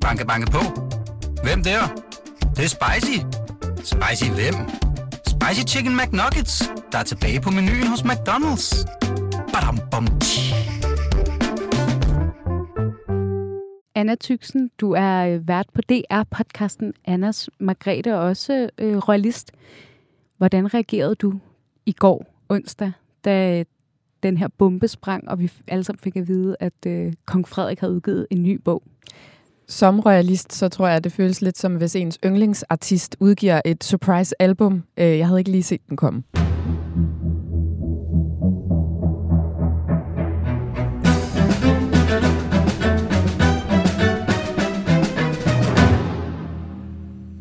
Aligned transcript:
Banke, 0.00 0.26
banke 0.26 0.50
på. 0.50 0.62
Hvem 1.44 1.62
der? 1.62 1.80
Det, 2.40 2.56
det 2.56 2.64
er 2.64 2.72
spicy. 2.78 3.18
Spicy 3.76 4.30
hvem? 4.30 4.54
Spicy 5.26 5.74
Chicken 5.74 5.96
McNuggets, 5.96 6.72
der 6.92 6.98
er 6.98 7.02
tilbage 7.02 7.40
på 7.40 7.50
menuen 7.50 7.86
hos 7.86 8.00
McDonald's. 8.00 8.66
Badum, 9.52 9.78
bom, 9.90 10.06
tji. 10.20 10.54
Anna 13.94 14.14
Tyksen, 14.14 14.70
du 14.80 14.92
er 14.92 15.26
øh, 15.26 15.48
vært 15.48 15.66
på 15.74 15.80
DR-podcasten 15.92 16.92
Annas 17.04 17.50
Margrethe, 17.58 18.18
også 18.18 18.70
øh, 18.78 18.96
royalist. 18.96 19.52
Hvordan 20.36 20.74
reagerede 20.74 21.14
du 21.14 21.34
i 21.86 21.92
går, 21.92 22.26
onsdag, 22.48 22.92
da 23.24 23.58
øh, 23.58 23.64
den 24.22 24.36
her 24.36 24.48
bombe 24.48 24.88
sprang, 24.88 25.28
og 25.28 25.38
vi 25.38 25.52
alle 25.68 25.84
sammen 25.84 26.00
fik 26.02 26.16
at 26.16 26.28
vide, 26.28 26.56
at 26.60 26.86
øh, 26.86 27.12
kong 27.26 27.48
Frederik 27.48 27.80
havde 27.80 27.92
udgivet 27.92 28.26
en 28.30 28.42
ny 28.42 28.60
bog? 28.64 28.82
Som 29.68 30.00
royalist, 30.00 30.52
så 30.52 30.68
tror 30.68 30.86
jeg, 30.86 30.96
at 30.96 31.04
det 31.04 31.12
føles 31.12 31.42
lidt 31.42 31.58
som, 31.58 31.76
hvis 31.76 31.96
ens 31.96 32.18
yndlingsartist 32.26 33.16
udgiver 33.20 33.60
et 33.64 33.84
surprise-album. 33.84 34.82
Øh, 34.96 35.18
Jeg 35.18 35.26
havde 35.26 35.40
ikke 35.40 35.50
lige 35.50 35.62
set 35.62 35.80
den 35.88 35.96
komme. 35.96 36.22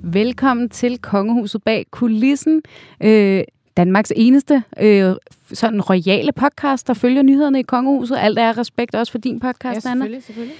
Velkommen 0.04 0.70
til 0.70 0.98
Kongehuset 0.98 1.64
bag 1.64 1.86
kulissen. 1.92 2.62
Øh, 3.04 3.44
Danmarks 3.78 4.14
eneste 4.16 4.64
øh, 4.80 5.14
sådan 5.54 5.82
royale 5.82 6.32
podcast, 6.32 6.88
der 6.88 6.94
følger 6.94 7.22
nyhederne 7.22 7.60
i 7.60 7.64
Kongehuset. 7.64 8.18
Alt 8.18 8.40
er 8.40 8.58
respekt 8.58 8.96
også 8.96 9.12
for 9.12 9.20
din 9.20 9.40
podcast, 9.40 9.86
Anna. 9.88 10.20
selvfølgelig. 10.20 10.56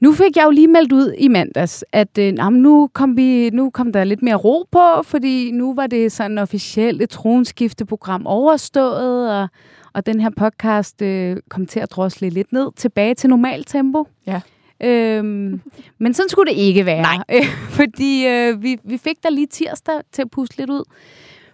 Nu 0.00 0.12
fik 0.12 0.36
jeg 0.36 0.44
jo 0.44 0.50
lige 0.50 0.68
meldt 0.68 0.92
ud 0.92 1.14
i 1.18 1.28
mandags, 1.28 1.84
at 1.92 2.18
øh, 2.18 2.34
jamen, 2.38 2.62
nu, 2.62 2.90
kom 2.92 3.16
vi, 3.16 3.50
nu 3.50 3.70
kom 3.70 3.92
der 3.92 4.04
lidt 4.04 4.22
mere 4.22 4.34
ro 4.34 4.66
på, 4.72 5.02
fordi 5.02 5.50
nu 5.50 5.74
var 5.74 5.86
det 5.86 6.12
sådan 6.12 6.38
officielt 6.38 7.02
et 7.02 7.10
tronskifteprogram 7.10 8.26
overstået, 8.26 9.30
og, 9.40 9.48
og 9.92 10.06
den 10.06 10.20
her 10.20 10.30
podcast 10.30 11.02
øh, 11.02 11.36
kom 11.48 11.66
til 11.66 11.80
at 11.80 11.90
drosle 11.90 12.28
lidt 12.28 12.52
ned 12.52 12.72
tilbage 12.76 13.14
til 13.14 13.30
normalt 13.30 13.68
tempo. 13.68 14.08
Ja. 14.26 14.40
Øhm, 14.84 15.60
men 15.98 16.14
sådan 16.14 16.28
skulle 16.28 16.52
det 16.52 16.58
ikke 16.58 16.86
være. 16.86 17.02
Nej. 17.02 17.44
fordi 17.78 18.26
øh, 18.26 18.62
vi, 18.62 18.78
vi 18.84 18.96
fik 18.98 19.22
der 19.22 19.30
lige 19.30 19.46
tirsdag 19.46 20.00
til 20.12 20.22
at 20.22 20.30
puste 20.30 20.58
lidt 20.58 20.70
ud. 20.70 20.84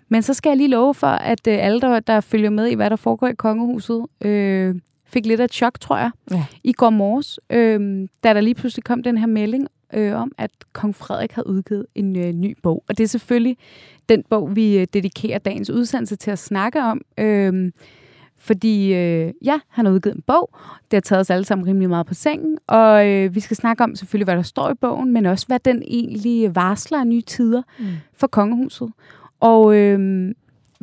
Men 0.09 0.23
så 0.23 0.35
skal 0.35 0.51
jeg 0.51 0.57
lige 0.57 0.69
love 0.69 0.95
for, 0.95 1.07
at 1.07 1.47
øh, 1.49 1.59
alle, 1.61 1.81
der, 1.81 2.01
der 2.01 2.21
følger 2.21 2.51
med 2.51 2.67
i, 2.67 2.75
hvad 2.75 2.91
der 2.91 2.97
foregår 2.97 3.29
i 3.29 3.35
kongehuset, 3.35 4.07
øh, 4.21 4.75
fik 5.13 5.27
lidt 5.27 5.41
af 5.41 5.45
et 5.45 5.53
chok, 5.53 5.81
tror 5.81 5.97
jeg, 5.99 6.11
Ja. 6.31 6.45
i 6.65 6.73
går 6.73 6.91
morges, 6.91 7.41
øh, 7.51 8.09
da 8.25 8.35
der 8.35 8.41
lige 8.41 8.55
pludselig 8.55 8.85
kom 8.85 9.03
den 9.03 9.19
her 9.19 9.27
melding 9.27 9.67
øh, 9.95 10.15
om, 10.21 10.33
at 10.39 10.51
kong 10.73 10.95
Frederik 10.95 11.33
havde 11.33 11.47
udgivet 11.49 11.87
en 11.95 12.19
øh, 12.19 12.33
ny 12.33 12.57
bog. 12.63 12.85
Og 12.89 12.99
det 12.99 13.05
er 13.05 13.09
selvfølgelig 13.09 13.57
den 14.09 14.23
bog, 14.31 14.57
vi 14.57 14.79
øh, 14.79 14.87
dedikerer 14.95 15.39
dagens 15.39 15.71
udsendelse 15.71 16.17
til 16.17 16.31
at 16.31 16.39
snakke 16.39 16.83
om. 16.83 17.01
Øh, 17.19 17.73
fordi 18.39 18.95
øh, 18.95 19.33
ja, 19.45 19.59
han 19.69 19.87
har 19.87 19.93
udgivet 19.93 20.17
en 20.17 20.23
bog. 20.27 20.51
Det 20.91 20.97
har 20.97 21.01
taget 21.01 21.21
os 21.21 21.31
alle 21.31 21.45
sammen 21.45 21.67
rimelig 21.67 21.89
meget 21.89 22.07
på 22.07 22.15
sengen. 22.15 22.59
Og 22.67 23.09
øh, 23.09 23.35
vi 23.35 23.41
skal 23.41 23.57
snakke 23.57 23.85
om 23.85 23.95
selvfølgelig, 23.97 24.25
hvad 24.27 24.37
der 24.37 24.43
står 24.43 24.71
i 24.71 24.75
bogen, 24.75 25.13
men 25.13 25.27
også, 25.27 25.47
hvad 25.47 25.59
den 25.59 25.83
egentlig 25.87 26.55
varsler 26.55 26.99
af 27.01 27.07
nye 27.07 27.23
tider 27.23 27.63
Mm. 27.79 27.85
for 28.15 28.27
kongehuset. 28.27 28.91
Og 29.41 29.77
øh, 29.77 30.29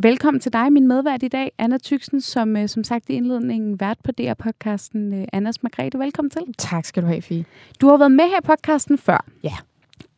velkommen 0.03 0.39
til 0.41 0.53
dig, 0.53 0.73
min 0.73 0.87
medvært 0.87 1.23
i 1.23 1.27
dag, 1.27 1.51
Anna 1.57 1.77
Tyksen, 1.77 2.21
som 2.21 2.57
øh, 2.57 2.67
som 2.69 2.83
sagt 2.83 3.09
i 3.09 3.13
indledningen 3.13 3.79
vært 3.79 3.97
på 4.03 4.11
DR-podcasten 4.21 5.13
øh, 5.13 5.25
Annas 5.33 5.63
Margrethe. 5.63 5.99
Velkommen 5.99 6.29
til. 6.29 6.41
Tak 6.57 6.85
skal 6.85 7.03
du 7.03 7.07
have, 7.07 7.21
Fie. 7.21 7.45
Du 7.81 7.87
har 7.87 7.97
været 7.97 8.11
med 8.11 8.23
her 8.29 8.37
i 8.37 8.45
podcasten 8.45 8.97
før. 8.97 9.25
Ja. 9.43 9.53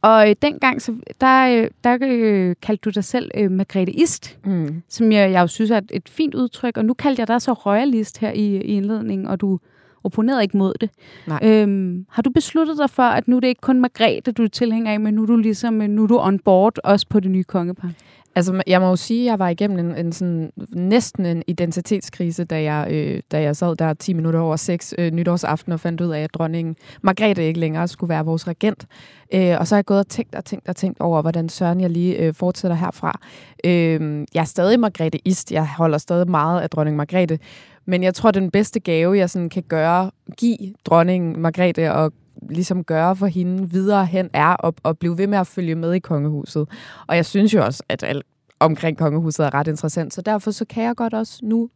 Og 0.01 0.29
øh, 0.29 0.35
dengang, 0.41 0.81
så, 0.81 0.95
der, 1.21 1.61
øh, 1.63 1.67
der 1.83 1.97
øh, 2.01 2.55
kaldte 2.61 2.81
du 2.81 2.89
dig 2.89 3.03
selv 3.03 3.31
øh, 3.37 3.51
Margrethe 3.51 3.93
Ist, 3.93 4.37
Mm. 4.45 4.81
som 4.89 5.11
jeg, 5.11 5.31
jeg 5.31 5.41
jo 5.41 5.47
synes 5.47 5.71
er 5.71 5.77
et, 5.77 5.91
et 5.93 6.09
fint 6.09 6.35
udtryk. 6.35 6.77
Og 6.77 6.85
nu 6.85 6.93
kaldte 6.93 7.19
jeg 7.19 7.27
dig 7.27 7.41
så 7.41 7.53
royalist 7.53 8.17
her 8.17 8.31
i, 8.31 8.55
i 8.55 8.59
indledningen, 8.77 9.27
og 9.27 9.41
du 9.41 9.59
opponerede 10.03 10.43
ikke 10.43 10.57
mod 10.57 10.73
det. 10.81 10.89
Nej. 11.27 11.39
Øhm, 11.43 12.05
har 12.09 12.21
du 12.21 12.29
besluttet 12.29 12.77
dig 12.77 12.89
for, 12.89 13.03
at 13.03 13.27
nu 13.27 13.35
er 13.35 13.39
det 13.39 13.47
ikke 13.47 13.61
kun 13.61 13.79
Margrethe, 13.81 14.31
du 14.31 14.43
er 14.43 14.47
tilhænger 14.47 14.91
af, 14.91 14.99
men 14.99 15.13
nu 15.13 15.21
er 15.21 15.25
du 15.25 15.35
ligesom 15.35 15.73
nu 15.73 16.03
er 16.03 16.07
du 16.07 16.19
on 16.19 16.39
board 16.39 16.77
også 16.83 17.07
på 17.09 17.19
det 17.19 17.31
nye 17.31 17.43
kongepar? 17.43 17.91
Altså, 18.35 18.63
jeg 18.67 18.81
må 18.81 18.89
jo 18.89 18.95
sige, 18.95 19.21
at 19.21 19.31
jeg 19.31 19.39
var 19.39 19.49
igennem 19.49 19.79
en, 19.79 20.05
en 20.05 20.11
sådan, 20.11 20.51
næsten 20.69 21.25
en 21.25 21.43
identitetskrise, 21.47 22.43
da 22.43 22.63
jeg, 22.63 22.87
øh, 22.91 23.21
da 23.31 23.41
jeg 23.41 23.55
sad 23.55 23.75
der 23.75 23.93
10 23.93 24.13
minutter 24.13 24.39
over 24.39 24.55
6 24.55 24.93
øh, 24.97 25.11
nytårsaften 25.11 25.71
og 25.71 25.79
fandt 25.79 26.01
ud 26.01 26.09
af, 26.09 26.21
at 26.23 26.33
dronningen 26.33 26.75
Margrethe 27.01 27.43
ikke 27.43 27.59
længere 27.59 27.87
skulle 27.87 28.09
være 28.09 28.25
vores 28.25 28.47
regent. 28.47 28.87
Øh, 29.33 29.55
og 29.59 29.67
så 29.67 29.75
har 29.75 29.77
jeg 29.77 29.85
gået 29.85 29.99
og 29.99 30.07
tænkt 30.07 30.35
og 30.35 30.45
tænkt 30.45 30.69
og 30.69 30.75
tænkt 30.75 30.99
over, 30.99 31.21
hvordan 31.21 31.49
søren 31.49 31.81
jeg 31.81 31.89
lige 31.89 32.17
øh, 32.17 32.33
fortsætter 32.33 32.77
herfra. 32.77 33.19
Øh, 33.63 34.25
jeg 34.33 34.41
er 34.41 34.45
stadig 34.45 34.79
Margrethe 34.79 35.19
Ist. 35.25 35.51
Jeg 35.51 35.67
holder 35.67 35.97
stadig 35.97 36.29
meget 36.29 36.61
af 36.61 36.69
dronning 36.69 36.97
Margrethe. 36.97 37.39
Men 37.85 38.03
jeg 38.03 38.13
tror, 38.13 38.31
den 38.31 38.51
bedste 38.51 38.79
gave, 38.79 39.17
jeg 39.17 39.29
sådan 39.29 39.49
kan 39.49 39.63
gøre, 39.63 40.11
give 40.37 40.73
dronningen 40.85 41.39
Margrethe 41.39 41.93
og 41.93 42.13
ligesom 42.49 42.83
gøre 42.83 43.15
for 43.15 43.27
hende 43.27 43.69
videre 43.69 44.05
hen, 44.05 44.29
er 44.33 44.65
at, 44.65 44.73
at 44.85 44.97
blive 44.97 45.17
ved 45.17 45.27
med 45.27 45.37
at 45.37 45.47
følge 45.47 45.75
med 45.75 45.93
i 45.93 45.99
kongehuset. 45.99 46.67
Og 47.07 47.15
jeg 47.15 47.25
synes 47.25 47.53
jo 47.53 47.65
også, 47.65 47.83
at 47.89 48.03
alt 48.03 48.25
omkring 48.59 48.97
kongehuset 48.97 49.45
er 49.45 49.53
ret 49.53 49.67
interessant, 49.67 50.13
så 50.13 50.21
derfor 50.21 50.51
så 50.51 50.65
kan 50.65 50.83
jeg 50.83 50.95
godt 50.95 51.13
også 51.13 51.39
nu 51.43 51.69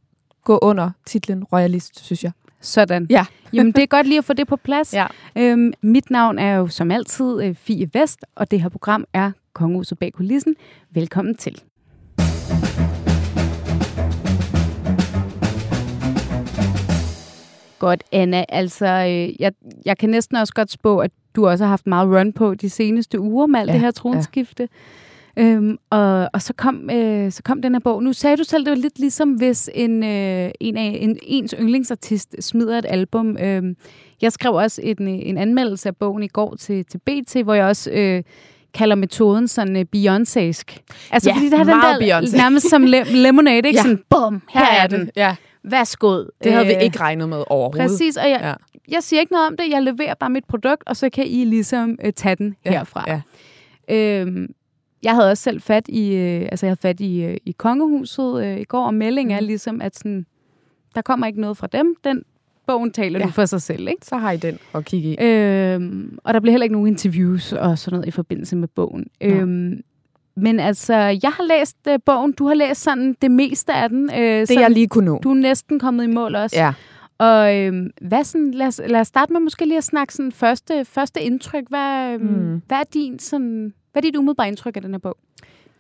gå 0.44 0.59
under 0.61 0.89
titlen 1.05 1.44
royalist, 1.44 2.05
synes 2.05 2.23
jeg. 2.23 2.31
Sådan. 2.61 3.07
Ja. 3.09 3.25
Jamen, 3.53 3.71
det 3.71 3.83
er 3.83 3.88
godt 3.88 4.07
lige 4.07 4.17
at 4.17 4.25
få 4.25 4.33
det 4.33 4.47
på 4.47 4.55
plads. 4.55 4.94
Ja. 4.99 5.07
Øhm, 5.35 5.73
mit 5.81 6.09
navn 6.09 6.39
er 6.39 6.55
jo 6.55 6.67
som 6.67 6.91
altid 6.91 7.44
øh, 7.44 7.55
Fie 7.55 7.89
Vest, 7.94 8.19
og 8.35 8.51
det 8.51 8.61
her 8.61 8.69
program 8.69 9.05
er 9.13 9.31
Kongehuset 9.53 9.99
bag 9.99 10.13
kulissen. 10.13 10.55
Velkommen 10.91 11.35
til. 11.35 11.61
Godt, 17.80 18.03
Anna. 18.12 18.46
Altså, 18.50 18.86
øh, 18.86 19.41
jeg, 19.41 19.52
jeg 19.86 19.97
kan 19.97 20.09
næsten 20.09 20.38
også 20.38 20.53
godt 20.53 20.72
spå, 20.72 21.00
at 21.00 21.12
du 21.36 21.47
også 21.47 21.63
har 21.63 21.69
haft 21.69 21.88
meget 21.88 22.09
run 22.19 22.34
på 22.34 22.56
de 22.56 22.69
seneste 22.69 23.19
uger 23.19 23.46
med 23.47 23.59
alt 23.59 23.69
Ja, 23.69 23.74
det 23.74 23.81
her 23.81 23.91
tronskifte. 23.91 24.68
Øhm, 25.40 25.78
og, 25.90 26.30
og 26.34 26.41
så 26.41 26.53
kom, 26.53 26.90
øh, 26.90 27.31
så 27.31 27.44
kom 27.44 27.62
den 27.62 27.74
her 27.75 27.80
bog. 27.80 28.03
Nu 28.03 28.13
sagde 28.13 28.38
du 28.38 28.44
selv, 28.44 28.66
det 28.66 28.72
var 28.72 28.78
lidt 28.78 29.00
ligesom, 29.00 29.30
hvis 29.30 29.69
en, 29.74 30.03
øh, 30.03 30.52
en 30.59 30.78
af 30.78 30.97
en, 31.02 31.18
ens 31.24 31.56
yndlingsartist 31.59 32.36
smider 32.40 32.78
et 32.78 32.86
album. 32.90 33.38
Øhm, 33.38 33.75
jeg 34.22 34.31
skrev 34.31 34.53
også 34.53 34.81
en, 34.84 35.07
en 35.07 35.38
anmeldelse 35.38 35.90
af 35.90 35.96
bogen 35.96 36.24
i 36.24 36.28
går 36.28 36.56
til, 36.56 36.86
til 36.86 36.97
BT, 36.97 37.36
hvor 37.44 37.53
jeg 37.53 37.66
også 37.66 37.92
øh, 37.92 38.24
kalder 38.74 38.96
metoden 38.96 39.47
sådan 39.47 39.75
øh, 39.75 39.86
Beyoncésk. 39.96 40.78
Altså, 41.12 41.30
Ja, 41.30 41.36
fordi 41.36 41.50
der 41.50 41.59
er 41.59 41.63
den 41.63 41.68
der 41.68 42.19
Beyoncé. 42.22 42.38
nærmest 42.38 42.69
som 42.69 42.84
le- 42.84 43.03
lemonade, 43.24 43.56
ikke? 43.57 43.69
Ja. 43.69 43.74
Ja. 43.75 43.81
Sådan, 43.81 44.03
bum, 44.09 44.42
her, 44.53 44.66
er 44.84 44.88
den. 44.88 45.09
Ja. 45.16 45.36
Værsgo. 45.71 46.23
Det 46.43 46.51
havde 46.51 46.67
vi 46.67 46.73
Øh, 46.73 46.81
ikke 46.81 46.99
regnet 46.99 47.29
med 47.29 47.43
overhovedet. 47.47 47.89
Præcis, 47.91 48.17
og 48.17 48.29
jeg, 48.29 48.39
Ja. 48.41 48.47
ja. 48.47 48.53
jeg 48.91 49.03
siger 49.03 49.19
ikke 49.19 49.31
noget 49.33 49.47
om 49.47 49.57
det. 49.57 49.69
Jeg 49.71 49.83
leverer 49.83 50.13
bare 50.13 50.29
mit 50.29 50.45
produkt, 50.45 50.83
og 50.85 50.95
så 50.95 51.09
kan 51.09 51.25
I 51.27 51.43
ligesom 51.45 51.97
øh, 52.05 52.13
tage 52.13 52.35
den 52.35 52.55
Ja, 52.65 52.71
herfra. 52.71 53.03
ja. 53.07 53.21
Øhm, 53.95 54.47
jeg 55.03 55.13
havde 55.15 55.31
også 55.31 55.43
selv 55.43 55.61
fat 55.61 55.87
i, 55.87 56.15
øh, 56.15 56.41
altså 56.51 56.65
jeg 56.65 56.69
havde 56.69 56.81
fat 56.81 56.99
i, 56.99 57.23
øh, 57.23 57.37
i 57.45 57.51
kongehuset 57.51 58.43
øh, 58.45 58.57
i 58.59 58.63
går, 58.63 58.85
og 58.85 58.93
meldingen 58.93 59.33
Mhm. 59.35 59.37
er 59.43 59.47
ligesom, 59.47 59.81
at 59.81 59.95
sådan, 59.97 60.25
der 60.95 61.01
kommer 61.01 61.27
ikke 61.27 61.41
noget 61.41 61.57
fra 61.57 61.67
dem. 61.67 61.95
Den 62.03 62.23
bogen 62.67 62.91
taler 62.91 63.19
Ja. 63.19 63.23
ja. 63.23 63.25
nu 63.25 63.31
for 63.31 63.45
sig 63.45 63.61
selv, 63.61 63.87
ikke? 63.87 64.05
Så 64.05 64.17
har 64.17 64.31
I 64.31 64.37
den 64.37 64.59
at 64.75 64.85
kigge 64.85 65.09
i. 65.09 65.25
Øhm, 65.25 66.17
og 66.23 66.33
der 66.33 66.39
bliver 66.39 66.51
heller 66.51 66.63
ikke 66.63 66.73
nogen 66.73 66.87
interviews 66.87 67.53
og 67.53 67.77
sådan 67.79 67.95
noget 67.97 68.07
i 68.07 68.11
forbindelse 68.11 68.55
med 68.55 68.67
bogen. 68.67 69.07
Nå. 69.21 69.27
Øhm, 69.27 69.81
men 70.38 70.59
altså, 70.59 70.94
jeg 70.96 71.31
har 71.31 71.44
læst 71.59 71.78
øh, 71.88 72.00
bogen. 72.06 72.31
Du 72.31 72.47
har 72.47 72.53
læst 72.53 72.81
sådan 72.81 73.16
det 73.22 73.31
meste 73.31 73.73
af 73.73 73.90
den. 73.90 74.09
Øh, 74.09 74.18
Det 74.40 74.47
sådan, 74.47 74.62
jeg 74.62 74.72
lige 74.72 74.88
kunne 74.88 75.06
nå. 75.06 75.19
Du 75.23 75.29
er 75.29 75.34
næsten 75.35 75.79
kommet 75.79 76.03
i 76.03 76.07
mål 76.07 76.35
også. 76.35 76.56
Ja. 76.56 76.73
Og 77.18 77.56
øhm, 77.57 77.90
hvad 78.01 78.23
sådan, 78.23 78.51
lad, 78.51 78.68
os, 78.68 78.81
lad 78.88 79.00
os 79.00 79.07
starte 79.07 79.34
med 79.34 79.40
måske 79.41 79.66
lige 79.66 79.78
at 79.78 79.84
snakke 79.84 80.13
sådan 80.13 80.31
første, 80.31 80.85
første 80.85 81.22
indtryk. 81.22 81.63
Hvad, 81.69 82.13
øhm, 82.13 82.24
Mm. 82.24 82.62
hvad, 82.68 82.77
er 82.77 82.83
din, 82.94 83.19
sådan, 83.19 83.74
hvad 83.92 84.04
er 84.04 84.07
dit 84.07 84.15
umiddelbare 84.15 84.48
indtryk 84.48 84.75
af 84.75 84.81
den 84.81 84.92
her 84.92 84.98
bog? 85.00 85.18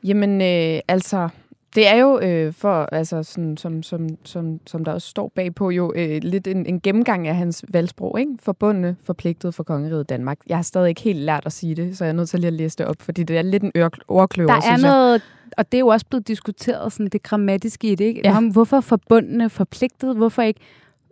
Jamen, 0.03 0.41
øh, 0.41 0.79
altså, 0.87 1.29
det 1.75 1.87
er 1.87 1.95
jo 1.95 2.19
øh, 2.19 2.53
for, 2.53 2.89
altså, 2.91 3.23
sådan, 3.23 3.57
som, 3.57 3.83
som, 3.83 4.09
som, 4.23 4.59
som 4.65 4.85
der 4.85 4.93
også 4.93 5.07
står 5.07 5.31
bagpå, 5.35 5.69
jo 5.69 5.93
øh, 5.95 6.19
lidt 6.23 6.47
en, 6.47 6.65
en 6.65 6.81
gennemgang 6.81 7.27
af 7.27 7.35
hans 7.35 7.65
valgsprog, 7.69 8.19
ikke? 8.19 8.31
Forbundne, 8.39 8.95
forpligtet 9.03 9.53
for 9.53 9.63
kongeriget 9.63 10.09
Danmark. 10.09 10.37
Jeg 10.47 10.57
har 10.57 10.61
stadig 10.61 10.89
ikke 10.89 11.01
helt 11.01 11.19
lært 11.19 11.45
at 11.45 11.53
sige 11.53 11.75
det, 11.75 11.97
så 11.97 12.03
jeg 12.05 12.09
er 12.09 12.13
nødt 12.13 12.29
til 12.29 12.39
lige 12.39 12.47
at 12.47 12.53
læse 12.53 12.77
det 12.77 12.85
op, 12.85 12.95
fordi 12.99 13.23
det 13.23 13.37
er 13.37 13.41
lidt 13.41 13.63
en 13.63 13.71
ordkløver, 14.07 14.47
Der 14.47 14.71
er 14.71 14.77
noget, 14.77 15.21
og 15.57 15.71
det 15.71 15.77
er 15.77 15.79
jo 15.79 15.87
også 15.87 16.05
blevet 16.09 16.27
diskuteret, 16.27 16.93
sådan 16.93 17.07
det 17.07 17.23
grammatiske 17.23 17.87
i 17.87 17.95
det, 17.95 18.05
ikke? 18.05 18.21
Ja. 18.23 18.37
Om, 18.37 18.47
hvorfor 18.47 18.79
forbundne 18.79 19.49
forpligtet, 19.49 20.15
hvorfor 20.15 20.41
ikke 20.41 20.59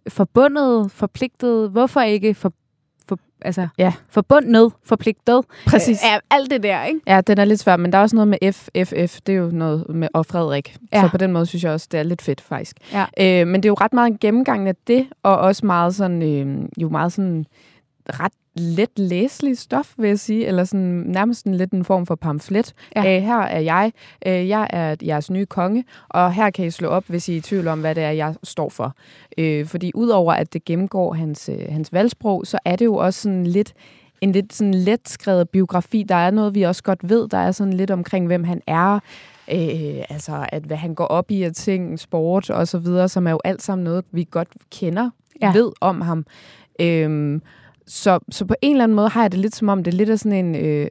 forbundet 0.07 0.92
forpligtet, 0.92 1.69
hvorfor 1.69 2.01
ikke 2.01 2.33
for, 2.33 2.54
for, 3.09 3.19
altså, 3.41 3.67
Ja. 3.77 3.94
forbundet 4.09 4.71
forpligtet. 4.83 5.41
Præcis. 5.67 6.03
Øh, 6.03 6.19
alt 6.31 6.51
det 6.51 6.63
der, 6.63 6.83
ikke? 6.83 7.00
Ja, 7.07 7.21
den 7.21 7.38
er 7.38 7.45
lidt 7.45 7.59
svær, 7.59 7.77
men 7.77 7.91
der 7.91 7.97
er 7.97 8.01
også 8.01 8.15
noget 8.15 8.27
med 8.27 8.53
F, 8.53 8.67
FF, 8.88 9.19
det 9.21 9.33
er 9.35 9.39
jo 9.39 9.50
noget 9.53 9.85
med, 9.89 10.07
og 10.13 10.25
Frederik. 10.25 10.77
Ja. 10.94 11.01
Så 11.01 11.07
på 11.09 11.17
den 11.17 11.31
måde 11.31 11.45
synes 11.45 11.63
jeg 11.63 11.71
også, 11.71 11.88
det 11.91 12.00
er 12.00 12.03
lidt 12.03 12.21
fedt 12.21 12.41
faktisk. 12.41 12.77
Ja. 12.94 13.05
Øh, 13.41 13.47
men 13.47 13.63
det 13.63 13.65
er 13.65 13.69
jo 13.69 13.77
ret 13.81 13.94
meget 13.94 14.11
en 14.11 14.17
gennemgang 14.17 14.67
af 14.67 14.75
det, 14.88 15.07
og 15.23 15.38
også 15.38 15.65
meget 15.65 15.95
sådan, 15.95 16.21
øh, 16.23 16.69
jo 16.81 16.89
meget 16.89 17.13
sådan 17.13 17.45
ret 18.09 18.31
let 18.55 19.00
læselig 19.00 19.57
stof, 19.57 19.94
vil 19.97 20.07
jeg 20.07 20.19
sige, 20.19 20.45
eller 20.45 20.63
sådan, 20.63 21.03
nærmest 21.05 21.45
en, 21.45 21.55
lidt 21.55 21.71
en 21.71 21.85
form 21.85 22.05
for 22.05 22.15
pamflet. 22.15 22.73
Ja. 22.95 23.05
Æh, 23.05 23.23
her 23.23 23.39
er 23.39 23.59
jeg, 23.59 23.91
øh, 24.25 24.50
jeg 24.50 24.67
er 24.69 24.95
jeres 25.03 25.31
nye 25.31 25.45
konge, 25.45 25.83
og 26.09 26.33
her 26.33 26.50
kan 26.50 26.65
I 26.65 26.71
slå 26.71 26.88
op, 26.88 27.03
hvis 27.07 27.29
I 27.29 27.33
er 27.33 27.38
i 27.38 27.41
tvivl 27.41 27.67
om, 27.67 27.79
hvad 27.79 27.95
det 27.95 28.03
er, 28.03 28.11
jeg 28.11 28.35
står 28.44 28.69
for. 28.69 28.95
Øh, 29.38 29.65
fordi 29.65 29.91
udover 29.95 30.33
at 30.33 30.53
det 30.53 30.65
gennemgår 30.65 31.13
hans, 31.13 31.50
øh, 31.50 31.65
hans 31.69 31.94
valgsprog, 31.94 32.47
så 32.47 32.59
er 32.65 32.75
det 32.75 32.85
jo 32.85 32.95
også 32.95 33.21
sådan 33.21 33.47
lidt 33.47 33.73
en 34.21 34.31
lidt 34.31 34.53
sådan 34.53 34.73
let 34.73 35.09
skrevet 35.09 35.50
biografi. 35.50 36.03
Der 36.09 36.15
er 36.15 36.31
noget, 36.31 36.55
vi 36.55 36.61
også 36.61 36.83
godt 36.83 37.09
ved. 37.09 37.27
Der 37.27 37.38
er 37.38 37.51
sådan 37.51 37.73
lidt 37.73 37.91
omkring, 37.91 38.27
hvem 38.27 38.44
han 38.44 38.61
er. 38.67 38.94
Øh, 39.51 40.03
altså, 40.09 40.45
at 40.50 40.63
hvad 40.63 40.77
han 40.77 40.95
går 40.95 41.05
op 41.05 41.31
i 41.31 41.44
af 41.44 41.53
ting, 41.53 42.00
sport 42.00 42.50
og 42.50 42.67
så 42.67 42.77
videre, 42.77 43.09
som 43.09 43.27
er 43.27 43.31
jo 43.31 43.39
alt 43.44 43.61
sammen 43.61 43.83
noget, 43.83 44.05
vi 44.11 44.27
godt 44.31 44.47
kender, 44.71 45.09
ja. 45.41 45.53
ved 45.53 45.71
om 45.81 46.01
ham. 46.01 46.25
Øh, 46.79 47.39
så, 47.88 48.19
så 48.30 48.45
på 48.45 48.56
en 48.62 48.71
eller 48.71 48.83
anden 48.83 48.95
måde 48.95 49.09
har 49.09 49.21
jeg 49.21 49.31
det 49.31 49.39
lidt 49.39 49.56
som 49.56 49.69
om, 49.69 49.83
det 49.83 49.94
er 49.94 49.97
lidt 49.97 50.09
af 50.09 50.19
sådan 50.19 50.45
en, 50.45 50.56
øh, 50.56 50.88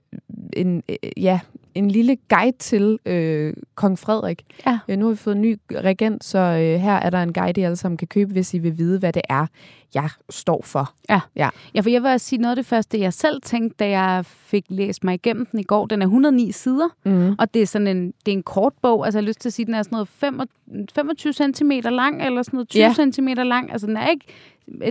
en 0.53 0.83
øh, 0.89 0.97
ja, 1.17 1.41
en 1.75 1.91
lille 1.91 2.17
guide 2.29 2.57
til 2.59 2.99
øh, 3.07 3.55
kong 3.75 3.99
Frederik. 3.99 4.43
Ja. 4.67 4.79
Øh, 4.89 4.99
nu 4.99 5.05
har 5.05 5.11
vi 5.11 5.17
fået 5.17 5.37
en 5.37 5.43
ny 5.43 5.59
regent, 5.73 6.25
så 6.25 6.39
øh, 6.39 6.81
her 6.81 6.95
er 6.95 7.11
der 7.11 7.23
en 7.23 7.33
guide, 7.33 7.61
I 7.61 7.65
alle 7.65 7.77
sammen 7.77 7.97
kan 7.97 8.09
købe, 8.09 8.33
hvis 8.33 8.55
I 8.55 8.59
vil 8.59 8.79
vide, 8.79 8.99
hvad 8.99 9.13
det 9.13 9.23
er, 9.29 9.47
jeg 9.95 10.09
står 10.31 10.63
for. 10.65 10.93
Ja, 11.09 11.21
ja. 11.37 11.49
ja 11.75 11.81
for 11.81 11.91
jeg 11.91 12.03
vil 12.03 12.21
sige 12.21 12.39
noget 12.39 12.53
af 12.53 12.57
det 12.57 12.67
første, 12.67 13.01
jeg 13.01 13.13
selv 13.13 13.43
tænkte, 13.43 13.77
da 13.79 13.89
jeg 13.89 14.27
fik 14.27 14.65
læst 14.69 15.05
mig 15.05 15.15
igennem 15.15 15.47
den 15.47 15.61
i 15.61 15.63
går. 15.63 15.87
Den 15.87 16.03
er 16.03 16.07
109 16.07 16.53
sider, 16.53 16.89
mm. 17.05 17.35
og 17.39 17.55
det 17.55 17.63
er 17.63 17.67
sådan 17.67 17.87
en, 17.87 18.07
det 18.07 18.33
er 18.33 18.37
en 18.37 18.43
kort 18.43 18.73
bog. 18.83 19.05
Altså 19.05 19.19
jeg 19.19 19.25
har 19.25 19.29
lyst 19.29 19.41
til 19.41 19.49
at 19.49 19.53
sige, 19.53 19.65
at 19.65 19.67
den 19.67 19.75
er 19.75 19.83
sådan 19.83 20.07
noget 20.27 20.89
25 20.95 21.33
cm 21.33 21.71
lang, 21.85 22.23
eller 22.27 22.43
sådan 22.43 22.57
noget 22.57 22.69
20 22.69 22.83
ja. 22.83 22.93
cm 22.93 23.29
lang. 23.29 23.73
Altså 23.73 23.87
den 23.87 23.97
er 23.97 24.09
ikke 24.09 24.25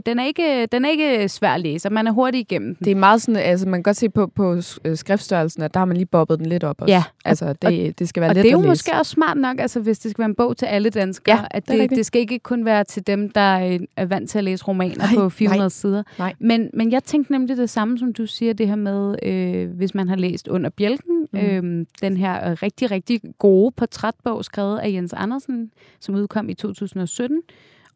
den 0.06 0.20
er 0.20 0.26
ikke, 0.26 0.66
den 0.66 0.86
er 0.86 0.90
ikke 0.90 1.30
svær 1.30 1.54
at 1.54 1.62
læse, 1.62 1.90
man 1.90 2.08
er 2.08 2.12
hurtig 2.12 2.40
igennem 2.40 2.76
den. 2.76 2.86
Det 2.86 2.92
er 2.92 2.96
meget 2.96 3.22
sådan, 3.22 3.36
altså 3.36 3.68
man 3.68 3.78
kan 3.78 3.84
godt 3.84 3.98
se 3.98 4.10
på, 4.10 4.28
på 4.28 4.62
øh, 4.86 4.98
skriftstørrelsen, 4.98 5.64
at 5.64 5.74
der 5.74 5.80
har 5.80 5.86
man 5.86 5.98
lige 5.98 6.06
bobbet 6.06 6.40
den 6.40 6.46
lidt 6.46 6.64
op 6.64 6.82
også. 6.82 6.94
Ja. 6.94 7.04
Altså 7.26 7.54
det, 7.54 7.90
og, 7.90 8.00
det 8.00 8.10
skal 8.10 8.22
være 8.22 8.30
og 8.30 8.36
let 8.36 8.44
det 8.44 8.50
er 8.50 8.54
jo 8.54 8.62
måske 8.62 8.92
også 8.94 9.10
smart 9.10 9.38
nok, 9.38 9.60
altså 9.60 9.80
hvis 9.80 10.00
det 10.00 10.12
skal 10.12 10.22
være 10.22 10.30
en 10.30 10.36
bog 10.36 10.58
til 10.58 10.66
alle 10.66 10.90
danskere, 10.90 11.38
ja, 11.38 11.46
at 11.52 11.68
det, 11.68 11.80
det, 11.80 11.90
det 11.90 12.06
skal 12.06 12.22
ikke 12.22 12.40
kun 12.40 12.66
være 12.66 12.84
til 12.84 13.08
dem, 13.08 13.30
der 13.30 13.78
er 13.98 14.06
vant 14.06 14.30
til 14.30 14.38
at 14.38 14.44
læse 14.44 14.66
romaner 14.66 14.98
nej, 14.98 15.16
på 15.16 15.30
400 15.30 15.64
nej, 15.64 15.70
sider. 15.70 16.04
Nej. 16.20 16.34
Men, 16.40 16.70
men 16.74 16.92
jeg 16.92 17.04
tænkte 17.04 17.32
nemlig 17.32 17.58
det 17.58 17.70
samme, 17.70 18.00
som 18.00 18.14
du 18.14 18.26
siger, 18.26 18.54
det 18.54 18.68
her 18.68 18.76
med, 18.76 19.16
øh, 19.24 19.70
hvis 19.70 19.96
man 19.96 20.10
har 20.10 20.16
læst 20.16 20.48
Under 20.48 20.70
Bjælken, 20.70 21.28
mm. 21.32 21.40
øh, 21.40 21.86
den 22.02 22.18
her 22.18 22.64
rigtig, 22.64 22.92
rigtig 22.92 23.22
gode 23.40 23.72
portrætbog, 23.72 24.46
skrevet 24.46 24.80
af 24.80 24.92
Jens 24.92 25.14
Andersen, 25.14 25.72
som 26.00 26.16
udkom 26.16 26.50
i 26.50 26.54
2017, 26.54 27.42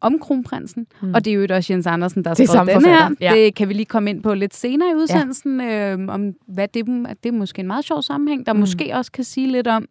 om 0.02 0.20
kronprinsen. 0.20 0.88
Mm. 1.02 1.14
Og 1.14 1.26
det 1.26 1.34
er 1.34 1.36
jo 1.36 1.48
også 1.50 1.74
Jens 1.74 1.88
Andersen, 1.88 2.24
der 2.24 2.30
har 2.30 2.36
skrevet 2.46 2.68
den 2.68 2.86
her. 2.86 3.16
Ja. 3.22 3.34
Det 3.36 3.56
kan 3.56 3.70
vi 3.70 3.74
lige 3.74 3.86
komme 3.86 4.10
ind 4.10 4.24
på 4.24 4.34
lidt 4.34 4.56
senere 4.56 4.92
i 4.92 4.96
udsendelsen, 4.96 5.62
ja. 5.62 5.94
øh, 5.94 6.08
om 6.08 6.34
hvad 6.48 6.68
det, 6.68 6.86
det 7.24 7.30
er 7.30 7.34
måske 7.34 7.60
en 7.60 7.68
meget 7.68 7.86
sjov 7.86 8.02
sammenhæng, 8.02 8.46
der 8.46 8.54
mm. 8.54 8.60
måske 8.60 8.92
også 8.94 9.12
kan 9.12 9.24
sige 9.24 9.52
lidt 9.52 9.68
om, 9.68 9.88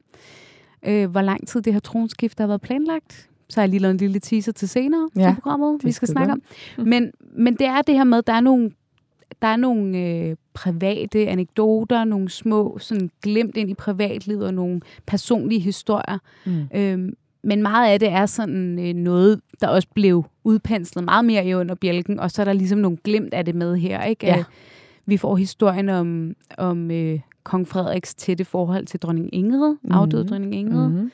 øh, 0.87 1.11
hvor 1.11 1.23
lang 1.23 1.49
tid 1.49 1.63
det 1.63 1.73
her 1.73 1.81
tronskift 1.81 2.39
har 2.39 2.47
været 2.47 2.61
planlagt. 2.61 3.29
Så 3.49 3.61
har 3.61 3.63
jeg 3.63 3.71
lige 3.71 3.81
lavet 3.81 3.93
en 3.93 3.99
lille 3.99 4.21
teaser 4.21 4.53
til 4.53 4.69
senere 4.69 5.09
ja, 5.17 5.33
i 5.33 5.35
programmet, 5.35 5.85
vi 5.85 5.93
skal 5.93 6.09
snakke 6.09 6.33
om. 6.33 6.43
Mm. 6.79 6.85
Men, 6.85 7.13
men 7.37 7.55
det 7.55 7.67
er 7.67 7.83
det 7.83 7.95
her 7.95 8.05
med, 8.05 8.19
at 8.19 8.27
der 8.27 8.33
er 8.33 8.41
nogle 8.41 8.71
der 9.43 9.49
er 9.49 9.57
nogle 9.57 9.99
øh, 9.99 10.37
private 10.55 11.29
anekdoter, 11.29 12.05
nogle 12.05 12.29
små 12.29 12.79
sådan 12.81 13.11
glemt 13.23 13.57
ind 13.57 13.71
i 13.71 13.75
privatlivet 13.75 14.47
og 14.47 14.55
nogle 14.55 14.81
personlige 15.07 15.61
historier. 15.61 16.19
Mm. 16.47 16.69
Øhm, 16.75 17.15
men 17.45 17.63
meget 17.63 17.93
af 17.93 18.01
det 18.01 18.09
er 18.09 18.27
sådan 18.27 18.79
øh, 18.79 18.95
noget, 18.95 19.41
der 19.61 19.69
også 19.69 19.89
blev 19.95 20.25
udpenslet 20.45 21.05
meget 21.05 21.25
mere 21.25 21.47
i 21.47 21.55
under 21.55 21.75
bjælken, 21.75 22.21
og 22.21 22.31
så 22.31 22.43
er 22.43 22.45
der 22.45 22.53
ligesom 22.53 22.79
nogle 22.79 22.97
glimt 22.97 23.35
af 23.35 23.45
det 23.45 23.55
med 23.55 23.77
her. 23.77 24.03
Ikke? 24.05 24.27
Ja. 24.27 24.45
Vi 25.07 25.17
får 25.17 25.37
historien 25.37 25.89
om, 25.89 26.35
om 26.59 26.91
øh, 26.91 27.21
kong 27.43 27.69
Frederiks 27.69 28.15
tætte 28.15 28.45
forhold 28.45 28.87
til 28.87 29.01
dronning 29.01 29.35
Ingrid, 29.35 29.71
mm-hmm. 29.71 29.93
afdøde 29.93 30.25
dronning 30.25 30.55
Ingrid. 30.55 30.89
Mm-hmm. 30.89 31.11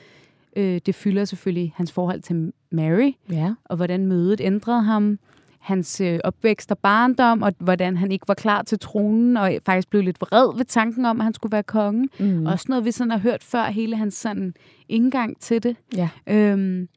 Øh, 0.55 0.81
det 0.85 0.95
fylder 0.95 1.25
selvfølgelig 1.25 1.73
hans 1.75 1.91
forhold 1.91 2.21
til 2.21 2.53
Mary, 2.71 3.11
ja. 3.31 3.53
og 3.65 3.75
hvordan 3.75 4.05
mødet 4.05 4.41
ændrede 4.41 4.81
ham 4.81 5.19
hans 5.61 6.01
øh, 6.01 6.19
opvækst 6.23 6.71
og 6.71 6.77
barndom, 6.77 7.41
og 7.41 7.53
hvordan 7.59 7.97
han 7.97 8.11
ikke 8.11 8.27
var 8.27 8.33
klar 8.33 8.61
til 8.61 8.79
tronen, 8.79 9.37
og 9.37 9.51
faktisk 9.65 9.89
blev 9.89 10.01
lidt 10.03 10.21
vred 10.21 10.57
ved 10.57 10.65
tanken 10.65 11.05
om, 11.05 11.19
at 11.19 11.23
han 11.23 11.33
skulle 11.33 11.51
være 11.51 11.63
konge. 11.63 12.09
Mm. 12.19 12.45
Også 12.45 12.65
noget, 12.69 12.85
vi 12.85 12.91
sådan 12.91 13.11
har 13.11 13.17
hørt 13.17 13.43
før, 13.43 13.63
hele 13.63 13.95
hans 13.95 14.13
sådan 14.13 14.53
indgang 14.89 15.39
til 15.39 15.63
det. 15.63 15.75
Ja. 15.95 16.09
Øhm, 16.27 16.87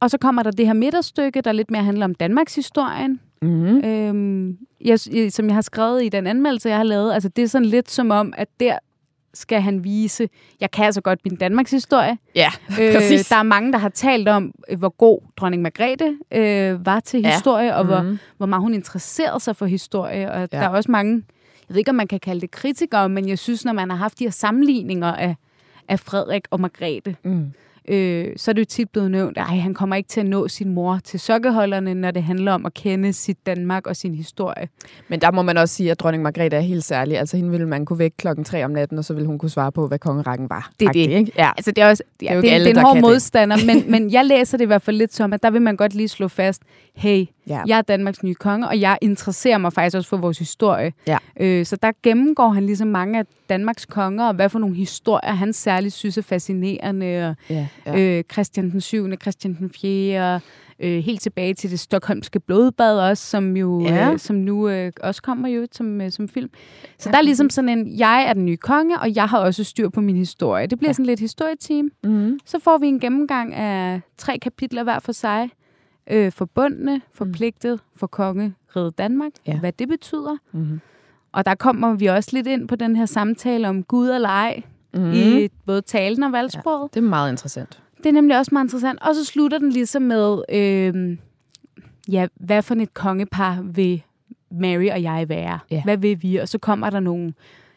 og 0.00 0.10
så 0.10 0.18
kommer 0.18 0.42
der 0.42 0.50
det 0.50 0.66
her 0.66 0.72
midterstykke, 0.72 1.40
der 1.40 1.52
lidt 1.52 1.70
mere 1.70 1.82
handler 1.84 2.04
om 2.04 2.14
Danmarks 2.14 2.54
historien. 2.54 3.20
Mm-hmm. 3.42 3.84
Øhm, 3.84 4.58
jeg, 4.80 5.00
som 5.32 5.46
jeg 5.46 5.54
har 5.54 5.60
skrevet 5.60 6.04
i 6.04 6.08
den 6.08 6.26
anmeldelse, 6.26 6.68
jeg 6.68 6.76
har 6.76 6.84
lavet, 6.84 7.12
altså 7.12 7.28
det 7.28 7.44
er 7.44 7.48
sådan 7.48 7.66
lidt 7.66 7.90
som 7.90 8.10
om, 8.10 8.32
at 8.36 8.48
der 8.60 8.78
skal 9.34 9.60
han 9.60 9.84
vise, 9.84 10.28
jeg 10.60 10.70
kan 10.70 10.84
altså 10.84 11.00
godt 11.00 11.20
min 11.24 11.36
Danmarks 11.36 11.70
historie. 11.70 12.18
Ja, 12.34 12.50
øh, 12.80 12.94
præcis. 12.96 13.28
Der 13.28 13.36
er 13.36 13.42
mange, 13.42 13.72
der 13.72 13.78
har 13.78 13.88
talt 13.88 14.28
om, 14.28 14.52
øh, 14.68 14.78
hvor 14.78 14.88
god 14.88 15.20
dronning 15.36 15.62
Margrethe 15.62 16.18
øh, 16.32 16.86
var 16.86 17.00
til 17.00 17.20
ja. 17.20 17.32
historie, 17.32 17.76
og 17.76 17.84
mm. 17.84 17.90
hvor, 17.90 18.02
mhm. 18.02 18.18
hvor 18.36 18.46
meget 18.46 18.62
hun 18.62 18.74
interesserede 18.74 19.40
sig 19.40 19.56
for 19.56 19.66
historie. 19.66 20.32
Og 20.32 20.40
ja. 20.40 20.46
der 20.46 20.58
er 20.58 20.68
også 20.68 20.90
mange, 20.90 21.22
jeg 21.68 21.74
ved 21.74 21.78
ikke, 21.78 21.90
om 21.90 21.94
man 21.94 22.08
kan 22.08 22.20
kalde 22.20 22.40
det 22.40 22.50
kritikere, 22.50 23.08
men 23.08 23.28
jeg 23.28 23.38
synes, 23.38 23.64
når 23.64 23.72
man 23.72 23.90
har 23.90 23.96
haft 23.96 24.18
de 24.18 24.24
her 24.24 24.30
sammenligninger 24.30 25.12
af, 25.12 25.36
af 25.88 26.00
Frederik 26.00 26.42
og 26.50 26.60
Margrethe, 26.60 27.16
mm 27.22 27.52
øh, 27.88 28.32
så 28.36 28.50
er 28.50 28.52
det 28.52 28.60
jo 28.60 28.64
tit 28.64 28.90
blevet 28.90 29.10
nævnt, 29.10 29.38
at 29.38 29.44
han 29.44 29.74
kommer 29.74 29.96
ikke 29.96 30.08
til 30.08 30.20
at 30.20 30.26
nå 30.26 30.48
sin 30.48 30.74
mor 30.74 31.00
til 31.04 31.20
sokkeholderne, 31.20 31.94
når 31.94 32.10
det 32.10 32.22
handler 32.22 32.52
om 32.52 32.66
at 32.66 32.74
kende 32.74 33.12
sit 33.12 33.46
Danmark 33.46 33.86
og 33.86 33.96
sin 33.96 34.14
historie. 34.14 34.68
Men 35.08 35.20
der 35.20 35.30
må 35.30 35.42
man 35.42 35.58
også 35.58 35.74
sige, 35.74 35.90
at 35.90 36.00
dronning 36.00 36.22
Margrethe 36.22 36.56
er 36.56 36.60
helt 36.60 36.84
særlig. 36.84 37.18
Altså 37.18 37.36
hende 37.36 37.50
ville 37.50 37.68
man 37.68 37.84
kunne 37.84 37.98
vække 37.98 38.16
klokken 38.16 38.44
tre 38.44 38.64
om 38.64 38.70
natten, 38.70 38.98
og 38.98 39.04
så 39.04 39.14
ville 39.14 39.26
hun 39.26 39.38
kunne 39.38 39.50
svare 39.50 39.72
på, 39.72 39.88
hvad 39.88 39.98
kongerækken 39.98 40.50
var. 40.50 40.70
Det 40.80 40.88
er 40.88 40.92
det. 40.92 41.10
Ikke? 41.10 41.32
Ja. 41.38 41.50
Altså, 41.56 41.70
det 41.70 41.82
er, 41.82 41.88
også, 41.88 42.02
ja, 42.22 42.24
det 42.24 42.30
er, 42.30 42.36
jo 42.36 42.42
det, 42.42 42.50
alle, 42.50 42.68
det 42.68 42.76
er 42.76 42.80
en 42.80 42.86
hård 42.86 43.00
modstander, 43.00 43.56
men, 43.66 43.90
men 43.90 44.10
jeg 44.10 44.24
læser 44.24 44.58
det 44.58 44.64
i 44.64 44.66
hvert 44.66 44.82
fald 44.82 44.96
lidt 44.96 45.14
som, 45.14 45.32
at 45.32 45.42
der 45.42 45.50
vil 45.50 45.62
man 45.62 45.76
godt 45.76 45.94
lige 45.94 46.08
slå 46.08 46.28
fast, 46.28 46.62
hey, 46.94 47.26
ja. 47.48 47.62
jeg 47.66 47.78
er 47.78 47.82
Danmarks 47.82 48.22
nye 48.22 48.34
konge, 48.34 48.68
og 48.68 48.80
jeg 48.80 48.98
interesserer 49.00 49.58
mig 49.58 49.72
faktisk 49.72 49.96
også 49.96 50.08
for 50.08 50.16
vores 50.16 50.38
historie. 50.38 50.92
Ja. 51.06 51.18
Øh, 51.40 51.66
så 51.66 51.76
der 51.76 51.92
gennemgår 52.02 52.48
han 52.48 52.66
ligesom 52.66 52.88
mange 52.88 53.18
af 53.18 53.24
Danmarks 53.48 53.86
konger, 53.86 54.28
og 54.28 54.34
hvad 54.34 54.48
for 54.48 54.58
nogle 54.58 54.76
historier 54.76 55.32
han 55.32 55.52
særligt 55.52 55.94
synes 55.94 56.18
er 56.18 56.22
fascinerende. 56.22 57.28
Og, 57.28 57.54
ja, 57.54 57.66
ja. 57.86 57.98
Øh, 57.98 58.24
Christian 58.32 58.70
den 58.70 58.80
7., 58.80 59.12
Christian 59.22 59.56
den 59.60 59.70
4., 59.70 60.40
øh, 60.78 61.04
helt 61.04 61.20
tilbage 61.20 61.54
til 61.54 61.70
det 61.70 61.80
stokholmske 61.80 62.40
blodbad 62.40 62.98
også, 62.98 63.24
som 63.24 63.56
jo 63.56 63.80
ja. 63.80 64.12
øh, 64.12 64.18
som 64.18 64.36
nu 64.36 64.68
øh, 64.68 64.92
også 65.02 65.22
kommer 65.22 65.48
jo 65.48 65.66
som, 65.72 66.00
øh, 66.00 66.10
som 66.10 66.28
film. 66.28 66.50
Så 66.98 67.08
ja. 67.08 67.12
der 67.12 67.18
er 67.18 67.22
ligesom 67.22 67.50
sådan 67.50 67.68
en, 67.68 67.98
jeg 67.98 68.24
er 68.28 68.32
den 68.32 68.44
nye 68.44 68.56
konge, 68.56 68.98
og 68.98 69.14
jeg 69.14 69.28
har 69.28 69.38
også 69.38 69.64
styr 69.64 69.88
på 69.88 70.00
min 70.00 70.16
historie. 70.16 70.66
Det 70.66 70.78
bliver 70.78 70.88
ja. 70.88 70.92
sådan 70.92 71.06
lidt 71.06 71.20
historieteam. 71.20 71.90
Mm-hmm. 72.04 72.38
Så 72.46 72.58
får 72.58 72.78
vi 72.78 72.86
en 72.86 73.00
gennemgang 73.00 73.54
af 73.54 74.00
tre 74.18 74.38
kapitler 74.38 74.82
hver 74.82 74.98
for 74.98 75.12
sig. 75.12 75.50
Øh, 76.10 76.32
forbundne, 76.32 77.00
forpligtet 77.12 77.72
mm. 77.72 77.98
for 77.98 78.06
kongeriget 78.06 78.98
Danmark, 78.98 79.32
ja. 79.46 79.58
hvad 79.58 79.72
det 79.72 79.88
betyder. 79.88 80.36
Mm-hmm. 80.52 80.80
Og 81.32 81.46
der 81.46 81.54
kommer 81.54 81.94
vi 81.94 82.06
også 82.06 82.30
lidt 82.32 82.46
ind 82.46 82.68
på 82.68 82.76
den 82.76 82.96
her 82.96 83.06
samtale 83.06 83.68
om 83.68 83.82
Gud 83.82 84.08
og 84.08 84.20
leg 84.20 84.62
mm. 84.94 85.12
i 85.12 85.48
både 85.66 85.80
talen 85.80 86.22
og 86.22 86.32
valgsproget. 86.32 86.82
Ja, 86.82 87.00
det 87.00 87.06
er 87.06 87.10
meget 87.10 87.30
interessant. 87.30 87.82
Det 87.96 88.06
er 88.06 88.12
nemlig 88.12 88.38
også 88.38 88.50
meget 88.52 88.64
interessant. 88.64 89.02
Og 89.02 89.14
så 89.14 89.24
slutter 89.24 89.58
den 89.58 89.70
ligesom 89.70 90.02
med, 90.02 90.42
øh, 90.48 91.18
ja, 92.08 92.26
hvad 92.34 92.62
for 92.62 92.74
et 92.74 92.94
kongepar 92.94 93.62
vil 93.62 94.02
Mary 94.50 94.88
og 94.90 95.02
jeg 95.02 95.28
være? 95.28 95.58
Ja. 95.70 95.82
Hvad 95.84 95.96
vil 95.96 96.22
vi? 96.22 96.36
Og 96.36 96.48
så 96.48 96.58
kommer 96.58 96.90
der 96.90 97.00
nogle 97.00 97.34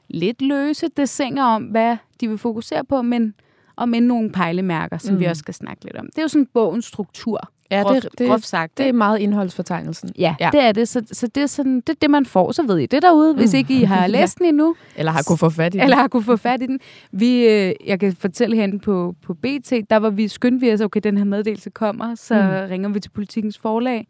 lidt 0.08 0.42
løse 0.42 0.88
desinger 0.98 1.44
om, 1.44 1.64
hvad 1.64 1.98
de 2.22 2.28
vil 2.28 2.38
fokusere 2.38 2.86
på, 2.86 3.02
men 3.02 3.34
og 3.78 3.90
med 3.90 4.02
nogle 4.02 4.32
pejlemærker, 4.32 4.98
som 4.98 5.14
mm. 5.14 5.20
vi 5.20 5.26
også 5.26 5.40
skal 5.40 5.54
snakke 5.54 5.84
lidt 5.84 5.96
om. 5.96 6.06
Det 6.06 6.18
er 6.18 6.22
jo 6.22 6.28
sådan 6.28 6.48
bogens 6.54 6.86
struktur. 6.86 7.52
Ja, 7.72 7.82
groft, 7.82 8.04
det, 8.04 8.20
det, 8.20 8.28
groft 8.28 8.46
sagt. 8.46 8.78
Det 8.78 8.88
er 8.88 8.94
meget 8.94 9.20
indholdsfortegnelsen. 9.20 10.10
Ja, 10.18 10.36
ja, 10.40 10.50
det 10.52 10.62
er 10.62 10.72
det. 10.72 10.88
Så, 10.88 11.04
så 11.12 11.28
det 11.28 11.44
er 11.44 11.48
sådan, 11.48 11.82
det, 11.88 12.02
det, 12.02 12.10
man 12.10 12.26
får. 12.26 12.52
Så 12.52 12.64
ved 12.64 12.78
I 12.78 12.86
det 12.86 13.02
derude, 13.02 13.34
hvis 13.34 13.54
mm. 13.54 13.58
ikke 13.58 13.80
I 13.80 13.84
har 13.84 14.08
læst 14.18 14.40
ja. 14.40 14.44
den 14.44 14.50
endnu. 14.50 14.76
Eller 14.96 15.12
har 15.12 15.24
kunne 15.28 15.38
få 15.38 15.50
fat 15.50 15.74
i 15.74 15.78
den. 15.78 15.84
Eller 15.84 15.98
har 15.98 16.08
kunne 16.08 16.24
få 16.24 16.36
fat 16.36 16.62
i 16.62 16.66
den. 16.66 16.80
Vi, 17.12 17.46
øh, 17.46 17.74
jeg 17.86 18.00
kan 18.00 18.16
fortælle 18.16 18.56
herinde 18.56 18.80
på, 18.80 19.16
på 19.24 19.34
BT, 19.34 19.74
der 19.90 19.98
var 19.98 20.10
vi 20.10 20.28
skyndt 20.28 20.62
vi 20.62 20.74
os, 20.74 20.82
okay, 20.82 21.02
den 21.04 21.18
her 21.18 21.26
meddelelse 21.26 21.70
kommer, 21.70 22.16
så 22.16 22.36
mm. 22.36 22.70
ringer 22.70 22.90
vi 22.90 23.00
til 23.00 23.10
politikens 23.10 23.58
forlag 23.58 24.08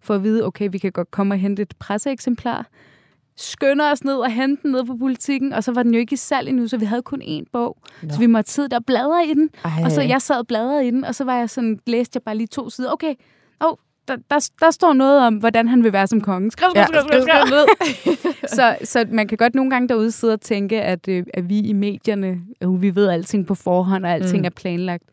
for 0.00 0.14
at 0.14 0.22
vide, 0.22 0.44
okay, 0.44 0.68
vi 0.72 0.78
kan 0.78 0.92
godt 0.92 1.10
komme 1.10 1.34
og 1.34 1.38
hente 1.38 1.62
et 1.62 1.74
presseeksemplar 1.78 2.66
skynder 3.38 3.92
os 3.92 4.04
ned 4.04 4.14
og 4.14 4.32
hente 4.32 4.62
den 4.62 4.70
ned 4.72 4.84
på 4.84 4.96
politikken, 4.96 5.52
og 5.52 5.64
så 5.64 5.72
var 5.72 5.82
den 5.82 5.94
jo 5.94 6.00
ikke 6.00 6.12
i 6.12 6.16
salg 6.16 6.48
endnu, 6.48 6.68
så 6.68 6.76
vi 6.76 6.84
havde 6.84 7.02
kun 7.02 7.22
én 7.22 7.44
bog. 7.52 7.76
Nå. 8.02 8.08
Så 8.10 8.18
vi 8.18 8.26
måtte 8.26 8.50
sidde 8.50 8.68
der 8.68 8.76
og 8.76 8.84
bladre 8.84 9.26
i 9.26 9.34
den, 9.34 9.50
Ej. 9.64 9.70
og 9.84 9.92
så 9.92 10.02
jeg 10.02 10.22
sad 10.22 10.36
og 10.36 10.46
bladrede 10.46 10.86
i 10.86 10.90
den, 10.90 11.04
og 11.04 11.14
så 11.14 11.24
var 11.24 11.34
jeg 11.34 11.50
sådan, 11.50 11.80
læste 11.86 12.16
jeg 12.16 12.22
bare 12.22 12.36
lige 12.36 12.46
to 12.46 12.70
sider. 12.70 12.92
Okay, 12.92 13.14
oh, 13.60 13.76
der, 14.08 14.16
der, 14.30 14.50
der 14.60 14.70
står 14.70 14.92
noget 14.92 15.20
om, 15.20 15.34
hvordan 15.34 15.68
han 15.68 15.84
vil 15.84 15.92
være 15.92 16.06
som 16.06 16.20
konge. 16.20 16.50
Skriv, 16.50 16.70
skriv, 16.70 16.84
skriv, 16.84 17.02
skriv, 17.02 17.22
skriv, 17.22 18.16
skriv. 18.16 18.32
så, 18.56 18.76
så 18.84 19.04
man 19.10 19.28
kan 19.28 19.38
godt 19.38 19.54
nogle 19.54 19.70
gange 19.70 19.88
derude 19.88 20.12
sidde 20.12 20.32
og 20.32 20.40
tænke, 20.40 20.82
at, 20.82 21.08
øh, 21.08 21.24
at 21.34 21.48
vi 21.48 21.58
i 21.58 21.72
medierne, 21.72 22.40
øh, 22.62 22.82
vi 22.82 22.94
ved 22.94 23.08
alting 23.08 23.46
på 23.46 23.54
forhånd, 23.54 24.04
og 24.04 24.10
alting 24.10 24.38
mm. 24.40 24.44
er 24.44 24.50
planlagt. 24.50 25.04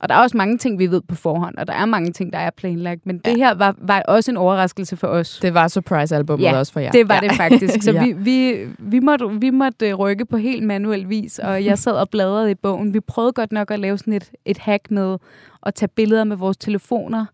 Og 0.00 0.08
der 0.08 0.14
er 0.14 0.18
også 0.18 0.36
mange 0.36 0.58
ting, 0.58 0.78
vi 0.78 0.90
ved 0.90 1.00
på 1.08 1.14
forhånd, 1.14 1.56
og 1.58 1.66
der 1.66 1.72
er 1.72 1.86
mange 1.86 2.12
ting, 2.12 2.32
der 2.32 2.38
er 2.38 2.50
planlagt. 2.50 3.06
Men 3.06 3.20
ja. 3.24 3.30
det 3.30 3.38
her 3.38 3.54
var, 3.54 3.74
var 3.78 4.02
også 4.02 4.30
en 4.30 4.36
overraskelse 4.36 4.96
for 4.96 5.06
os. 5.06 5.38
Det 5.42 5.54
var 5.54 5.68
surprise-albummet 5.68 6.44
Ja, 6.44 6.58
også 6.58 6.72
for 6.72 6.80
jer. 6.80 6.90
Det 6.90 7.08
var 7.08 7.14
ja. 7.22 7.28
det 7.28 7.36
faktisk. 7.36 7.82
Så 7.82 7.92
Ja. 7.96 8.04
vi, 8.04 8.12
vi, 8.12 8.66
vi, 8.78 8.98
måtte, 8.98 9.28
vi 9.40 9.50
måtte 9.50 9.88
øh, 9.88 9.94
rykke 9.94 10.24
på 10.26 10.36
helt 10.36 10.62
manuel 10.62 11.08
vis, 11.08 11.38
og 11.38 11.64
jeg 11.64 11.78
sad 11.78 11.92
og 11.92 12.10
bladrede 12.10 12.50
i 12.50 12.54
bogen. 12.54 12.94
Vi 12.94 13.00
prøvede 13.00 13.32
godt 13.32 13.52
nok 13.52 13.70
at 13.70 13.78
lave 13.78 13.98
sådan 13.98 14.12
et, 14.12 14.30
et 14.44 14.58
hack 14.58 14.90
med 14.90 15.18
at 15.66 15.74
tage 15.74 15.88
billeder 15.88 16.24
med 16.24 16.36
vores 16.36 16.56
telefoner, 16.56 17.26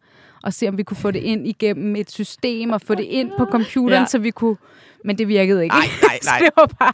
og 0.43 0.53
se, 0.53 0.69
om 0.69 0.79
vi 0.79 0.83
kunne 0.83 0.97
få 0.97 1.11
det 1.11 1.21
ind 1.21 1.47
igennem 1.49 1.97
et 1.97 2.11
system, 2.11 2.71
og 2.71 2.81
få 2.81 2.95
det 2.95 3.05
ind 3.05 3.31
på 3.39 3.45
computeren, 3.45 4.03
Ja. 4.03 4.07
så 4.07 4.19
vi 4.19 4.31
kunne... 4.31 4.57
Men 5.05 5.19
det 5.19 5.29
virkede 5.29 5.63
ikke. 5.63 5.77
Nej, 5.77 5.85
nej, 6.03 6.19
nej. 6.31 6.39
det 6.39 6.49
var 6.57 6.67
bare... 6.79 6.93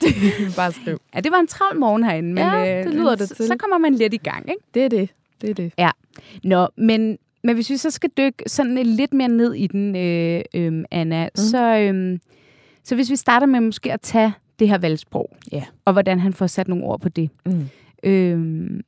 Bare 0.56 0.72
skriv. 0.72 0.98
Ja, 1.14 1.20
det 1.20 1.32
var 1.32 1.38
en 1.38 1.46
travl 1.46 1.78
morgen 1.78 2.04
herinde, 2.04 2.28
men 2.28 2.38
Ja, 2.44 2.78
øh, 2.80 2.84
det 2.86 2.94
lyder 2.94 3.14
det 3.14 3.28
så, 3.28 3.34
til. 3.34 3.46
så 3.46 3.56
kommer 3.58 3.78
man 3.78 3.94
lidt 3.94 4.14
i 4.14 4.16
gang, 4.16 4.48
ikke? 4.50 4.62
Det 4.74 4.84
er 4.84 4.88
det. 4.88 5.08
Det 5.40 5.50
er 5.50 5.54
det. 5.54 5.72
Nå, 6.44 6.68
men, 6.76 7.18
men 7.44 7.54
hvis 7.54 7.70
vi 7.70 7.76
så 7.76 7.90
skal 7.90 8.10
dykke 8.18 8.44
sådan 8.46 8.76
lidt 8.76 9.12
mere 9.14 9.28
ned 9.28 9.54
i 9.54 9.66
den, 9.66 9.96
øh, 9.96 10.42
øh, 10.54 10.84
Anna, 10.90 11.24
mm. 11.24 11.30
så, 11.36 11.76
øh, 11.78 12.18
så 12.84 12.94
hvis 12.94 13.10
vi 13.10 13.16
starter 13.16 13.46
med 13.46 13.60
måske 13.60 13.92
at 13.92 14.00
tage 14.00 14.32
det 14.58 14.68
her 14.68 14.78
valgsprog, 14.78 15.36
Ja. 15.52 15.64
og 15.84 15.92
hvordan 15.92 16.20
han 16.20 16.32
får 16.32 16.46
sat 16.46 16.68
nogle 16.68 16.84
ord 16.84 17.00
på 17.00 17.08
det. 17.08 17.30
Mm. 17.46 17.68
Øh, 18.02 18.80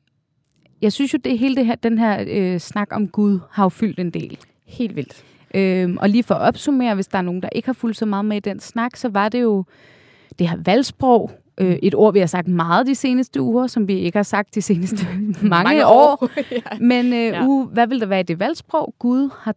jeg 0.82 0.92
synes 0.92 1.12
jo, 1.12 1.18
det 1.24 1.38
hele 1.38 1.56
det 1.56 1.66
her, 1.66 1.74
den 1.74 1.98
her 1.98 2.24
øh, 2.28 2.60
snak 2.60 2.88
om 2.90 3.08
Gud 3.08 3.38
har 3.50 3.64
jo 3.64 3.68
fyldt 3.68 3.98
en 4.00 4.10
del. 4.10 4.38
Helt 4.66 4.96
vildt. 4.96 5.24
Øhm, 5.54 5.96
og 6.00 6.08
lige 6.08 6.22
for 6.22 6.34
at 6.34 6.40
opsummere, 6.48 6.94
hvis 6.94 7.06
der 7.08 7.18
er 7.18 7.22
nogen, 7.22 7.42
der 7.42 7.48
ikke 7.52 7.68
har 7.68 7.72
fulgt 7.72 7.96
så 7.96 8.06
meget 8.06 8.24
med 8.24 8.36
i 8.36 8.40
den 8.40 8.60
snak, 8.60 8.96
så 8.96 9.08
var 9.08 9.28
det 9.28 9.42
jo 9.42 9.64
det 10.38 10.48
her 10.48 10.56
valgsprog. 10.64 11.30
Øh, 11.60 11.78
et 11.82 11.94
ord, 11.94 12.12
vi 12.12 12.18
har 12.18 12.26
sagt 12.26 12.48
meget 12.48 12.86
de 12.86 12.94
seneste 12.94 13.40
uger, 13.42 13.66
som 13.66 13.88
vi 13.88 13.98
ikke 13.98 14.18
har 14.18 14.22
sagt 14.22 14.54
de 14.54 14.62
seneste 14.62 15.06
mange, 15.42 15.48
mange 15.48 15.86
år. 15.86 16.28
ja. 16.50 16.78
Men 16.80 17.06
øh, 17.06 17.12
Ja. 17.12 17.26
ja. 17.26 17.44
uh, 17.46 17.68
hvad 17.72 17.86
vil 17.86 18.00
der 18.00 18.06
være 18.06 18.20
i 18.20 18.22
det 18.22 18.38
valgsprog? 18.38 18.94
Gud 18.98 19.30
har 19.38 19.54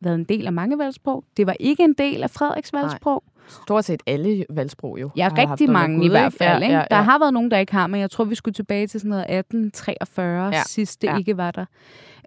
været 0.00 0.14
en 0.14 0.24
del 0.24 0.46
af 0.46 0.52
mange 0.52 0.78
valgsprog. 0.78 1.24
Det 1.36 1.46
var 1.46 1.56
ikke 1.60 1.82
en 1.82 1.92
del 1.98 2.22
af 2.22 2.30
Frederiks 2.30 2.72
valgsprog. 2.72 3.22
Stort 3.48 3.84
set 3.84 4.02
alle 4.06 4.44
valgsprog 4.50 5.00
jo. 5.00 5.10
Ja, 5.16 5.28
rigtig 5.38 5.70
mange 5.70 5.96
Gud, 5.98 6.04
i 6.04 6.08
hvert 6.08 6.32
fald. 6.32 6.62
Ikke? 6.62 6.74
Ja, 6.74 6.80
ja, 6.80 6.86
Der 6.90 6.96
ja. 6.96 7.02
har 7.02 7.18
været 7.18 7.34
nogen, 7.34 7.50
der 7.50 7.58
ikke 7.58 7.72
har, 7.72 7.86
men 7.86 8.00
jeg 8.00 8.10
tror, 8.10 8.24
vi 8.24 8.34
skulle 8.34 8.54
tilbage 8.54 8.86
til 8.86 9.00
sådan 9.00 9.08
noget 9.10 9.24
1843, 9.28 10.44
Ja. 10.44 10.50
ja. 10.56 10.62
sidst 10.66 11.02
det 11.02 11.08
Ja. 11.08 11.12
ja. 11.12 11.18
ikke 11.18 11.36
var 11.36 11.50
der. 11.50 11.64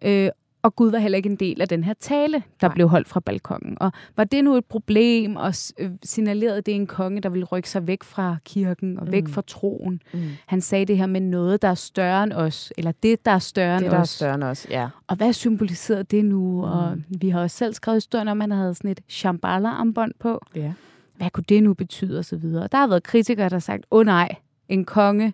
Øh, 0.03 0.29
og 0.65 0.75
Gud 0.75 0.91
var 0.91 0.97
heller 0.97 1.15
ikke 1.15 1.29
en 1.29 1.35
del 1.35 1.61
af 1.61 1.67
den 1.67 1.83
her 1.83 1.93
tale, 1.99 2.43
der 2.61 2.67
Nej. 2.67 2.73
Blev 2.75 2.87
holdt 2.87 3.07
fra 3.07 3.19
balkongen. 3.19 3.77
Og 3.79 3.91
var 4.17 4.23
det 4.23 4.43
nu 4.43 4.55
et 4.55 4.65
problem, 4.65 5.35
og 5.35 5.53
øh, 5.79 5.91
signalerede 6.03 6.61
det 6.61 6.75
en 6.75 6.87
konge, 6.87 7.21
der 7.21 7.29
ville 7.29 7.45
rykke 7.45 7.69
sig 7.69 7.87
væk 7.87 8.03
fra 8.03 8.37
kirken 8.45 8.99
og 8.99 9.11
væk 9.11 9.23
Mm. 9.23 9.29
fra 9.29 9.41
troen? 9.47 10.01
Mm. 10.13 10.19
Han 10.45 10.61
sagde 10.61 10.85
det 10.85 10.97
her 10.97 11.05
med 11.05 11.21
noget, 11.21 11.61
der 11.61 11.67
er 11.67 11.73
større 11.75 12.23
end 12.23 12.33
os, 12.33 12.73
eller 12.77 12.91
det, 13.03 13.25
der 13.25 13.31
er 13.31 13.39
større 13.39 13.75
Det 13.77 13.83
end 13.83 13.91
der 13.91 13.97
er 13.97 14.01
os. 14.01 14.09
større 14.09 14.35
end 14.35 14.43
os, 14.43 14.67
ja. 14.69 14.87
Og 15.07 15.15
hvad 15.15 15.33
symboliserede 15.33 16.03
det 16.03 16.25
nu? 16.25 16.39
Mm. 16.51 16.55
Mm. 16.57 16.63
Og 16.63 16.97
vi 17.09 17.29
har 17.29 17.39
også 17.41 17.57
selv 17.57 17.73
skrevet 17.73 17.95
historien 17.97 18.27
om, 18.27 18.41
at 18.41 18.43
han 18.49 18.57
havde 18.57 18.75
sådan 18.75 18.91
et 18.91 18.99
Shambhala-armbånd 19.09 20.11
på. 20.19 20.41
ja. 20.55 20.73
Hvad 21.17 21.29
kunne 21.29 21.43
det 21.49 21.63
nu 21.63 21.73
betyde? 21.73 22.19
Og 22.19 22.25
så 22.25 22.37
videre. 22.37 22.67
Der 22.71 22.77
har 22.77 22.87
været 22.87 23.03
kritikere, 23.03 23.49
der 23.49 23.55
har 23.55 23.59
sagt, 23.59 23.85
åh 23.91 23.99
oh, 23.99 24.05
nej, 24.05 24.35
en 24.69 24.85
konge, 24.85 25.33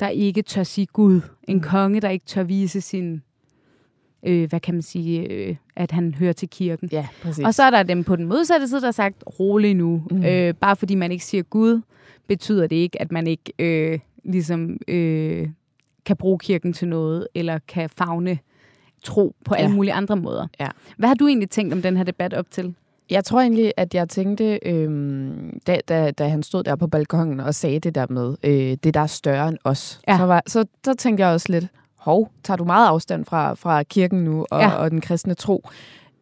der 0.00 0.08
ikke 0.08 0.42
tør 0.42 0.62
sige 0.62 0.86
Gud. 0.86 1.20
En 1.48 1.56
Mm. 1.56 1.62
konge, 1.62 2.00
der 2.00 2.08
ikke 2.08 2.26
tør 2.26 2.42
vise 2.42 2.80
sin, 2.80 3.22
øh, 4.26 4.48
hvad 4.48 4.60
kan 4.60 4.74
man 4.74 4.82
sige, 4.82 5.20
øh, 5.32 5.56
at 5.76 5.90
han 5.90 6.14
hører 6.14 6.32
til 6.32 6.48
kirken. 6.50 6.88
Ja, 6.92 7.06
præcis. 7.22 7.44
Og 7.44 7.54
så 7.54 7.62
er 7.62 7.70
der 7.70 7.82
dem 7.82 8.04
på 8.04 8.16
den 8.16 8.26
modsatte 8.26 8.68
side, 8.68 8.80
der 8.80 8.86
har 8.86 8.92
sagt, 8.92 9.24
rolig 9.40 9.74
nu. 9.74 10.02
Mm. 10.10 10.24
Øh, 10.24 10.54
bare 10.54 10.76
fordi 10.76 10.94
man 10.94 11.12
ikke 11.12 11.24
siger 11.24 11.42
Gud, 11.42 11.80
betyder 12.26 12.66
det 12.66 12.76
ikke, 12.76 13.02
at 13.02 13.12
man 13.12 13.26
ikke 13.26 13.52
øh, 13.58 13.98
ligesom 14.24 14.78
øh, 14.88 15.48
kan 16.06 16.16
bruge 16.16 16.38
kirken 16.38 16.72
til 16.72 16.88
noget, 16.88 17.26
eller 17.34 17.58
kan 17.68 17.90
fagne 17.90 18.38
tro 19.04 19.34
på 19.44 19.54
alle 19.54 19.70
Ja. 19.70 19.74
mulige 19.76 19.92
andre 19.92 20.16
måder. 20.16 20.46
Ja. 20.60 20.68
Hvad 20.96 21.08
har 21.08 21.14
du 21.14 21.26
egentlig 21.26 21.50
tænkt 21.50 21.74
om 21.74 21.82
den 21.82 21.96
her 21.96 22.04
debat 22.04 22.34
op 22.34 22.46
til? 22.50 22.74
Jeg 23.10 23.24
tror 23.24 23.40
egentlig, 23.40 23.72
at 23.76 23.94
jeg 23.94 24.08
tænkte, 24.08 24.58
øhm, 24.66 25.60
da, 25.66 25.80
da, 25.88 26.10
da 26.10 26.28
han 26.28 26.42
stod 26.42 26.62
der 26.64 26.76
på 26.76 26.86
balkongen 26.86 27.40
og 27.40 27.54
sagde 27.54 27.78
det 27.80 27.94
der 27.94 28.06
med, 28.10 28.34
øh, 28.44 28.76
det 28.84 28.94
der 28.94 29.00
er 29.00 29.06
større 29.06 29.48
end 29.48 29.58
os, 29.64 30.00
Ja. 30.08 30.16
så, 30.18 30.24
var, 30.24 30.42
så, 30.46 30.64
så 30.84 30.94
tænkte 30.94 31.24
jeg 31.24 31.32
også 31.32 31.46
lidt, 31.52 31.66
hov, 32.02 32.30
tager 32.44 32.56
du 32.56 32.64
meget 32.64 32.88
afstand 32.88 33.24
fra, 33.24 33.54
fra 33.54 33.82
kirken 33.82 34.24
nu 34.24 34.46
og, 34.50 34.60
Ja. 34.60 34.70
og 34.70 34.90
den 34.90 35.00
kristne 35.00 35.34
tro? 35.34 35.68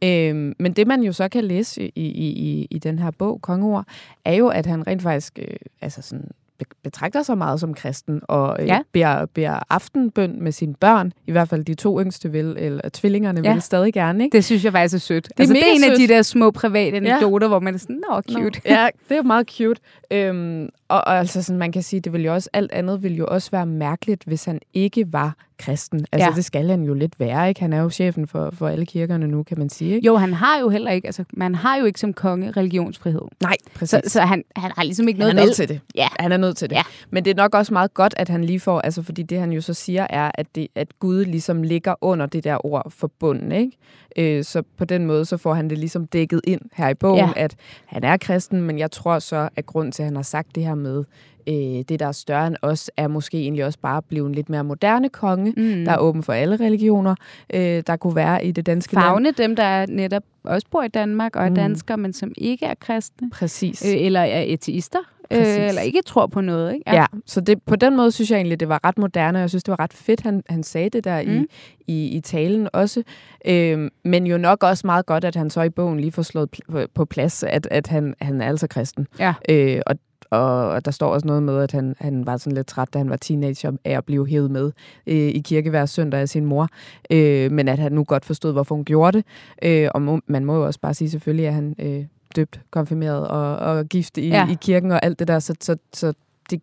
Øhm, 0.05 0.55
men 0.59 0.73
det, 0.73 0.87
man 0.87 1.03
jo 1.03 1.13
så 1.13 1.29
kan 1.29 1.45
læse 1.45 1.83
i, 1.85 1.91
i, 1.95 2.29
i, 2.29 2.67
i 2.71 2.79
den 2.79 2.99
her 2.99 3.11
bog, 3.11 3.41
Kongeord, 3.43 3.85
er 4.25 4.35
jo, 4.35 4.49
at 4.49 4.67
han 4.67 4.87
rent 4.87 5.03
faktisk 5.03 5.39
øh, 5.39 5.55
altså 5.81 6.03
sådan, 6.03 6.29
be- 6.59 6.65
betragter 6.83 7.23
sig 7.23 7.39
meget 7.39 7.61
som 7.61 7.75
kristen, 7.75 8.21
og 8.29 8.57
øh, 8.63 8.67
Ja. 8.69 8.79
beder, 8.93 9.27
beder 9.27 9.59
aftenbøn 9.71 10.43
med 10.43 10.53
sine 10.53 10.75
børn, 10.75 11.13
i 11.27 11.33
hvert 11.33 11.49
fald 11.49 11.65
de 11.65 11.75
to 11.75 12.01
yngste 12.01 12.33
vil, 12.33 12.57
eller 12.59 12.89
tvillingerne 12.93 13.41
Ja. 13.45 13.53
vil 13.53 13.63
stadig 13.63 13.93
gerne, 13.93 14.25
ikke? 14.25 14.37
Det 14.37 14.45
synes 14.45 14.65
jeg 14.65 14.73
faktisk 14.73 14.95
er 14.95 14.99
sødt. 14.99 15.25
Det 15.25 15.31
er 15.31 15.35
altså, 15.41 15.55
det 15.55 15.63
er 15.63 15.67
en 15.77 15.85
af 15.85 15.97
sødt. 15.99 16.09
de 16.09 16.15
der 16.15 16.23
små 16.23 16.51
private 16.51 16.97
anekdoter, 16.97 17.47
ja. 17.47 17.49
hvor 17.49 17.61
man 17.61 17.75
er 17.75 17.79
sådan, 17.79 18.03
nå, 18.11 18.21
cute. 18.21 18.61
Nå, 18.65 18.75
ja, 18.75 18.89
det 19.09 19.13
er 19.15 19.17
jo 19.17 19.23
meget 19.23 19.51
cute. 19.51 19.81
Øhm, 20.11 20.69
og, 20.89 20.97
og 20.99 21.19
altså 21.19 21.43
sådan, 21.43 21.59
man 21.59 21.73
kan 21.73 21.83
sige, 21.83 22.01
det 22.01 22.13
vil 22.13 22.25
jo 22.25 22.35
også, 22.35 22.51
alt 22.53 22.73
andet 22.73 23.03
vil 23.03 23.17
jo 23.17 23.27
også 23.31 23.51
være 23.51 23.67
mærkeligt, 23.67 24.25
hvis 24.25 24.45
han 24.45 24.61
ikke 24.75 25.13
var 25.13 25.35
kristen. 25.61 26.07
Altså 26.13 26.29
Ja. 26.29 26.35
det 26.37 26.45
skal 26.45 26.69
han 26.69 26.83
jo 26.83 26.95
lidt 26.95 27.21
være, 27.21 27.49
ikke? 27.49 27.61
Han 27.61 27.73
er 27.73 27.81
jo 27.81 27.91
chefen 27.91 28.27
for, 28.27 28.51
for 28.53 28.69
alle 28.69 28.87
kirkerne 28.87 29.27
nu, 29.27 29.43
kan 29.43 29.59
man 29.59 29.69
sige, 29.71 29.95
ikke? 29.95 30.07
Jo, 30.07 30.17
han 30.17 30.33
har 30.33 30.59
jo 30.61 30.69
heller 30.69 30.91
ikke, 30.91 31.07
altså 31.09 31.25
man 31.33 31.55
har 31.55 31.77
jo 31.77 31.85
ikke 31.85 32.01
som 32.01 32.13
konge 32.13 32.51
religionsfrihed. 32.51 33.21
Nej, 33.43 33.57
præcis. 33.75 33.91
Så, 33.91 34.01
så 34.07 34.21
han, 34.21 34.45
han 34.57 34.73
har 34.77 34.83
ligesom 34.85 35.09
ikke 35.09 35.21
han 35.23 35.35
noget 35.35 35.43
er 35.43 35.47
nødt 35.47 35.57
til 35.57 35.69
det. 35.69 35.81
Ja. 35.95 36.09
Han 36.19 36.33
er 36.33 36.37
nødt 36.37 36.57
til 36.57 36.71
det. 36.71 36.77
Ja. 36.77 36.83
Men 37.11 37.25
det 37.25 37.31
er 37.31 37.35
nok 37.35 37.55
også 37.55 37.73
meget 37.73 37.95
godt, 37.95 38.15
at 38.17 38.29
han 38.29 38.45
lige 38.45 38.61
får, 38.61 38.81
altså 38.81 39.03
fordi 39.03 39.23
det 39.23 39.41
han 39.41 39.53
jo 39.53 39.61
så 39.61 39.75
siger 39.75 40.07
er, 40.11 40.31
at, 40.35 40.47
det, 40.55 40.69
at 40.75 40.99
Gud 40.99 41.25
ligesom 41.25 41.63
ligger 41.63 41.95
under 42.01 42.27
det 42.27 42.45
der 42.45 42.67
ord 42.67 42.91
forbundet, 42.91 43.53
ikke? 43.59 43.73
Øh, 44.17 44.45
så 44.45 44.63
på 44.79 44.85
den 44.85 45.07
måde, 45.07 45.25
så 45.25 45.37
får 45.37 45.55
han 45.55 45.71
det 45.71 45.79
ligesom 45.79 46.07
dækket 46.07 46.41
ind 46.45 46.61
her 46.75 46.89
i 46.89 46.95
bogen, 46.95 47.19
Ja. 47.19 47.31
at 47.37 47.57
han 47.87 48.05
er 48.05 48.17
kristen, 48.17 48.63
men 48.63 48.79
jeg 48.79 48.91
tror 48.91 49.19
så, 49.19 49.49
at 49.57 49.67
grund 49.67 49.93
til, 49.93 50.03
at 50.03 50.07
han 50.07 50.17
har 50.17 50.23
sagt 50.23 50.55
det 50.55 50.65
her 50.65 50.75
med, 50.75 51.05
øh, 51.49 51.55
det 51.89 52.01
der 52.01 52.07
er 52.07 52.13
større 52.13 52.47
end 52.47 52.57
os, 52.63 52.91
er 52.97 53.09
måske 53.09 53.39
egentlig 53.39 53.65
også 53.65 53.79
bare 53.79 54.03
blevet 54.03 54.29
en 54.29 54.35
lidt 54.35 54.49
mere 54.51 54.65
moderne 54.65 55.09
konge, 55.09 55.55
Mm. 55.57 55.85
der 55.85 55.93
er 55.93 55.99
åben 55.99 56.23
for 56.23 56.33
alle 56.33 56.57
religioner, 56.57 57.15
øh, 57.55 57.83
der 57.87 57.97
kunne 57.97 58.17
være 58.17 58.45
i 58.45 58.53
det 58.53 58.67
danske 58.67 58.95
land. 58.95 59.05
Fagne 59.05 59.31
dem, 59.33 59.57
der 59.57 59.87
netop 59.87 60.23
også 60.45 60.67
bor 60.71 60.83
i 60.83 60.89
Danmark 60.89 61.37
og 61.37 61.45
er 61.45 61.49
Mm. 61.49 61.55
danskere, 61.55 61.97
men 61.97 62.13
som 62.13 62.33
ikke 62.39 62.67
er 62.67 62.75
kristne, 62.81 63.31
Præcis. 63.31 63.87
øh, 63.87 64.01
eller 64.01 64.21
er 64.21 64.53
ateister, 64.53 64.99
øh, 65.33 65.39
eller 65.69 65.81
ikke 65.81 66.03
tror 66.03 66.27
på 66.27 66.41
noget. 66.41 66.73
Ikke? 66.75 66.85
Ja, 66.87 66.95
ja 66.97 67.07
så 67.27 67.41
det, 67.41 67.63
på 67.63 67.77
den 67.77 67.97
måde 67.97 68.11
synes 68.11 68.31
jeg 68.31 68.37
egentlig, 68.37 68.61
det 68.61 68.69
var 68.69 68.81
ret 68.85 68.99
moderne, 68.99 69.39
og 69.39 69.41
jeg 69.41 69.49
synes, 69.49 69.63
det 69.65 69.71
var 69.73 69.81
ret 69.81 69.93
fedt, 69.93 70.21
han, 70.21 70.43
han 70.49 70.63
sagde 70.63 70.91
det 70.91 71.05
der 71.05 71.23
mm. 71.23 71.29
I, 71.31 71.47
i, 71.87 72.09
i 72.17 72.21
talen 72.21 72.69
også. 72.73 73.03
Øhm, 73.47 73.89
men 74.05 74.27
jo 74.27 74.39
nok 74.39 74.63
også 74.65 74.87
meget 74.87 75.07
godt, 75.07 75.25
at 75.25 75.37
han 75.37 75.51
så 75.51 75.63
i 75.63 75.71
bogen 75.71 76.01
lige 76.01 76.13
får 76.13 76.23
slået 76.23 76.49
pl- 76.57 76.73
på- 76.73 76.87
på 76.95 77.05
plads, 77.05 77.43
at, 77.43 77.69
at 77.71 77.87
han, 77.87 78.15
han 78.21 78.41
er 78.41 78.47
altså 78.49 78.67
kristen. 78.67 79.07
Ja. 79.19 79.35
Øh, 79.49 79.81
og, 79.87 79.95
og, 80.31 80.69
og 80.69 80.85
der 80.85 80.91
står 80.91 81.13
også 81.13 81.27
noget 81.27 81.43
med, 81.43 81.63
at 81.63 81.73
han, 81.73 81.95
han 81.99 82.27
var 82.27 82.37
sådan 82.37 82.57
lidt 82.57 82.67
træt, 82.67 82.95
da 82.95 82.99
han 82.99 83.11
var 83.11 83.17
teenager, 83.17 83.73
af 83.85 83.97
at 83.97 84.05
blive 84.05 84.27
hævet 84.27 84.51
med 84.51 84.73
øh, 85.07 85.17
i 85.17 85.43
kirke 85.45 85.71
hver 85.71 85.87
søndag 85.87 86.21
af 86.21 86.29
sin 86.29 86.45
mor. 86.45 86.69
Øh, 87.11 87.53
men 87.53 87.69
at 87.69 87.79
han 87.79 87.93
nu 87.93 88.05
godt 88.05 88.25
forstod, 88.25 88.53
hvorfor 88.53 88.75
hun 88.75 88.85
gjorde 88.85 89.19
det. 89.19 89.25
Øh, 89.63 89.89
og 89.95 90.03
må, 90.03 90.21
man 90.27 90.45
må 90.45 90.57
jo 90.57 90.67
også 90.67 90.81
bare 90.81 90.95
sige 90.95 91.11
selvfølgelig, 91.11 91.47
at 91.47 91.55
han 91.55 91.75
øh, 91.79 92.05
døbt, 92.37 92.61
konfirmeret 92.71 93.29
og, 93.29 93.57
og 93.57 93.87
gift 93.87 94.19
i, 94.19 94.29
ja. 94.29 94.49
I 94.51 94.57
kirken 94.61 94.93
og 94.93 95.05
alt 95.05 95.19
det 95.19 95.29
der. 95.29 95.39
Så, 95.39 95.55
så, 95.61 95.77
så 95.93 96.13
det, 96.51 96.63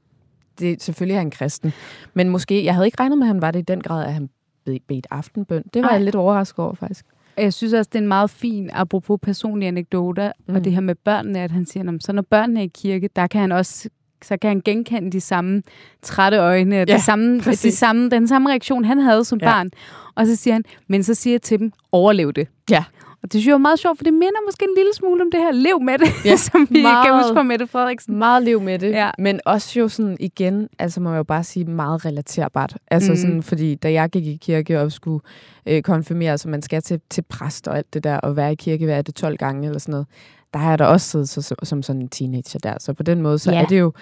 det, 0.59 0.83
selvfølgelig 0.83 1.15
er 1.15 1.19
han 1.19 1.31
kristen. 1.31 1.73
Men 2.13 2.29
måske, 2.29 2.65
jeg 2.65 2.73
havde 2.73 2.87
ikke 2.87 2.99
regnet 2.99 3.17
med, 3.17 3.25
at 3.27 3.33
han 3.33 3.41
var 3.41 3.51
det 3.51 3.59
i 3.59 3.63
den 3.63 3.81
grad, 3.81 4.05
at 4.05 4.13
han 4.13 4.29
bed, 4.65 4.79
bedt 4.87 5.07
aftenbøn. 5.11 5.63
Det 5.73 5.81
var 5.81 5.87
Ej. 5.87 5.93
jeg 5.93 6.03
lidt 6.03 6.15
overrasket 6.15 6.59
over, 6.59 6.73
faktisk. 6.73 7.05
Jeg 7.37 7.53
synes 7.53 7.73
også, 7.73 7.89
det 7.93 7.99
er 7.99 8.01
en 8.01 8.07
meget 8.07 8.29
fin, 8.29 8.69
apropos 8.73 9.19
personlige 9.21 9.67
anekdoter, 9.67 10.31
Mm. 10.47 10.55
og 10.55 10.63
det 10.63 10.71
her 10.73 10.81
med 10.81 10.95
børnene, 10.95 11.39
at 11.39 11.51
han 11.51 11.65
siger, 11.65 11.83
"Nå, 11.83 11.91
men 11.91 12.01
så 12.01 12.13
når 12.13 12.21
børnene 12.21 12.59
er 12.59 12.63
i 12.63 12.71
kirke, 12.73 13.09
der 13.15 13.27
kan 13.27 13.41
han 13.41 13.51
også 13.51 13.89
så 14.23 14.37
kan 14.37 14.47
han 14.47 14.61
genkende 14.65 15.11
de 15.11 15.21
samme 15.21 15.63
trætte 16.01 16.37
øjne, 16.37 16.81
og 16.81 16.87
Ja, 16.87 16.95
de 16.95 17.01
samme, 17.01 17.41
præcis. 17.41 17.73
de 17.73 17.77
samme, 17.77 18.09
den 18.09 18.27
samme 18.27 18.49
reaktion, 18.49 18.85
han 18.85 18.99
havde 18.99 19.23
som 19.23 19.39
ja. 19.41 19.45
barn. 19.51 19.69
Og 20.15 20.27
så 20.27 20.35
siger 20.35 20.53
han, 20.53 20.63
men 20.87 21.03
så 21.03 21.13
siger 21.13 21.33
jeg 21.33 21.41
til 21.41 21.59
dem, 21.59 21.71
overlev 21.91 22.33
det. 22.33 22.47
Ja. 22.69 22.83
Og 23.23 23.31
det 23.31 23.31
synes 23.31 23.47
jeg 23.47 23.53
er 23.53 23.57
meget 23.57 23.79
sjovt, 23.79 23.97
for 23.97 24.03
det 24.03 24.13
minder 24.13 24.45
måske 24.47 24.63
en 24.63 24.75
lille 24.77 24.93
smule 24.93 25.21
om 25.21 25.31
det 25.31 25.39
her, 25.39 25.51
lev 25.51 25.81
med 25.81 25.97
det, 25.97 26.07
Ja, 26.25 26.35
som 26.51 26.67
vi 26.69 26.81
meget. 26.81 27.05
kan 27.05 27.15
huske 27.17 27.33
fra 27.33 27.43
Mette 27.43 27.67
Frederiksen. 27.67 28.15
Meget 28.17 28.43
liv 28.43 28.61
med 28.61 28.79
det, 28.79 28.89
Ja. 28.91 29.11
men 29.19 29.39
også 29.45 29.79
jo 29.79 29.87
sådan 29.87 30.17
igen, 30.19 30.69
altså 30.79 31.01
må 31.01 31.09
jeg 31.09 31.17
jo 31.17 31.23
bare 31.23 31.43
sige, 31.43 31.65
meget 31.65 32.05
relaterbart. 32.05 32.77
Altså 32.91 33.11
Mm. 33.11 33.17
sådan, 33.17 33.43
fordi 33.43 33.75
da 33.75 33.91
jeg 33.91 34.09
gik 34.09 34.27
i 34.27 34.37
kirke 34.41 34.81
og 34.81 34.91
skulle 34.91 35.19
øh, 35.65 35.81
konfirmere, 35.81 36.37
så 36.37 36.49
man 36.49 36.61
skal 36.61 36.81
til, 36.81 37.01
til 37.09 37.21
præst 37.21 37.67
og 37.67 37.77
alt 37.77 37.93
det 37.93 38.03
der, 38.03 38.17
og 38.17 38.35
være 38.35 38.51
i 38.51 38.55
kirke, 38.55 38.85
hvad 38.85 38.97
er 38.97 39.01
det, 39.01 39.15
12 39.15 39.37
gange 39.37 39.67
eller 39.67 39.79
sådan 39.79 39.91
noget, 39.91 40.07
der 40.53 40.59
har 40.59 40.69
jeg 40.69 40.79
da 40.79 40.85
også 40.85 41.07
siddet 41.09 41.29
så, 41.29 41.55
som 41.63 41.83
sådan 41.83 42.01
en 42.01 42.09
teenager 42.09 42.59
der. 42.59 42.73
Så 42.79 42.93
på 42.93 43.03
den 43.03 43.21
måde, 43.21 43.39
så 43.39 43.51
Ja. 43.51 43.61
er 43.61 43.65
det 43.65 43.79
jo, 43.79 43.93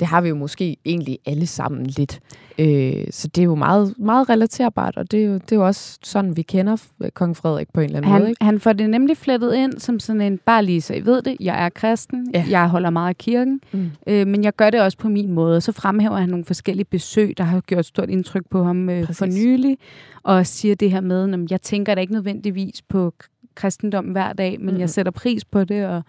det 0.00 0.08
har 0.08 0.20
vi 0.20 0.28
jo 0.28 0.34
måske 0.34 0.76
egentlig 0.84 1.18
alle 1.26 1.46
sammen 1.46 1.86
lidt. 1.86 2.20
Øh, 2.58 3.06
så 3.10 3.28
det 3.28 3.38
er 3.38 3.44
jo 3.44 3.54
meget, 3.54 3.94
meget 3.98 4.28
relaterbart, 4.28 4.96
og 4.96 5.10
det 5.10 5.20
er, 5.20 5.24
jo, 5.24 5.34
det 5.34 5.52
er 5.52 5.56
jo 5.56 5.66
også 5.66 5.98
sådan, 6.02 6.36
vi 6.36 6.42
kender 6.42 6.76
kong 7.14 7.36
Frederik 7.36 7.72
på 7.72 7.80
en 7.80 7.84
eller 7.84 7.96
anden 7.96 8.12
han, 8.12 8.20
måde. 8.20 8.30
Ikke? 8.30 8.44
Han 8.44 8.60
får 8.60 8.72
det 8.72 8.90
nemlig 8.90 9.16
flettet 9.16 9.54
ind 9.54 9.78
som 9.78 10.00
sådan 10.00 10.20
en, 10.22 10.38
bare 10.38 10.64
lige 10.64 10.80
så 10.80 10.94
I 10.94 11.04
ved 11.04 11.22
det, 11.22 11.36
jeg 11.40 11.64
er 11.64 11.68
kristen, 11.68 12.30
ja. 12.34 12.44
jeg 12.50 12.68
holder 12.68 12.90
meget 12.90 13.08
af 13.08 13.16
kirken, 13.16 13.60
mm. 13.72 13.90
øh, 14.06 14.26
men 14.26 14.44
jeg 14.44 14.56
gør 14.56 14.70
det 14.70 14.80
også 14.80 14.98
på 14.98 15.08
min 15.08 15.32
måde. 15.32 15.60
Så 15.60 15.72
fremhæver 15.72 16.16
han 16.16 16.28
nogle 16.28 16.44
forskellige 16.44 16.86
besøg, 16.90 17.34
der 17.38 17.44
har 17.44 17.60
gjort 17.60 17.86
stort 17.86 18.10
indtryk 18.10 18.42
på 18.50 18.64
ham 18.64 18.90
øh, 18.90 19.14
for 19.14 19.26
nylig, 19.26 19.78
og 20.22 20.46
siger 20.46 20.74
det 20.74 20.90
her 20.90 21.00
med, 21.00 21.34
at 21.34 21.50
jeg 21.50 21.62
tænker 21.62 21.94
da 21.94 22.00
ikke 22.00 22.12
nødvendigvis 22.12 22.82
på 22.82 23.14
kristendom 23.54 24.04
hver 24.04 24.32
dag, 24.32 24.60
men 24.60 24.74
mm. 24.74 24.80
jeg 24.80 24.90
sætter 24.90 25.12
pris 25.12 25.44
på 25.44 25.64
det, 25.64 25.86
og 25.86 26.02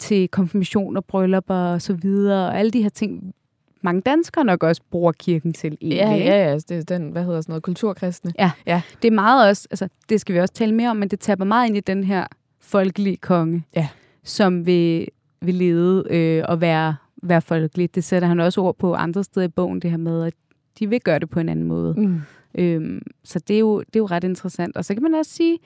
til 0.00 0.28
konfirmationer, 0.28 1.00
bryllupper 1.00 1.54
og 1.54 1.82
så 1.82 1.92
videre, 1.92 2.46
og 2.46 2.58
alle 2.58 2.70
de 2.70 2.82
her 2.82 2.88
ting, 2.88 3.34
mange 3.82 4.00
danskere 4.00 4.44
nok 4.44 4.62
også 4.62 4.82
bruger 4.90 5.12
kirken 5.12 5.52
til. 5.52 5.78
Egentlig, 5.80 5.96
ja, 5.96 6.10
ja, 6.10 6.44
ja, 6.44 6.52
altså, 6.52 6.66
det 6.68 6.78
er 6.78 6.98
den, 6.98 7.10
hvad 7.10 7.24
hedder 7.24 7.40
sådan 7.40 7.52
noget, 7.52 7.62
kulturkristne. 7.62 8.32
Ja, 8.38 8.50
ja, 8.66 8.82
det 9.02 9.08
er 9.08 9.12
meget 9.12 9.48
også, 9.48 9.68
altså 9.70 9.88
det 10.08 10.20
skal 10.20 10.34
vi 10.34 10.40
også 10.40 10.54
tale 10.54 10.74
mere 10.74 10.90
om, 10.90 10.96
men 10.96 11.08
det 11.08 11.20
taber 11.20 11.44
meget 11.44 11.68
ind 11.68 11.76
i 11.76 11.80
den 11.80 12.04
her 12.04 12.26
folkelige 12.60 13.16
konge, 13.16 13.64
ja. 13.76 13.88
som 14.24 14.66
vil, 14.66 15.08
vil 15.40 15.54
lede 15.54 16.04
øh, 16.10 16.44
og 16.48 16.60
være, 16.60 16.96
være 17.22 17.40
folkelig. 17.40 17.94
Det 17.94 18.04
sætter 18.04 18.28
han 18.28 18.40
også 18.40 18.60
ord 18.60 18.76
på 18.76 18.94
andre 18.94 19.24
steder 19.24 19.46
i 19.46 19.48
bogen, 19.48 19.80
det 19.80 19.90
her 19.90 19.98
med, 19.98 20.24
at 20.24 20.34
de 20.78 20.88
vil 20.88 21.00
gøre 21.00 21.18
det 21.18 21.30
på 21.30 21.40
en 21.40 21.48
anden 21.48 21.66
måde. 21.66 21.94
Mm. 21.96 22.20
Øhm, 22.54 23.02
så 23.24 23.38
det 23.38 23.56
er, 23.56 23.60
jo, 23.60 23.80
det 23.80 23.96
er 23.96 24.00
jo 24.00 24.06
ret 24.06 24.24
interessant. 24.24 24.76
Og 24.76 24.84
så 24.84 24.94
kan 24.94 25.02
man 25.02 25.14
også 25.14 25.30
sige, 25.30 25.58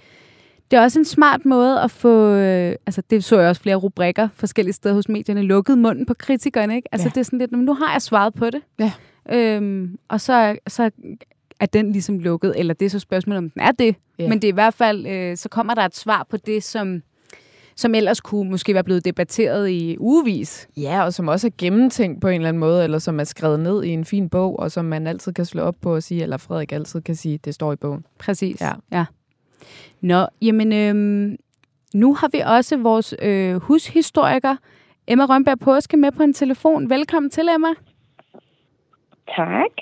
det 0.70 0.76
er 0.76 0.82
også 0.82 0.98
en 0.98 1.04
smart 1.04 1.44
måde 1.44 1.80
at 1.80 1.90
få, 1.90 2.32
øh, 2.32 2.74
altså 2.86 3.02
det 3.10 3.24
så 3.24 3.38
jeg 3.40 3.48
også 3.48 3.62
flere 3.62 3.76
rubrikker 3.76 4.28
forskellige 4.34 4.72
steder 4.72 4.94
hos 4.94 5.08
medierne, 5.08 5.42
lukket 5.42 5.78
munden 5.78 6.06
på 6.06 6.14
kritikerne, 6.14 6.76
ikke? 6.76 6.88
Altså 6.92 7.06
ja. 7.06 7.10
det 7.14 7.20
er 7.20 7.24
sådan 7.24 7.38
lidt, 7.38 7.52
nu 7.52 7.74
har 7.74 7.92
jeg 7.92 8.02
svaret 8.02 8.34
på 8.34 8.50
det. 8.50 8.62
Ja. 8.78 8.92
Øhm, 9.30 9.98
og 10.08 10.20
så, 10.20 10.56
så 10.68 10.90
er 11.60 11.66
den 11.66 11.92
ligesom 11.92 12.18
lukket, 12.18 12.54
eller 12.56 12.74
det 12.74 12.86
er 12.86 12.90
så 12.90 12.98
spørgsmålet, 12.98 13.38
om 13.38 13.50
den 13.50 13.62
er 13.62 13.72
det. 13.72 13.96
Ja. 14.18 14.28
Men 14.28 14.42
det 14.42 14.48
er 14.48 14.52
i 14.52 14.54
hvert 14.54 14.74
fald, 14.74 15.06
øh, 15.06 15.36
så 15.36 15.48
kommer 15.48 15.74
der 15.74 15.82
et 15.82 15.96
svar 15.96 16.26
på 16.30 16.36
det, 16.36 16.64
som, 16.64 17.02
som 17.76 17.94
ellers 17.94 18.20
kunne 18.20 18.50
måske 18.50 18.74
være 18.74 18.84
blevet 18.84 19.04
debatteret 19.04 19.70
i 19.70 19.96
ugevis. 19.98 20.68
Ja, 20.76 21.04
og 21.04 21.14
som 21.14 21.28
også 21.28 21.46
er 21.46 21.50
gennemtænkt 21.58 22.20
på 22.20 22.28
en 22.28 22.34
eller 22.34 22.48
anden 22.48 22.60
måde, 22.60 22.84
eller 22.84 22.98
som 22.98 23.20
er 23.20 23.24
skrevet 23.24 23.60
ned 23.60 23.84
i 23.84 23.88
en 23.88 24.04
fin 24.04 24.28
bog, 24.28 24.58
og 24.58 24.72
som 24.72 24.84
man 24.84 25.06
altid 25.06 25.32
kan 25.32 25.44
slå 25.44 25.62
op 25.62 25.76
på 25.80 25.94
og 25.94 26.02
sige, 26.02 26.22
eller 26.22 26.36
Frederik 26.36 26.72
altid 26.72 27.00
kan 27.00 27.14
sige, 27.16 27.38
det 27.38 27.54
står 27.54 27.72
i 27.72 27.76
bogen. 27.76 28.04
Præcis, 28.18 28.60
ja. 28.60 28.72
ja. 28.92 29.04
Nå, 30.06 30.26
jamen, 30.42 30.72
øhm, 30.72 31.36
nu 31.94 32.14
har 32.14 32.28
vi 32.32 32.38
også 32.38 32.76
vores 32.76 33.14
øh, 33.22 33.54
hushistoriker, 33.54 34.56
Emma 35.08 35.24
Rønberg 35.24 35.58
Påske, 35.58 35.96
med 35.96 36.12
på 36.12 36.22
en 36.22 36.32
telefon. 36.32 36.90
Velkommen 36.90 37.30
til, 37.30 37.48
Emma. 37.54 37.68
Tak. 39.36 39.72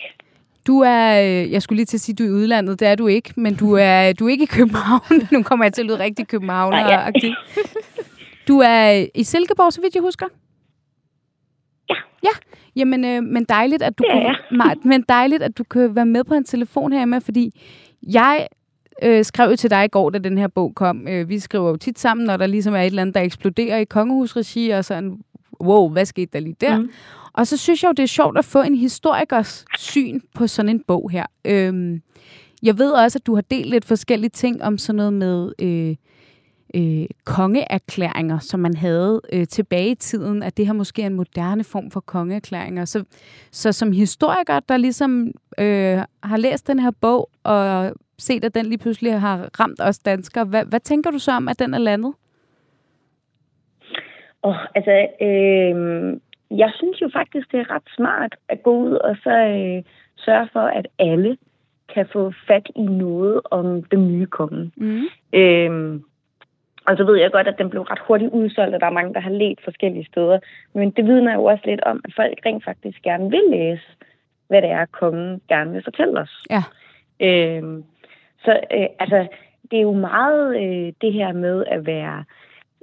Du 0.66 0.80
er, 0.80 1.20
øh, 1.22 1.52
jeg 1.52 1.62
skulle 1.62 1.76
lige 1.76 1.86
til 1.86 1.96
at 1.96 2.00
sige, 2.00 2.12
at 2.14 2.18
du 2.18 2.24
er 2.24 2.28
i 2.28 2.32
udlandet, 2.32 2.80
det 2.80 2.88
er 2.88 2.94
du 2.94 3.06
ikke, 3.06 3.32
men 3.36 3.54
du 3.54 3.72
er, 3.72 4.12
du 4.12 4.26
er 4.26 4.30
ikke 4.30 4.42
i 4.42 4.46
København. 4.46 5.02
nu 5.32 5.42
kommer 5.42 5.64
jeg 5.64 5.72
til 5.72 5.82
at 5.82 5.86
lyde 5.86 5.98
rigtig 5.98 6.28
københavn 6.28 6.74
ja. 6.74 7.10
Du 8.48 8.58
er 8.58 9.06
i 9.14 9.22
Silkeborg, 9.22 9.72
så 9.72 9.80
vidt 9.80 9.94
jeg 9.94 10.02
husker. 10.02 10.26
Ja. 11.90 11.94
Ja, 12.22 12.30
jamen, 12.76 13.04
øh, 13.04 13.22
men 13.22 13.44
dejligt, 13.44 13.82
at 13.82 13.98
du 13.98 14.04
ja, 14.08 14.34
kunne, 14.50 14.74
men 14.90 15.04
dejligt, 15.08 15.42
at 15.42 15.58
du 15.58 15.64
kan 15.64 15.96
være 15.96 16.06
med 16.06 16.24
på 16.24 16.34
en 16.34 16.44
telefon 16.44 16.92
her 16.92 17.04
med, 17.04 17.20
fordi 17.20 17.60
jeg 18.02 18.46
øh, 19.02 19.24
skrev 19.24 19.50
jo 19.50 19.56
til 19.56 19.70
dig 19.70 19.84
i 19.84 19.88
går, 19.88 20.10
da 20.10 20.18
den 20.18 20.38
her 20.38 20.48
bog 20.48 20.72
kom. 20.74 21.08
Øh, 21.08 21.28
vi 21.28 21.38
skriver 21.38 21.70
jo 21.70 21.76
tit 21.76 21.98
sammen, 21.98 22.26
når 22.26 22.36
der 22.36 22.46
ligesom 22.46 22.74
er 22.74 22.80
et 22.80 22.86
eller 22.86 23.02
andet, 23.02 23.14
der 23.14 23.20
eksploderer 23.20 23.78
i 23.78 23.84
kongehusregi, 23.84 24.70
og 24.70 24.84
sådan, 24.84 25.18
wow, 25.60 25.88
hvad 25.88 26.04
skete 26.04 26.30
der 26.32 26.40
lige 26.40 26.56
der? 26.60 26.78
Mm. 26.78 26.90
Og 27.32 27.46
så 27.46 27.56
synes 27.56 27.82
jeg 27.82 27.88
jo, 27.88 27.92
det 27.92 28.02
er 28.02 28.06
sjovt 28.06 28.38
at 28.38 28.44
få 28.44 28.62
en 28.62 28.74
historikers 28.74 29.64
syn 29.78 30.20
på 30.34 30.46
sådan 30.46 30.68
en 30.68 30.82
bog 30.86 31.10
her. 31.10 31.26
Øhm, 31.44 32.02
jeg 32.62 32.78
ved 32.78 32.90
også, 32.90 33.18
at 33.18 33.26
du 33.26 33.34
har 33.34 33.42
delt 33.42 33.70
lidt 33.70 33.84
forskellige 33.84 34.30
ting 34.30 34.62
om 34.62 34.78
sådan 34.78 34.96
noget 34.96 35.12
med 35.12 35.52
øh, 35.58 35.96
øh, 36.74 37.06
kongeerklæringer, 37.24 38.38
som 38.38 38.60
man 38.60 38.76
havde 38.76 39.20
øh, 39.32 39.46
tilbage 39.46 39.90
i 39.90 39.94
tiden, 39.94 40.42
at 40.42 40.56
det 40.56 40.66
her 40.66 40.72
måske 40.72 41.02
er 41.02 41.06
en 41.06 41.14
moderne 41.14 41.64
form 41.64 41.90
for 41.90 42.00
kongeerklæringer. 42.00 42.84
Så, 42.84 43.04
så 43.50 43.72
som 43.72 43.92
historiker, 43.92 44.60
der 44.60 44.76
ligesom 44.76 45.30
øh, 45.58 46.02
har 46.22 46.36
læst 46.36 46.66
den 46.66 46.78
her 46.78 46.90
bog 46.90 47.30
og 47.42 47.92
set, 48.18 48.44
at 48.44 48.54
den 48.54 48.66
lige 48.66 48.78
pludselig 48.78 49.20
har 49.20 49.60
ramt 49.60 49.80
os 49.80 49.98
danskere, 49.98 50.44
hvad, 50.44 50.64
hvad 50.64 50.80
tænker 50.80 51.10
du 51.10 51.18
så 51.18 51.32
om, 51.32 51.48
at 51.48 51.58
den 51.58 51.74
er 51.74 51.78
landet? 51.78 52.14
Oh, 54.42 54.56
altså, 54.74 55.06
øh, 55.20 56.16
jeg 56.58 56.70
synes 56.74 57.00
jo 57.00 57.10
faktisk, 57.12 57.52
det 57.52 57.60
er 57.60 57.70
ret 57.70 57.88
smart 57.96 58.34
at 58.48 58.62
gå 58.62 58.76
ud 58.76 58.92
og 58.92 59.16
så 59.22 59.30
øh, 59.30 59.82
sørge 60.16 60.48
for, 60.52 60.60
at 60.60 60.86
alle 60.98 61.36
kan 61.94 62.06
få 62.12 62.32
fat 62.46 62.66
i 62.76 62.82
noget 62.82 63.40
om 63.50 63.82
den 63.82 64.12
nye 64.12 64.26
konge. 64.26 64.72
Mm. 64.76 65.04
Øh, 65.32 66.00
og 66.86 66.96
så 66.96 67.04
ved 67.04 67.16
jeg 67.16 67.32
godt, 67.32 67.48
at 67.48 67.58
den 67.58 67.70
blev 67.70 67.82
ret 67.82 67.98
hurtigt 68.06 68.30
udsolgt, 68.30 68.74
og 68.74 68.80
der 68.80 68.86
er 68.86 68.98
mange, 68.98 69.14
der 69.14 69.20
har 69.20 69.30
let 69.30 69.58
forskellige 69.64 70.06
steder. 70.06 70.38
Men 70.74 70.90
det 70.90 71.04
vidner 71.04 71.34
jo 71.34 71.44
også 71.44 71.62
lidt 71.66 71.80
om, 71.80 72.00
at 72.04 72.12
folk 72.16 72.38
rent 72.46 72.64
faktisk 72.64 73.02
gerne 73.02 73.30
vil 73.30 73.42
læse, 73.50 73.86
hvad 74.48 74.62
det 74.62 74.70
er, 74.70 74.84
kongen 74.84 75.40
gerne 75.48 75.72
vil 75.72 75.84
fortælle 75.84 76.20
os. 76.20 76.44
Ja. 76.50 76.62
Øh, 77.20 77.62
så 78.44 78.60
øh, 78.74 78.86
altså, 78.98 79.26
det 79.70 79.78
er 79.78 79.82
jo 79.82 79.92
meget 79.92 80.56
øh, 80.56 80.92
det 81.00 81.12
her 81.12 81.32
med 81.32 81.64
at 81.66 81.86
være 81.86 82.24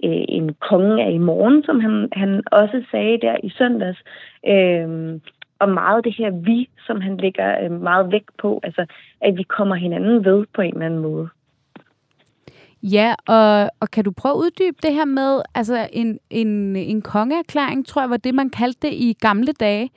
øh, 0.04 0.24
en 0.30 0.56
konge 0.70 1.04
af 1.04 1.12
i 1.12 1.18
morgen, 1.18 1.64
som 1.64 1.80
han, 1.80 2.10
han 2.14 2.44
også 2.52 2.84
sagde 2.92 3.18
der 3.22 3.36
i 3.44 3.50
søndags. 3.50 4.00
Øh, 4.48 5.20
og 5.60 5.70
meget 5.70 6.04
det 6.06 6.16
her 6.18 6.30
vi, 6.30 6.70
som 6.88 7.02
han 7.02 7.18
lægger 7.18 7.64
øh, 7.64 7.72
meget 7.72 8.12
vægt 8.12 8.38
på, 8.38 8.60
altså 8.64 8.86
at 9.22 9.38
vi 9.38 9.44
kommer 9.44 9.76
hinanden 9.76 10.26
ved 10.26 10.46
på 10.56 10.62
en 10.62 10.74
eller 10.74 10.86
anden 10.86 11.00
måde. 11.00 11.30
Ja, 12.84 13.16
og, 13.28 13.70
og 13.80 13.92
kan 13.92 14.04
du 14.04 14.12
prøve 14.12 14.34
at 14.34 14.38
uddybe 14.38 14.78
det 14.84 14.94
her 14.94 15.06
med, 15.06 15.42
altså 15.56 15.88
en, 15.94 16.20
en, 16.30 16.76
en 16.76 17.02
kongeerklæring, 17.02 17.88
tror 17.88 18.02
jeg 18.02 18.10
var 18.10 18.18
det, 18.18 18.36
man 18.36 18.50
kaldte 18.50 18.88
det 18.88 18.94
i 18.94 19.18
gamle 19.20 19.54
dage. 19.54 19.90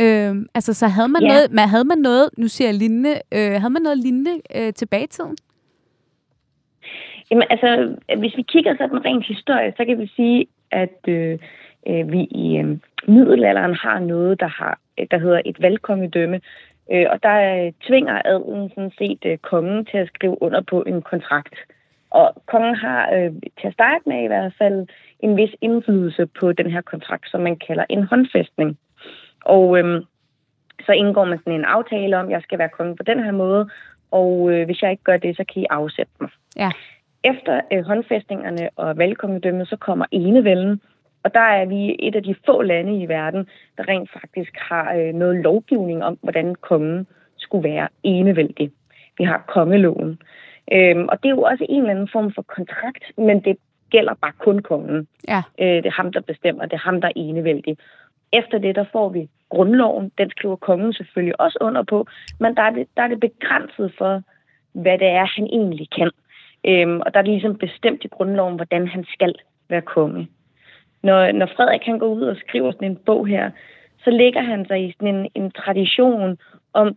Øh, 0.00 0.46
altså, 0.54 0.74
så 0.74 0.86
havde 0.86 1.08
man, 1.08 1.22
ja. 1.22 1.28
noget, 1.28 1.52
man, 1.52 1.68
havde 1.68 1.84
man 1.84 1.98
noget, 1.98 2.30
nu 2.38 2.48
siger 2.48 2.68
jeg 2.68 2.74
lignende, 2.74 3.14
øh, 3.32 3.52
havde 3.60 3.70
man 3.70 3.82
noget 3.82 3.98
lignende 3.98 4.34
øh, 4.56 4.72
tilbage 4.72 5.04
i 5.04 5.06
tiden? 5.06 5.36
Jamen, 7.30 7.44
altså, 7.50 7.96
hvis 8.18 8.36
vi 8.36 8.42
kigger 8.42 8.76
sådan 8.76 9.04
rent 9.04 9.26
historisk, 9.26 9.76
så 9.76 9.84
kan 9.84 9.98
vi 9.98 10.12
sige, 10.16 10.46
at 10.70 10.98
øh, 11.08 11.38
øh, 11.88 12.12
vi 12.12 12.20
i 12.20 12.56
øh, 12.58 12.78
middelalderen 13.08 13.74
har 13.74 13.98
noget, 13.98 14.40
der 14.40 14.48
har 14.48 14.78
der 15.10 15.18
hedder 15.18 15.40
et 15.44 15.62
valgkongedømme, 15.62 16.40
øh, 16.92 17.06
og 17.10 17.22
der 17.22 17.66
øh, 17.66 17.72
tvinger 17.86 18.22
adelen 18.24 18.68
sådan 18.68 18.92
set 18.98 19.18
øh, 19.24 19.38
kongen 19.38 19.84
til 19.84 19.98
at 19.98 20.10
skrive 20.14 20.42
under 20.42 20.60
på 20.60 20.82
en 20.86 21.02
kontrakt. 21.02 21.54
Og 22.10 22.42
kongen 22.46 22.74
har 22.74 23.10
øh, 23.14 23.32
til 23.60 23.66
at 23.66 23.72
starte 23.72 24.02
med 24.06 24.24
i 24.24 24.26
hvert 24.26 24.52
fald 24.58 24.86
en 25.20 25.36
vis 25.36 25.54
indflydelse 25.60 26.26
på 26.26 26.52
den 26.52 26.70
her 26.70 26.80
kontrakt, 26.80 27.30
som 27.30 27.40
man 27.40 27.56
kalder 27.66 27.84
en 27.88 28.02
håndfæstning. 28.02 28.78
Og 29.48 29.78
øhm, 29.78 30.04
så 30.86 30.92
indgår 30.92 31.24
man 31.24 31.38
sådan 31.38 31.52
en 31.52 31.64
aftale 31.64 32.18
om, 32.18 32.26
at 32.26 32.32
jeg 32.32 32.42
skal 32.42 32.58
være 32.58 32.68
konge 32.68 32.96
på 32.96 33.02
den 33.02 33.24
her 33.24 33.32
måde, 33.32 33.70
og 34.10 34.50
øh, 34.52 34.66
hvis 34.66 34.82
jeg 34.82 34.90
ikke 34.90 35.02
gør 35.02 35.16
det, 35.16 35.36
så 35.36 35.44
kan 35.44 35.62
I 35.62 35.66
afsætte 35.70 36.12
mig. 36.20 36.30
Ja. 36.56 36.70
Efter 37.24 37.60
øh, 37.72 37.84
håndfæstningerne 37.84 38.70
og 38.76 38.98
valgkongedømmet, 38.98 39.68
så 39.68 39.76
kommer 39.76 40.04
enevælden, 40.10 40.80
og 41.22 41.34
der 41.34 41.40
er 41.60 41.64
vi 41.64 41.96
et 41.98 42.16
af 42.16 42.22
de 42.22 42.34
få 42.46 42.62
lande 42.62 43.02
i 43.02 43.08
verden, 43.08 43.48
der 43.76 43.88
rent 43.88 44.10
faktisk 44.12 44.52
har 44.56 44.94
øh, 44.94 45.14
noget 45.14 45.36
lovgivning 45.36 46.04
om, 46.04 46.18
hvordan 46.22 46.54
kongen 46.54 47.06
skulle 47.36 47.68
være 47.68 47.88
enevældig. 48.02 48.70
Vi 49.18 49.24
har 49.24 49.44
kongeloven. 49.48 50.18
Øhm, 50.72 51.08
og 51.08 51.22
det 51.22 51.28
er 51.28 51.34
jo 51.34 51.42
også 51.42 51.66
en 51.68 51.80
eller 51.80 51.90
anden 51.90 52.08
form 52.12 52.32
for 52.34 52.42
kontrakt, 52.42 53.04
men 53.18 53.40
det 53.40 53.56
gælder 53.90 54.14
bare 54.14 54.32
kun 54.38 54.58
kongen. 54.58 55.08
Ja. 55.28 55.42
Øh, 55.60 55.76
det 55.82 55.86
er 55.86 56.02
ham, 56.02 56.12
der 56.12 56.20
bestemmer. 56.20 56.64
Det 56.64 56.72
er 56.72 56.88
ham, 56.90 57.00
der 57.00 57.08
er 57.08 57.12
enevældig. 57.16 57.76
Efter 58.32 58.58
det, 58.58 58.74
der 58.74 58.84
får 58.92 59.08
vi 59.08 59.28
grundloven. 59.48 60.12
Den 60.18 60.30
skriver 60.30 60.56
kongen 60.56 60.92
selvfølgelig 60.92 61.40
også 61.40 61.58
under 61.60 61.82
på, 61.82 62.06
men 62.40 62.56
der 62.56 62.62
er 62.62 62.70
det, 62.70 62.86
der 62.96 63.02
er 63.02 63.08
det 63.08 63.20
begrænset 63.20 63.92
for, 63.98 64.22
hvad 64.72 64.98
det 64.98 65.06
er, 65.08 65.26
han 65.36 65.46
egentlig 65.46 65.88
kan. 65.90 66.10
Øhm, 66.64 67.00
og 67.00 67.14
der 67.14 67.18
er 67.18 67.24
det 67.24 67.32
ligesom 67.32 67.58
bestemt 67.58 68.04
i 68.04 68.08
grundloven, 68.08 68.56
hvordan 68.56 68.88
han 68.88 69.04
skal 69.04 69.34
være 69.68 69.82
konge. 69.82 70.28
Når, 71.02 71.32
når 71.32 71.46
Frederik 71.46 71.82
han 71.82 71.98
går 71.98 72.06
ud 72.06 72.22
og 72.22 72.36
skriver 72.36 72.72
sådan 72.72 72.90
en 72.90 72.96
bog 73.06 73.26
her, 73.26 73.50
så 74.04 74.10
ligger 74.10 74.42
han 74.42 74.66
sig 74.66 74.84
i 74.84 74.92
sådan 74.92 75.14
en, 75.14 75.28
en 75.34 75.50
tradition 75.50 76.38
om 76.72 76.96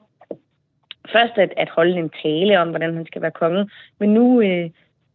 først 1.11 1.37
at, 1.37 1.53
at 1.57 1.69
holde 1.69 1.99
en 1.99 2.11
tale 2.23 2.59
om, 2.59 2.69
hvordan 2.69 2.95
han 2.95 3.05
skal 3.05 3.21
være 3.21 3.31
konge, 3.31 3.69
men 3.99 4.13
nu, 4.13 4.41
øh, 4.41 4.69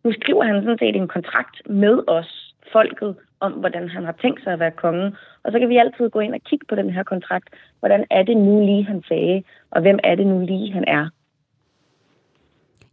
nu 0.04 0.12
skriver 0.12 0.44
han 0.44 0.62
sådan 0.62 0.78
set 0.78 0.96
en 0.96 1.08
kontrakt 1.08 1.62
med 1.66 2.02
os, 2.06 2.54
folket, 2.72 3.16
om 3.46 3.52
hvordan 3.52 3.88
han 3.88 4.04
har 4.04 4.16
tænkt 4.22 4.42
sig 4.42 4.52
at 4.52 4.60
være 4.60 4.70
konge. 4.70 5.06
Og 5.44 5.52
så 5.52 5.58
kan 5.58 5.68
vi 5.68 5.76
altid 5.76 6.10
gå 6.10 6.20
ind 6.20 6.34
og 6.34 6.40
kigge 6.48 6.66
på 6.68 6.74
den 6.74 6.90
her 6.90 7.02
kontrakt. 7.02 7.48
Hvordan 7.80 8.04
er 8.10 8.22
det 8.22 8.36
nu 8.36 8.54
lige, 8.66 8.84
han 8.84 9.02
sagde, 9.08 9.42
og 9.70 9.80
hvem 9.82 9.98
er 10.04 10.14
det 10.14 10.26
nu 10.26 10.38
lige, 10.46 10.72
han 10.72 10.84
er? 10.86 11.08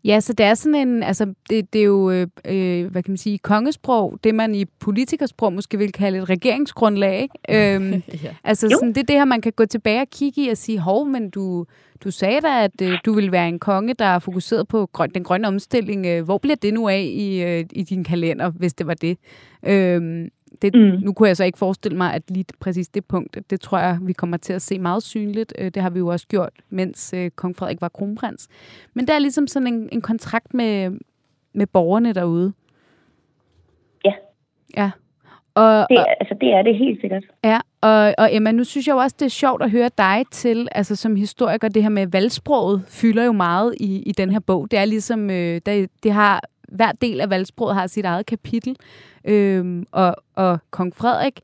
Ja, 0.06 0.20
så 0.20 0.34
det 0.34 0.46
er 0.46 0.54
sådan 0.54 0.88
en, 0.88 1.04
altså 1.04 1.34
det, 1.50 1.74
det 1.74 1.82
er 1.82 1.86
jo, 1.86 2.12
øh, 2.12 2.28
øh, 2.46 2.92
hvad 2.92 3.04
kan 3.04 3.12
man 3.12 3.18
sige, 3.18 3.38
kongesprog, 3.38 4.20
det 4.24 4.36
man 4.36 4.56
i 4.56 4.66
politikersprog 4.80 5.54
måske 5.54 5.78
vil 5.78 5.92
kalde 5.92 6.18
et 6.18 6.30
regeringsgrundlag, 6.30 7.22
ikke? 7.22 7.36
Øhm, 7.76 8.04
ja. 8.24 8.36
Altså 8.44 8.70
sådan, 8.70 8.90
det 8.90 8.98
er 8.98 9.06
det 9.06 9.16
her, 9.16 9.26
man 9.26 9.42
kan 9.42 9.52
gå 9.52 9.66
tilbage 9.66 10.02
og 10.02 10.08
kigge 10.10 10.46
i 10.46 10.50
og 10.50 10.58
sige, 10.58 10.80
hov, 10.80 11.06
men 11.06 11.30
du, 11.30 11.66
du 12.04 12.12
sagde 12.12 12.42
da, 12.42 12.64
at 12.64 12.82
øh, 12.82 12.98
du 13.06 13.14
vil 13.14 13.32
være 13.32 13.48
en 13.48 13.60
konge, 13.60 13.94
der 13.94 14.06
er 14.06 14.20
fokuseret 14.20 14.68
på 14.68 14.90
grøn, 14.94 15.10
den 15.10 15.24
grønne 15.24 15.48
omstilling. 15.48 16.06
Øh, 16.06 16.24
hvor 16.24 16.38
bliver 16.38 16.56
det 16.56 16.74
nu 16.74 16.90
af 16.90 17.10
i, 17.12 17.44
øh, 17.44 17.66
i 17.72 17.84
din 17.84 18.04
kalender, 18.04 18.50
hvis 18.50 18.74
det 18.74 18.88
var 18.88 18.94
det? 18.94 19.18
Øhm, 19.64 20.30
det, 20.64 20.76
mm. 20.76 21.00
Nu 21.06 21.14
kunne 21.14 21.28
jeg 21.28 21.38
så 21.38 21.44
ikke 21.44 21.58
forestille 21.58 21.98
mig, 21.98 22.14
at 22.14 22.22
lige 22.28 22.46
præcis 22.60 22.88
det 22.88 23.06
punkt, 23.06 23.50
det 23.50 23.62
tror 23.62 23.80
jeg, 23.80 23.98
vi 24.02 24.14
kommer 24.14 24.38
til 24.38 24.54
at 24.54 24.62
se 24.62 24.80
meget 24.80 25.04
synligt. 25.04 25.54
Øh, 25.60 25.72
det 25.72 25.82
har 25.82 25.90
vi 25.90 26.00
jo 26.00 26.08
også 26.08 26.28
gjort, 26.28 26.54
mens 26.70 27.14
øh, 27.14 27.32
kong 27.32 27.56
Frederik 27.56 27.82
var 27.82 27.90
kronprins. 27.90 28.48
Men 28.94 29.08
det 29.08 29.16
er 29.16 29.20
ligesom 29.20 29.48
sådan 29.48 29.68
en, 29.68 29.90
en 29.92 30.02
kontrakt 30.02 30.54
med, 30.54 31.00
med 31.54 31.68
borgerne 31.68 32.14
derude. 32.14 32.54
Ja. 34.06 34.14
Ja. 34.78 34.92
Og, 35.56 35.88
det, 35.90 36.06
altså, 36.20 36.36
det 36.42 36.54
er 36.54 36.62
det 36.62 36.78
helt 36.78 37.02
sikkert. 37.02 37.24
Ja, 37.44 37.60
og, 37.82 38.16
og 38.18 38.36
Emma, 38.36 38.52
nu 38.52 38.64
synes 38.64 38.88
jeg 38.88 38.94
jo 38.94 38.98
også, 38.98 39.16
det 39.20 39.26
er 39.26 39.30
sjovt 39.30 39.64
at 39.64 39.72
høre 39.72 39.90
dig 39.98 40.24
til, 40.32 40.68
altså 40.72 40.96
som 40.96 41.16
historiker, 41.16 41.68
det 41.68 41.84
her 41.84 41.90
med 41.90 42.08
valgsproget 42.08 42.84
fylder 42.88 43.24
jo 43.24 43.32
meget 43.32 43.76
i, 43.80 44.04
i 44.06 44.12
den 44.12 44.30
her 44.30 44.40
bog. 44.40 44.72
Det 44.72 44.80
er 44.80 44.86
ligesom, 44.86 45.30
øh, 45.30 45.62
det, 45.66 45.90
det 46.04 46.12
har, 46.12 46.42
hver 46.74 46.92
del 46.92 47.22
af 47.22 47.30
valgsproget 47.30 47.76
har 47.76 47.88
sit 47.88 48.06
eget 48.06 48.26
kapitel. 48.26 48.76
Øhm, 49.26 49.86
og, 49.92 50.16
og 50.36 50.60
kong 50.72 50.96
Frederik 50.96 51.40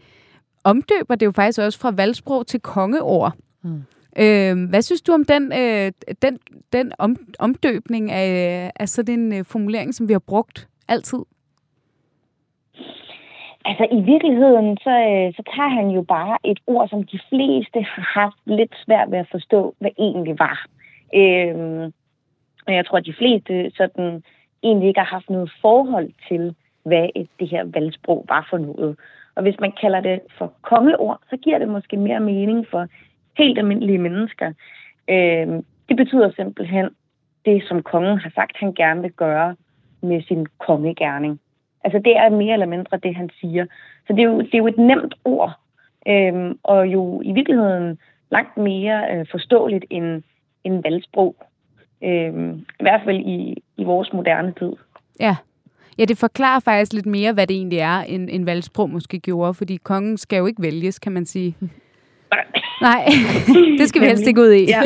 omdøber 0.63 1.15
det 1.15 1.25
jo 1.25 1.31
faktisk 1.31 1.59
også 1.59 1.79
fra 1.79 1.91
valgsprog 1.91 2.47
til 2.47 2.59
kongeord. 2.59 3.33
Mm. 3.63 3.83
Øhm, 4.19 4.65
hvad 4.65 4.81
synes 4.81 5.01
du 5.01 5.11
om 5.13 5.25
den, 5.25 5.53
øh, 5.53 5.91
den, 6.21 6.39
den 6.73 6.91
om, 6.99 7.15
omdøbning 7.39 8.11
af, 8.11 8.71
af 8.75 8.89
sådan 8.89 9.19
en 9.19 9.33
øh, 9.33 9.45
formulering, 9.45 9.93
som 9.93 10.07
vi 10.07 10.13
har 10.13 10.23
brugt 10.27 10.67
altid? 10.87 11.19
Altså 13.65 13.87
i 13.91 14.01
virkeligheden, 14.01 14.77
så, 14.77 14.89
øh, 14.89 15.33
så 15.33 15.43
tager 15.55 15.69
han 15.69 15.89
jo 15.89 16.01
bare 16.01 16.37
et 16.43 16.59
ord, 16.67 16.89
som 16.89 17.03
de 17.03 17.19
fleste 17.29 17.81
har 17.81 18.21
haft 18.21 18.41
lidt 18.45 18.73
svært 18.85 19.11
ved 19.11 19.19
at 19.19 19.31
forstå, 19.31 19.75
hvad 19.79 19.91
egentlig 19.99 20.39
var. 20.39 20.65
Øhm, 21.15 21.93
og 22.67 22.73
jeg 22.73 22.85
tror, 22.85 22.97
at 22.97 23.05
de 23.05 23.13
fleste 23.13 23.71
sådan, 23.77 24.23
egentlig 24.63 24.87
ikke 24.87 24.99
har 24.99 25.15
haft 25.15 25.29
noget 25.29 25.51
forhold 25.61 26.09
til, 26.27 26.55
hvad 26.83 27.09
et, 27.15 27.29
det 27.39 27.49
her 27.49 27.63
valgsprog 27.63 28.25
var 28.29 28.47
for 28.49 28.57
noget. 28.57 28.97
Og 29.35 29.43
hvis 29.43 29.59
man 29.59 29.73
kalder 29.81 30.01
det 30.01 30.19
for 30.37 30.53
kongeord, 30.61 31.19
så 31.29 31.37
giver 31.37 31.57
det 31.57 31.67
måske 31.67 31.97
mere 31.97 32.19
mening 32.19 32.67
for 32.71 32.87
helt 33.37 33.57
almindelige 33.57 33.97
mennesker. 33.97 34.53
Øh, 35.09 35.47
det 35.89 35.97
betyder 35.97 36.31
simpelthen 36.35 36.89
det, 37.45 37.63
som 37.67 37.83
kongen 37.83 38.17
har 38.17 38.31
sagt, 38.35 38.57
han 38.57 38.73
gerne 38.73 39.01
vil 39.01 39.11
gøre 39.11 39.55
med 40.01 40.21
sin 40.21 40.47
kongegærning. 40.57 41.39
Altså 41.83 41.99
det 41.99 42.17
er 42.17 42.29
mere 42.29 42.53
eller 42.53 42.65
mindre 42.65 42.97
det, 42.97 43.15
han 43.15 43.29
siger. 43.41 43.65
Så 44.07 44.13
det 44.13 44.19
er 44.19 44.29
jo, 44.29 44.41
det 44.41 44.53
er 44.53 44.57
jo 44.57 44.67
et 44.67 44.77
nemt 44.77 45.13
ord, 45.25 45.51
øh, 46.07 46.55
og 46.63 46.87
jo 46.87 47.21
i 47.21 47.31
virkeligheden 47.31 47.99
langt 48.31 48.57
mere 48.57 48.97
øh, 49.11 49.25
forståeligt 49.31 49.85
end, 49.89 50.23
end 50.63 50.83
valgsprog. 50.83 51.35
Øhm, 52.03 52.53
I 52.79 52.83
hvert 52.83 53.01
fald 53.05 53.17
i, 53.17 53.63
i 53.77 53.83
vores 53.83 54.13
moderne 54.13 54.53
tid. 54.59 54.71
Ja. 55.19 55.35
Ja, 55.97 56.05
det 56.05 56.17
forklarer 56.17 56.59
faktisk 56.59 56.93
lidt 56.93 57.05
mere, 57.05 57.33
hvad 57.33 57.47
det 57.47 57.55
egentlig 57.55 57.79
er, 57.79 57.99
end, 57.99 58.29
end 58.31 58.45
valgsprog 58.45 58.89
måske 58.89 59.19
gjorde, 59.19 59.53
fordi 59.53 59.75
kongen 59.75 60.17
skal 60.17 60.37
jo 60.37 60.45
ikke 60.45 60.61
vælges, 60.61 60.99
kan 60.99 61.11
man 61.11 61.25
sige. 61.25 61.55
Nej. 62.31 62.45
Nej, 62.81 63.05
det 63.79 63.89
skal 63.89 64.01
vi 64.01 64.07
helst 64.07 64.27
ikke 64.27 64.41
ud 64.41 64.51
i. 64.51 64.67
Ja. 64.75 64.81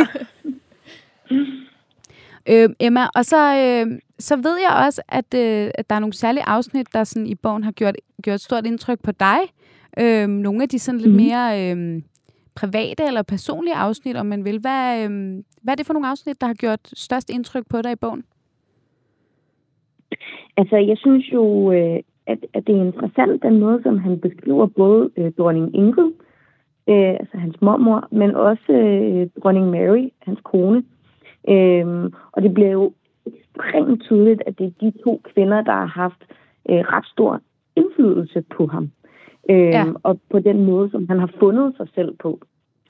øh, 2.49 2.69
Emma, 2.79 3.07
og 3.15 3.25
så, 3.25 3.55
øh, 3.55 3.99
så 4.19 4.35
ved 4.35 4.57
jeg 4.57 4.85
også, 4.85 5.01
at, 5.09 5.33
øh, 5.35 5.71
at 5.75 5.89
der 5.89 5.95
er 5.95 5.99
nogle 5.99 6.13
særlige 6.13 6.43
afsnit, 6.43 6.93
der 6.93 7.03
sådan 7.03 7.27
i 7.27 7.35
bogen 7.35 7.63
har 7.63 7.71
gjort, 7.71 7.95
gjort 8.21 8.41
stort 8.41 8.65
indtryk 8.65 8.99
på 9.03 9.11
dig. 9.11 9.37
Øh, 9.99 10.27
nogle 10.27 10.63
af 10.63 10.69
de 10.69 10.79
sådan 10.79 11.01
lidt 11.01 11.11
mm. 11.11 11.17
mere 11.17 11.71
øh, 11.71 12.01
private 12.55 13.03
eller 13.03 13.21
personlige 13.21 13.75
afsnit, 13.75 14.15
om 14.15 14.25
man 14.25 14.45
vil. 14.45 14.59
Hvad, 14.59 15.09
øh, 15.09 15.43
hvad 15.63 15.73
er 15.73 15.75
det 15.75 15.85
for 15.85 15.93
nogle 15.93 16.07
afsnit, 16.07 16.41
der 16.41 16.47
har 16.47 16.53
gjort 16.53 16.79
størst 16.93 17.29
indtryk 17.29 17.65
på 17.69 17.81
dig 17.81 17.91
i 17.91 17.95
bogen? 17.95 18.23
Altså, 20.57 20.77
jeg 20.77 20.97
synes 20.97 21.33
jo, 21.33 21.71
øh, 21.71 21.99
at, 22.27 22.45
at 22.53 22.67
det 22.67 22.75
er 22.75 22.85
interessant, 22.85 23.43
den 23.43 23.59
måde, 23.59 23.79
som 23.83 23.97
han 23.97 24.19
beskriver 24.19 24.65
både 24.67 25.09
øh, 25.17 25.31
dronning 25.37 25.75
Ingrid, 25.75 26.11
øh, 26.89 27.13
altså 27.19 27.37
hans 27.37 27.61
mormor, 27.61 28.07
men 28.11 28.35
også 28.35 28.73
øh, 28.73 29.29
dronning 29.43 29.69
Mary, 29.69 30.09
hans 30.19 30.39
kone. 30.43 30.83
Øh, 31.49 32.11
og 32.31 32.41
det 32.41 32.53
bliver 32.53 32.71
jo 32.71 32.93
ekstremt 33.25 34.03
tydeligt, 34.03 34.41
at 34.45 34.57
det 34.57 34.65
er 34.65 34.71
de 34.81 34.93
to 35.03 35.21
kvinder, 35.33 35.61
der 35.61 35.71
har 35.71 35.85
haft 35.85 36.23
øh, 36.69 36.75
ret 36.77 37.05
stor 37.05 37.41
indflydelse 37.75 38.43
på 38.57 38.67
ham. 38.67 38.91
Øh, 39.49 39.57
ja. 39.57 39.85
Og 40.03 40.19
på 40.31 40.39
den 40.39 40.65
måde, 40.65 40.89
som 40.91 41.07
han 41.09 41.19
har 41.19 41.29
fundet 41.39 41.73
sig 41.77 41.87
selv 41.95 42.15
på. 42.19 42.39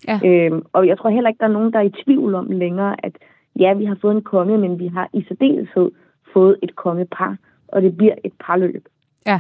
Ja. 0.08 0.20
Øh, 0.26 0.62
og 0.74 0.88
jeg 0.88 0.98
tror 0.98 1.10
heller 1.10 1.30
ikke, 1.30 1.40
der 1.40 1.48
er 1.48 1.52
nogen, 1.52 1.74
der 1.74 1.80
er 1.80 1.84
i 1.84 2.04
tvivl 2.06 2.36
om 2.36 2.52
længere, 2.52 3.06
at 3.06 3.12
ja, 3.60 3.74
vi 3.74 3.86
har 3.86 3.98
fået 4.02 4.16
en 4.16 4.22
konge, 4.22 4.58
men 4.58 4.80
vi 4.80 4.88
har 4.88 5.10
i 5.14 5.24
særdeleshed 5.28 5.92
fået 6.34 6.58
et 6.64 6.76
kongepar, 6.76 7.38
og 7.68 7.82
det 7.82 7.98
bliver 7.98 8.16
et 8.24 8.34
parløb. 8.46 8.88
Ja. 9.28 9.40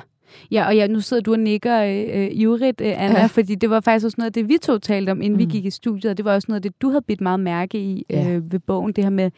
Ja, 0.51 0.67
og 0.67 0.75
ja, 0.75 0.87
nu 0.87 0.99
sidder 0.99 1.23
du 1.23 1.31
og 1.31 1.39
nikker 1.39 1.83
øh, 1.83 2.27
ivrigt, 2.31 2.81
øh, 2.81 3.03
Anna, 3.03 3.19
ja. 3.19 3.25
fordi 3.25 3.55
det 3.55 3.69
var 3.69 3.81
faktisk 3.81 4.05
også 4.05 4.15
noget 4.17 4.29
af 4.29 4.33
det, 4.33 4.49
vi 4.49 4.57
to 4.61 4.77
talte 4.77 5.09
om, 5.09 5.21
inden 5.21 5.33
mm. 5.33 5.39
vi 5.39 5.45
gik 5.45 5.65
i 5.65 5.69
studiet, 5.69 6.11
og 6.11 6.17
det 6.17 6.25
var 6.25 6.35
også 6.35 6.45
noget 6.49 6.65
af 6.65 6.71
det, 6.71 6.81
du 6.81 6.89
havde 6.89 7.01
bidt 7.07 7.21
meget 7.21 7.39
mærke 7.39 7.77
i 7.77 8.05
øh, 8.09 8.17
ja. 8.17 8.39
ved 8.51 8.59
bogen, 8.59 8.93
det 8.93 9.03
her 9.03 9.11
med 9.11 9.31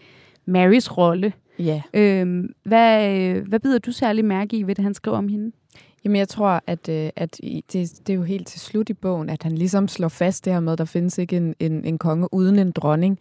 Marys 0.45 0.97
rolle. 0.97 1.33
Ja. 1.59 1.81
Øh, 1.93 2.43
hvad, 2.63 3.19
øh, 3.19 3.47
hvad 3.47 3.59
bider 3.59 3.79
du 3.79 3.91
særlig 3.91 4.25
mærke 4.25 4.57
i 4.57 4.63
ved 4.63 4.75
det, 4.75 4.83
han 4.83 4.93
skriver 4.93 5.17
om 5.17 5.27
hende? 5.27 5.51
Jamen, 6.05 6.15
jeg 6.15 6.27
tror, 6.27 6.63
at, 6.67 6.89
øh, 6.89 7.09
at 7.15 7.37
det, 7.43 7.73
det 7.73 8.09
er 8.09 8.13
jo 8.13 8.23
helt 8.23 8.47
til 8.47 8.59
slut 8.59 8.89
i 8.89 8.93
bogen, 8.93 9.29
at 9.29 9.43
han 9.43 9.51
ligesom 9.51 9.87
slår 9.87 10.07
fast 10.07 10.45
det 10.45 10.53
her 10.53 10.59
med, 10.59 10.71
at 10.71 10.77
der 10.77 10.85
findes 10.85 11.17
ikke 11.17 11.37
en, 11.37 11.55
en, 11.59 11.85
en 11.85 11.97
konge 11.97 12.33
uden 12.33 12.59
en 12.59 12.71
dronning. 12.71 13.19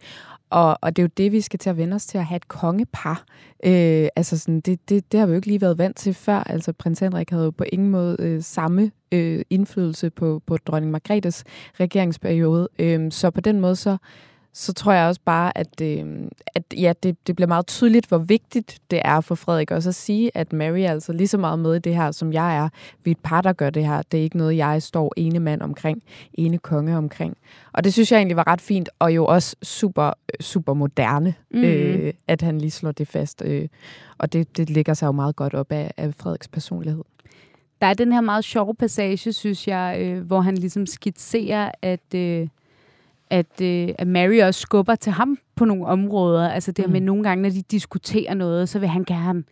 Og, 0.49 0.77
og 0.81 0.95
det 0.95 1.01
er 1.01 1.03
jo 1.03 1.09
det, 1.17 1.31
vi 1.31 1.41
skal 1.41 1.59
til 1.59 1.69
at 1.69 1.77
vende 1.77 1.95
os 1.95 2.05
til 2.05 2.17
at 2.17 2.25
have 2.25 2.35
et 2.35 2.47
kongepar. 2.47 3.23
Øh, 3.65 4.07
altså 4.15 4.37
sådan, 4.37 4.59
det, 4.59 4.89
det, 4.89 5.11
det 5.11 5.19
har 5.19 5.27
vi 5.27 5.31
jo 5.31 5.35
ikke 5.35 5.47
lige 5.47 5.61
været 5.61 5.77
vant 5.77 5.97
til 5.97 6.13
før. 6.13 6.43
Altså 6.43 6.73
prins 6.73 6.99
Henrik 6.99 7.29
havde 7.29 7.43
jo 7.43 7.51
på 7.51 7.63
ingen 7.71 7.89
måde 7.89 8.15
øh, 8.19 8.43
samme 8.43 8.91
øh, 9.11 9.41
indflydelse 9.49 10.09
på, 10.09 10.41
på 10.45 10.57
dronning 10.57 10.91
Margrethes 10.91 11.43
regeringsperiode. 11.79 12.69
Øh, 12.79 13.11
så 13.11 13.29
på 13.29 13.41
den 13.41 13.59
måde 13.59 13.75
så 13.75 13.97
så 14.57 14.73
tror 14.73 14.93
jeg 14.93 15.07
også 15.07 15.21
bare, 15.25 15.57
at, 15.57 15.81
øh, 15.81 16.05
at 16.55 16.63
ja, 16.77 16.93
det, 17.03 17.27
det 17.27 17.35
bliver 17.35 17.47
meget 17.47 17.67
tydeligt, 17.67 18.05
hvor 18.05 18.17
vigtigt 18.17 18.79
det 18.91 19.01
er 19.05 19.21
for 19.21 19.35
Frederik 19.35 19.71
også 19.71 19.89
at 19.89 19.95
sige, 19.95 20.31
at 20.37 20.53
Mary 20.53 20.79
er 20.79 20.91
altså 20.91 21.13
lige 21.13 21.27
så 21.27 21.37
meget 21.37 21.59
med 21.59 21.75
i 21.75 21.79
det 21.79 21.95
her, 21.95 22.11
som 22.11 22.33
jeg 22.33 22.57
er. 22.57 22.69
Vi 23.03 23.11
er 23.11 23.15
et 23.15 23.23
par, 23.23 23.41
der 23.41 23.53
gør 23.53 23.69
det 23.69 23.85
her. 23.87 24.01
Det 24.01 24.19
er 24.19 24.23
ikke 24.23 24.37
noget, 24.37 24.57
jeg 24.57 24.81
står 24.81 25.13
ene 25.17 25.39
mand 25.39 25.61
omkring, 25.61 26.03
ene 26.33 26.57
konge 26.57 26.97
omkring. 26.97 27.37
Og 27.73 27.83
det 27.83 27.93
synes 27.93 28.11
jeg 28.11 28.17
egentlig 28.17 28.37
var 28.37 28.47
ret 28.47 28.61
fint, 28.61 28.89
og 28.99 29.15
jo 29.15 29.25
også 29.25 29.55
super, 29.63 30.11
super 30.39 30.73
moderne, 30.73 31.33
mm. 31.51 31.63
øh, 31.63 32.13
at 32.27 32.41
han 32.41 32.57
lige 32.57 32.71
slår 32.71 32.91
det 32.91 33.07
fast. 33.07 33.41
Øh, 33.45 33.67
og 34.17 34.33
det, 34.33 34.57
det 34.57 34.69
ligger 34.69 34.93
sig 34.93 35.07
jo 35.07 35.11
meget 35.11 35.35
godt 35.35 35.53
op 35.53 35.71
af, 35.71 35.91
af 35.97 36.13
Frederiks 36.17 36.47
personlighed. 36.47 37.03
Der 37.81 37.87
er 37.87 37.93
den 37.93 38.11
her 38.11 38.21
meget 38.21 38.43
sjove 38.43 38.75
passage, 38.75 39.33
synes 39.33 39.67
jeg, 39.67 39.97
øh, 40.01 40.21
hvor 40.21 40.41
han 40.41 40.57
ligesom 40.57 40.85
skitserer, 40.85 41.71
at... 41.81 42.15
Øh 42.15 42.47
at, 43.35 43.61
øh, 43.61 43.89
at 43.97 44.07
Mary 44.07 44.41
også 44.41 44.59
skubber 44.59 44.95
til 44.95 45.11
ham 45.11 45.37
på 45.55 45.65
nogle 45.65 45.85
områder. 45.85 46.49
Altså 46.49 46.71
det 46.71 46.85
mm. 46.85 46.91
med 46.91 47.01
nogle 47.01 47.23
gange, 47.23 47.41
når 47.41 47.49
de 47.49 47.61
diskuterer 47.61 48.33
noget, 48.33 48.69
så 48.69 48.79
vil 48.79 48.89
han 48.89 49.03
gerne 49.03 49.43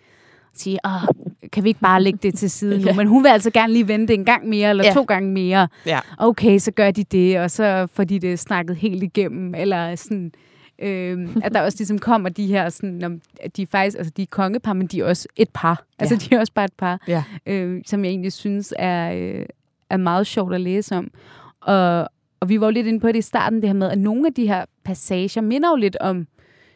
sige, 0.54 0.80
Åh, 0.86 1.08
kan 1.52 1.64
vi 1.64 1.70
ikke 1.70 1.80
bare 1.80 2.02
lægge 2.04 2.20
det 2.24 2.36
til 2.36 2.52
side 2.52 2.78
nu? 2.78 2.86
ja. 2.88 2.96
Men 2.96 3.08
hun 3.08 3.24
vil 3.24 3.30
altså 3.30 3.52
gerne 3.52 3.74
lige 3.74 3.88
vente 3.88 4.14
en 4.14 4.26
gang 4.26 4.50
mere, 4.50 4.70
eller 4.70 4.84
ja. 4.86 4.94
to 4.94 5.04
gange 5.04 5.32
mere. 5.32 5.68
Ja. 5.86 6.00
Okay, 6.18 6.58
så 6.58 6.72
gør 6.72 6.92
de 6.92 7.04
det, 7.04 7.40
og 7.40 7.52
så 7.52 7.88
får 7.94 8.04
de 8.04 8.20
det 8.20 8.40
snakket 8.40 8.76
helt 8.76 9.04
igennem. 9.04 9.56
Eller 9.56 9.96
sådan, 9.96 10.32
øh, 10.80 11.30
at 11.44 11.54
der 11.54 11.62
også 11.62 11.78
ligesom 11.80 12.00
kommer 12.00 12.30
de 12.30 12.48
her, 12.48 12.70
sådan, 12.70 13.22
at 13.42 13.58
de 13.58 13.62
er 13.62 13.68
faktisk, 13.72 13.98
altså 13.98 14.14
de 14.18 14.22
er 14.22 14.28
kongepar, 14.30 14.74
men 14.74 14.88
de 14.88 15.00
er 15.00 15.06
også 15.06 15.28
et 15.36 15.50
par. 15.54 15.84
Altså 16.00 16.16
ja. 16.16 16.20
de 16.20 16.36
er 16.36 16.40
også 16.40 16.54
bare 16.54 16.66
et 16.66 16.74
par, 16.78 17.02
ja. 17.08 17.24
øh, 17.46 17.82
som 17.86 18.06
jeg 18.06 18.10
egentlig 18.10 18.34
synes 18.34 18.74
er, 18.80 19.14
øh, 19.14 19.46
er 19.90 19.98
meget 19.98 20.28
sjovt 20.28 20.54
at 20.54 20.62
læse 20.62 20.96
om. 20.96 21.12
Og, 21.62 22.10
og 22.44 22.50
vi 22.50 22.60
var 22.60 22.68
jo 22.68 22.72
lidt 22.72 22.88
inde 22.88 23.00
på 23.00 23.08
det 23.08 23.16
i 23.16 23.22
starten, 23.22 23.62
det 23.62 23.70
her 23.70 23.74
med, 23.74 23.90
at 23.90 23.98
nogle 23.98 24.28
af 24.28 24.34
de 24.34 24.48
her 24.48 24.66
passager 24.84 25.42
minder 25.42 25.70
jo 25.70 25.76
lidt 25.76 25.98
om 26.00 26.28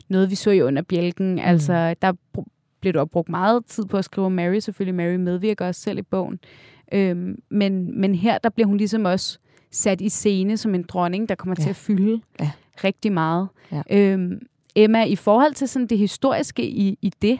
noget, 0.09 0.29
vi 0.29 0.35
så 0.35 0.51
i 0.51 0.61
under 0.61 0.81
bjælken. 0.81 1.31
Mm. 1.31 1.39
Altså, 1.43 1.95
der 2.01 2.13
blev 2.81 2.93
du 2.93 3.05
brugt 3.05 3.29
meget 3.29 3.65
tid 3.65 3.85
på 3.85 3.97
at 3.97 4.05
skrive 4.05 4.29
Mary. 4.29 4.59
Selvfølgelig, 4.59 4.95
Mary 4.95 5.15
medvirker 5.15 5.67
også 5.67 5.81
selv 5.81 5.97
i 5.97 6.01
bogen. 6.01 6.39
Øhm, 6.93 7.35
men, 7.49 8.01
men 8.01 8.15
her, 8.15 8.37
der 8.37 8.49
bliver 8.49 8.67
hun 8.67 8.77
ligesom 8.77 9.05
også 9.05 9.39
sat 9.71 10.01
i 10.01 10.09
scene 10.09 10.57
som 10.57 10.75
en 10.75 10.83
dronning, 10.83 11.29
der 11.29 11.35
kommer 11.35 11.55
ja. 11.57 11.63
til 11.63 11.69
at 11.69 11.75
fylde 11.75 12.21
ja. 12.39 12.51
rigtig 12.83 13.11
meget. 13.11 13.47
Ja. 13.71 13.81
Øhm, 13.91 14.39
Emma, 14.75 15.03
i 15.03 15.15
forhold 15.15 15.53
til 15.53 15.67
sådan 15.67 15.87
det 15.87 15.97
historiske 15.97 16.63
i, 16.63 16.97
i 17.01 17.11
det, 17.21 17.39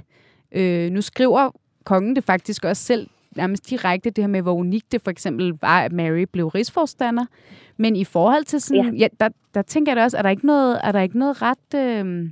øh, 0.52 0.92
nu 0.92 1.02
skriver 1.02 1.52
kongen 1.84 2.16
det 2.16 2.24
faktisk 2.24 2.66
også 2.66 2.84
selv 2.84 3.10
nærmest 3.38 3.70
direkte, 3.70 4.10
det 4.10 4.24
her 4.24 4.30
med, 4.30 4.42
hvor 4.42 4.54
unikt 4.54 4.92
det 4.92 5.02
for 5.02 5.12
eksempel 5.12 5.54
var, 5.62 5.82
at 5.82 5.92
Mary 5.92 6.26
blev 6.32 6.48
rigsforstander. 6.48 7.26
Men 7.78 7.96
i 7.96 8.04
forhold 8.04 8.44
til 8.44 8.62
sådan, 8.62 8.94
ja. 8.96 9.00
Ja, 9.00 9.08
der, 9.20 9.30
der 9.54 9.62
tænker 9.62 9.92
jeg 9.92 9.98
da 9.98 10.04
også, 10.04 10.18
er 10.18 10.22
der 10.22 10.30
ikke 10.30 10.46
noget, 10.46 10.80
er 10.84 10.92
der 10.92 11.00
ikke 11.00 11.20
noget 11.20 11.42
ret, 11.42 11.74
øh, 11.76 12.30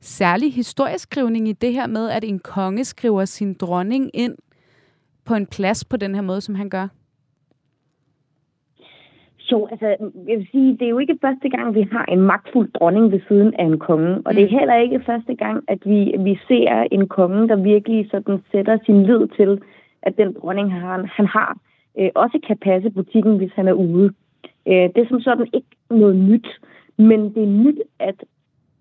særlig 0.00 0.54
historieskrivning 0.54 1.48
i 1.48 1.52
det 1.52 1.72
her 1.72 1.86
med, 1.86 2.10
at 2.10 2.24
en 2.24 2.38
konge 2.38 2.84
skriver 2.84 3.24
sin 3.24 3.54
dronning 3.54 4.10
ind 4.14 4.36
på 5.24 5.34
en 5.34 5.46
plads 5.46 5.84
på 5.84 5.96
den 5.96 6.14
her 6.14 6.22
måde, 6.22 6.40
som 6.40 6.54
han 6.54 6.70
gør? 6.70 6.88
Jo, 9.52 9.68
altså, 9.70 9.86
jeg 10.28 10.38
vil 10.38 10.48
sige, 10.50 10.72
det 10.72 10.82
er 10.82 10.88
jo 10.88 10.98
ikke 10.98 11.18
første 11.20 11.48
gang, 11.48 11.74
vi 11.74 11.88
har 11.92 12.04
en 12.04 12.20
magtfuld 12.20 12.72
dronning 12.72 13.12
ved 13.12 13.20
siden 13.28 13.54
af 13.58 13.64
en 13.64 13.78
konge. 13.78 14.22
Og 14.24 14.34
det 14.34 14.42
er 14.42 14.50
mm. 14.50 14.58
heller 14.58 14.76
ikke 14.76 15.00
første 15.06 15.34
gang, 15.34 15.64
at 15.68 15.78
vi, 15.84 16.14
vi 16.18 16.38
ser 16.48 16.86
en 16.92 17.08
konge, 17.08 17.48
der 17.48 17.56
virkelig 17.56 18.08
sådan 18.10 18.38
sætter 18.52 18.78
sin 18.86 19.02
lid 19.02 19.28
til, 19.36 19.60
at 20.02 20.16
den 20.16 20.32
dronning, 20.32 20.72
han, 20.72 21.06
han 21.06 21.26
har, 21.26 21.58
øh, 21.98 22.10
også 22.14 22.38
kan 22.46 22.58
passe 22.58 22.90
butikken, 22.90 23.36
hvis 23.36 23.52
han 23.54 23.68
er 23.68 23.72
ude. 23.72 24.12
Øh, 24.66 24.88
det 24.94 24.96
er 24.96 25.08
som 25.08 25.20
sådan 25.20 25.48
ikke 25.52 25.68
noget 25.90 26.16
nyt, 26.16 26.48
men 26.96 27.34
det 27.34 27.42
er 27.42 27.64
nyt, 27.64 27.78
at 27.98 28.24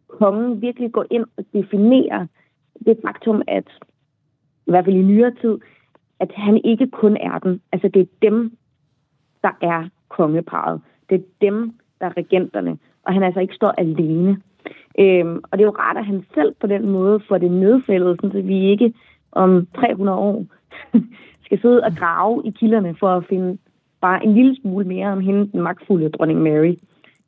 kongen 0.08 0.62
virkelig 0.62 0.92
går 0.92 1.06
ind 1.12 1.26
og 1.38 1.44
definerer 1.54 2.28
det 2.86 2.98
faktum, 3.06 3.42
at 3.48 3.68
i 4.68 4.72
hvert 4.72 4.86
fald 4.86 4.96
i 4.96 5.02
nyere 5.02 5.36
tid, 5.42 5.58
at 6.20 6.32
han 6.36 6.62
ikke 6.64 6.88
kun 6.88 7.18
er 7.18 7.40
den. 7.40 7.62
Altså 7.72 7.88
det 7.88 8.02
er 8.02 8.06
dem, 8.22 8.58
der 9.42 9.52
er 9.62 9.90
kongeparet. 10.10 10.82
Det 11.10 11.16
er 11.16 11.26
dem, 11.42 11.74
der 12.00 12.06
er 12.06 12.18
regenterne. 12.18 12.78
Og 13.04 13.14
han 13.14 13.24
altså 13.24 13.40
ikke 13.40 13.56
står 13.56 13.74
alene. 13.78 14.42
Øhm, 15.00 15.40
og 15.44 15.58
det 15.58 15.64
er 15.64 15.68
jo 15.68 15.76
rart, 15.80 15.98
at 15.98 16.06
han 16.06 16.26
selv 16.34 16.56
på 16.60 16.68
den 16.68 16.90
måde 16.90 17.20
får 17.28 17.38
det 17.38 17.52
nedfældet, 17.52 18.20
så 18.22 18.42
vi 18.42 18.70
ikke 18.70 18.94
om 19.32 19.68
300 19.76 20.18
år 20.18 20.46
skal 21.46 21.62
sidde 21.62 21.84
og 21.84 21.96
grave 21.98 22.42
i 22.46 22.50
kilderne 22.50 22.96
for 23.00 23.10
at 23.10 23.26
finde 23.30 23.58
bare 24.02 24.26
en 24.26 24.34
lille 24.34 24.56
smule 24.62 24.86
mere 24.86 25.08
om 25.08 25.20
hende, 25.20 25.52
den 25.52 25.62
magtfulde 25.62 26.10
dronning 26.10 26.42
Mary. 26.42 26.74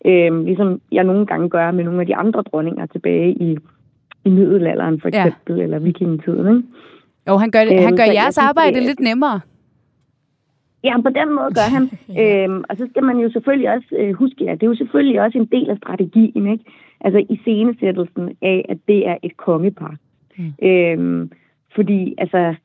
Øhm, 0.05 0.45
ligesom 0.45 0.81
jeg 0.91 1.03
nogle 1.03 1.25
gange 1.25 1.49
gør 1.49 1.71
med 1.71 1.83
nogle 1.83 2.01
af 2.01 2.07
de 2.07 2.15
andre 2.15 2.41
dronninger 2.41 2.85
tilbage 2.85 3.31
i, 3.31 3.57
i 4.25 4.29
middelalderen 4.29 5.01
for 5.01 5.07
eksempel, 5.07 5.57
ja. 5.57 5.63
eller 5.63 5.79
vikingetiden. 5.79 6.55
Ikke? 6.55 6.67
Jo, 7.27 7.37
han 7.37 7.51
gør, 7.51 7.63
det, 7.65 7.83
han 7.83 7.95
gør 7.95 8.03
øhm, 8.03 8.13
jeres 8.13 8.37
arbejde 8.37 8.75
det, 8.75 8.83
lidt 8.83 8.99
nemmere. 8.99 9.39
Ja, 10.83 11.01
på 11.01 11.09
den 11.09 11.35
måde 11.35 11.51
gør 11.59 11.69
han. 11.75 11.83
øhm, 12.21 12.63
og 12.69 12.77
så 12.77 12.87
skal 12.89 13.03
man 13.03 13.17
jo 13.17 13.31
selvfølgelig 13.31 13.69
også 13.69 13.95
øh, 13.97 14.13
huske, 14.13 14.49
at 14.49 14.61
det 14.61 14.65
er 14.65 14.71
jo 14.71 14.75
selvfølgelig 14.75 15.21
også 15.21 15.37
en 15.37 15.45
del 15.45 15.69
af 15.69 15.77
strategien, 15.77 16.51
ikke? 16.51 16.63
Altså 17.01 17.25
i 17.29 17.35
scenesættelsen 17.41 18.29
af, 18.41 18.65
at 18.69 18.77
det 18.87 19.07
er 19.07 19.17
et 19.23 19.37
kongepar. 19.37 19.95
Mm. 20.37 20.53
Øhm, 20.63 21.31
fordi, 21.75 22.15
altså, 22.17 22.55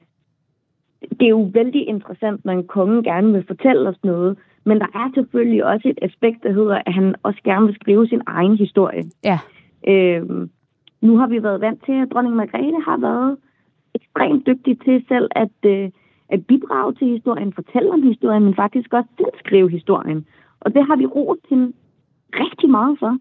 det 1.00 1.22
er 1.22 1.28
jo 1.38 1.50
vældig 1.52 1.88
interessant, 1.88 2.44
når 2.44 2.52
en 2.52 2.66
konge 2.66 3.02
gerne 3.02 3.32
vil 3.32 3.44
fortælle 3.46 3.88
os 3.88 4.04
noget, 4.04 4.38
men 4.64 4.80
der 4.80 4.86
er 4.94 5.10
selvfølgelig 5.14 5.64
også 5.64 5.88
et 5.88 5.98
aspekt, 6.02 6.42
der 6.42 6.52
hedder, 6.52 6.82
at 6.86 6.94
han 6.94 7.14
også 7.22 7.40
gerne 7.44 7.66
vil 7.66 7.74
skrive 7.74 8.06
sin 8.06 8.22
egen 8.26 8.56
historie. 8.56 9.04
Ja. 9.24 9.38
Øhm, 9.88 10.50
nu 11.00 11.16
har 11.18 11.26
vi 11.26 11.42
været 11.42 11.60
vant 11.60 11.84
til, 11.84 11.92
at 11.92 12.08
dronning 12.12 12.36
Margrethe 12.36 12.82
har 12.84 12.96
været 12.96 13.36
ekstremt 13.94 14.46
dygtig 14.46 14.80
til 14.80 15.04
selv 15.08 15.28
at, 15.30 15.58
øh, 15.66 15.90
at 16.28 16.46
bidrage 16.46 16.94
til 16.94 17.06
historien, 17.06 17.52
fortælle 17.52 17.92
om 17.92 18.02
historien, 18.02 18.44
men 18.44 18.54
faktisk 18.54 18.92
også 18.92 19.08
selv 19.16 19.38
skrive 19.38 19.70
historien. 19.70 20.26
Og 20.60 20.74
det 20.74 20.86
har 20.86 20.96
vi 20.96 21.06
roet 21.06 21.38
hende 21.50 21.72
rigtig 22.32 22.70
meget 22.70 22.98
for. 22.98 23.18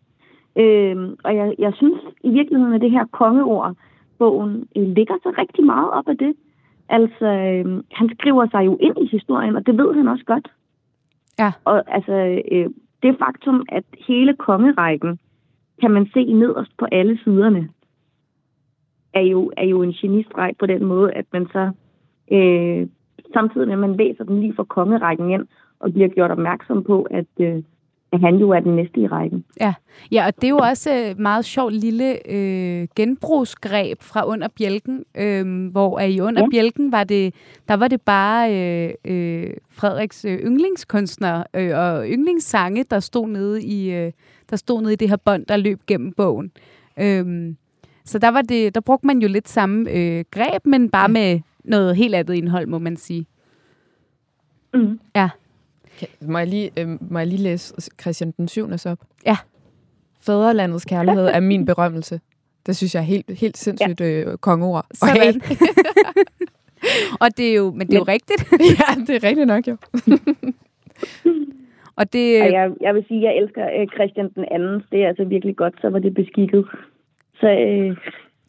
Øhm, 0.64 1.16
og 1.24 1.36
jeg, 1.36 1.56
jeg 1.60 1.74
synes 1.76 2.02
i 2.24 2.30
virkeligheden, 2.30 2.74
at 2.74 2.82
det 2.82 2.92
her 2.92 3.06
kongeord, 3.06 3.76
bogen, 4.18 4.68
øh, 4.76 4.84
ligger 4.84 5.16
så 5.24 5.34
rigtig 5.38 5.66
meget 5.66 5.90
op 5.92 6.08
af 6.08 6.18
det. 6.18 6.36
Altså, 6.90 7.26
øh, 7.26 7.84
han 7.92 8.10
skriver 8.20 8.48
sig 8.52 8.66
jo 8.66 8.78
ind 8.82 8.98
i 8.98 9.08
historien, 9.12 9.56
og 9.56 9.66
det 9.66 9.78
ved 9.78 9.94
han 9.94 10.08
også 10.08 10.26
godt. 10.26 10.48
Ja. 11.40 11.52
Og 11.66 11.84
altså, 11.96 12.42
øh, 12.52 12.70
det 13.04 13.16
faktum, 13.20 13.66
at 13.70 13.84
hele 14.08 14.34
kongerækken 14.34 15.20
kan 15.82 15.92
man 15.92 16.10
se 16.14 16.34
nederst 16.34 16.78
på 16.78 16.86
alle 16.92 17.20
siderne, 17.24 17.70
er 19.14 19.22
jo, 19.22 19.52
er 19.58 19.66
jo 19.66 19.82
en 19.84 19.94
genistreg 19.94 20.54
på 20.60 20.66
den 20.66 20.86
måde, 20.86 21.14
at 21.14 21.26
man 21.34 21.48
så 21.48 21.72
øh, 22.32 22.88
samtidig 23.34 23.68
med, 23.68 23.74
at 23.74 23.80
man 23.80 23.96
læser 23.96 24.24
den 24.24 24.40
lige 24.40 24.54
fra 24.56 24.64
kongerækken 24.64 25.30
ind, 25.30 25.48
og 25.80 25.94
bliver 25.94 26.08
gjort 26.08 26.32
opmærksom 26.32 26.84
på, 26.84 27.08
at, 27.12 27.26
øh, 27.40 27.64
at 28.12 28.20
han 28.22 28.36
jo 28.36 28.50
er 28.50 28.60
den 28.60 28.76
næste 28.76 29.00
i 29.00 29.08
rækken. 29.08 29.46
Ja, 29.60 29.74
ja 30.12 30.26
og 30.28 30.36
det 30.36 30.44
er 30.44 30.50
jo 30.50 30.58
også 30.58 30.94
et 30.94 31.20
meget 31.20 31.46
sjovt 31.46 31.74
lille 31.74 32.32
øh, 32.32 32.88
genbrugsgreb 32.96 34.02
fra 34.02 34.28
under 34.28 34.48
bjælken, 34.58 35.04
øh, 35.18 35.72
hvor 35.72 36.00
i 36.00 36.20
under 36.22 36.42
ja. 36.42 36.48
bjælken 36.52 36.92
var 36.92 37.04
det, 37.04 37.34
der 37.68 37.74
var 37.74 37.88
det 37.88 38.02
bare 38.02 38.56
øh, 38.56 38.94
øh, 39.06 39.54
Frederiks 39.70 40.26
øh, 40.26 40.40
yndlingskunstner 40.40 41.44
øh, 41.54 41.78
og 41.78 42.08
yndlingssange, 42.08 42.84
der 42.84 43.00
stod 43.00 43.28
nede 43.28 43.64
i 43.64 43.92
øh, 43.92 44.12
der 44.50 44.56
stod 44.56 44.82
nede 44.82 44.94
i 44.94 44.96
det 44.96 45.10
her 45.10 45.18
bånd, 45.18 45.46
der 45.46 45.58
løb 45.58 45.80
gennem 45.88 46.12
bogen. 46.12 46.52
Øh, 47.00 47.54
så 48.06 48.20
der 48.20 48.30
var 48.30 48.42
det, 48.42 48.76
der 48.76 48.82
brugte 48.82 49.08
man 49.08 49.20
jo 49.20 49.28
lidt 49.28 49.50
samme 49.50 49.92
øh, 49.92 50.26
greb, 50.32 50.66
men 50.66 50.90
bare 50.90 51.10
med 51.10 51.40
noget 51.64 51.96
helt 51.96 52.16
andet 52.16 52.34
indhold, 52.34 52.68
må 52.68 52.80
man 52.80 52.98
sige. 52.98 53.26
Mm. 54.74 55.00
Ja. 55.16 55.30
Okay, 55.96 56.08
må, 56.22 56.38
jeg 56.38 56.48
lige, 56.48 56.72
øh, 56.80 57.12
må 57.12 57.20
jeg 57.20 57.28
lige 57.28 57.42
læse 57.42 57.92
Christian 58.02 58.32
den 58.32 58.48
7. 58.48 58.70
op? 58.86 59.00
Ja. 59.26 59.38
Fædrelandets 60.26 60.86
kærlighed 60.86 61.26
er 61.26 61.40
min 61.40 61.66
berømmelse. 61.66 62.20
Det 62.66 62.76
synes 62.76 62.96
jeg 62.96 63.02
er 63.02 63.06
helt, 63.06 63.32
helt 63.40 63.58
sindssygt 63.58 64.02
ja. 64.02 64.06
øh, 64.06 64.38
kongeord. 64.38 64.86
Sådan. 64.94 65.42
og 67.24 67.38
det 67.38 67.50
er 67.50 67.54
jo, 67.54 67.72
men 67.72 67.88
det 67.88 67.94
er 67.94 68.00
jo 68.00 68.04
rigtigt. 68.04 68.52
ja, 68.80 69.02
det 69.08 69.16
er 69.16 69.28
rigtigt 69.28 69.48
nok 69.48 69.68
jo. 69.68 69.78
og 72.00 72.14
det... 72.14 72.42
Og 72.42 72.52
jeg, 72.52 72.72
jeg 72.82 72.96
vil 72.96 73.06
sige, 73.08 73.18
at 73.18 73.36
jeg 73.36 73.42
elsker 73.42 73.66
øh, 73.82 73.88
Christian 73.96 74.30
den 74.36 74.46
anden. 74.52 74.84
Det 74.92 75.04
er 75.04 75.08
altså 75.08 75.24
virkelig 75.24 75.56
godt, 75.56 75.74
så 75.82 75.90
var 75.90 76.00
det 76.00 76.14
beskikket. 76.14 76.66
Så 77.40 77.48
øh, 77.48 77.98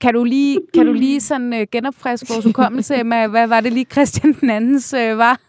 kan 0.00 0.14
du 0.14 0.24
lige, 0.24 0.60
kan 0.74 0.86
du 0.86 0.92
lige 0.92 1.20
sådan 1.20 1.52
uh, 1.52 1.60
genopfriske 1.72 2.26
vores 2.32 2.44
hukommelse 2.44 3.04
med, 3.04 3.28
hvad 3.28 3.46
var 3.48 3.60
det 3.60 3.72
lige 3.72 3.84
Christian 3.84 4.32
den 4.40 4.50
andens 4.50 4.94
uh, 4.94 5.18
var? 5.18 5.40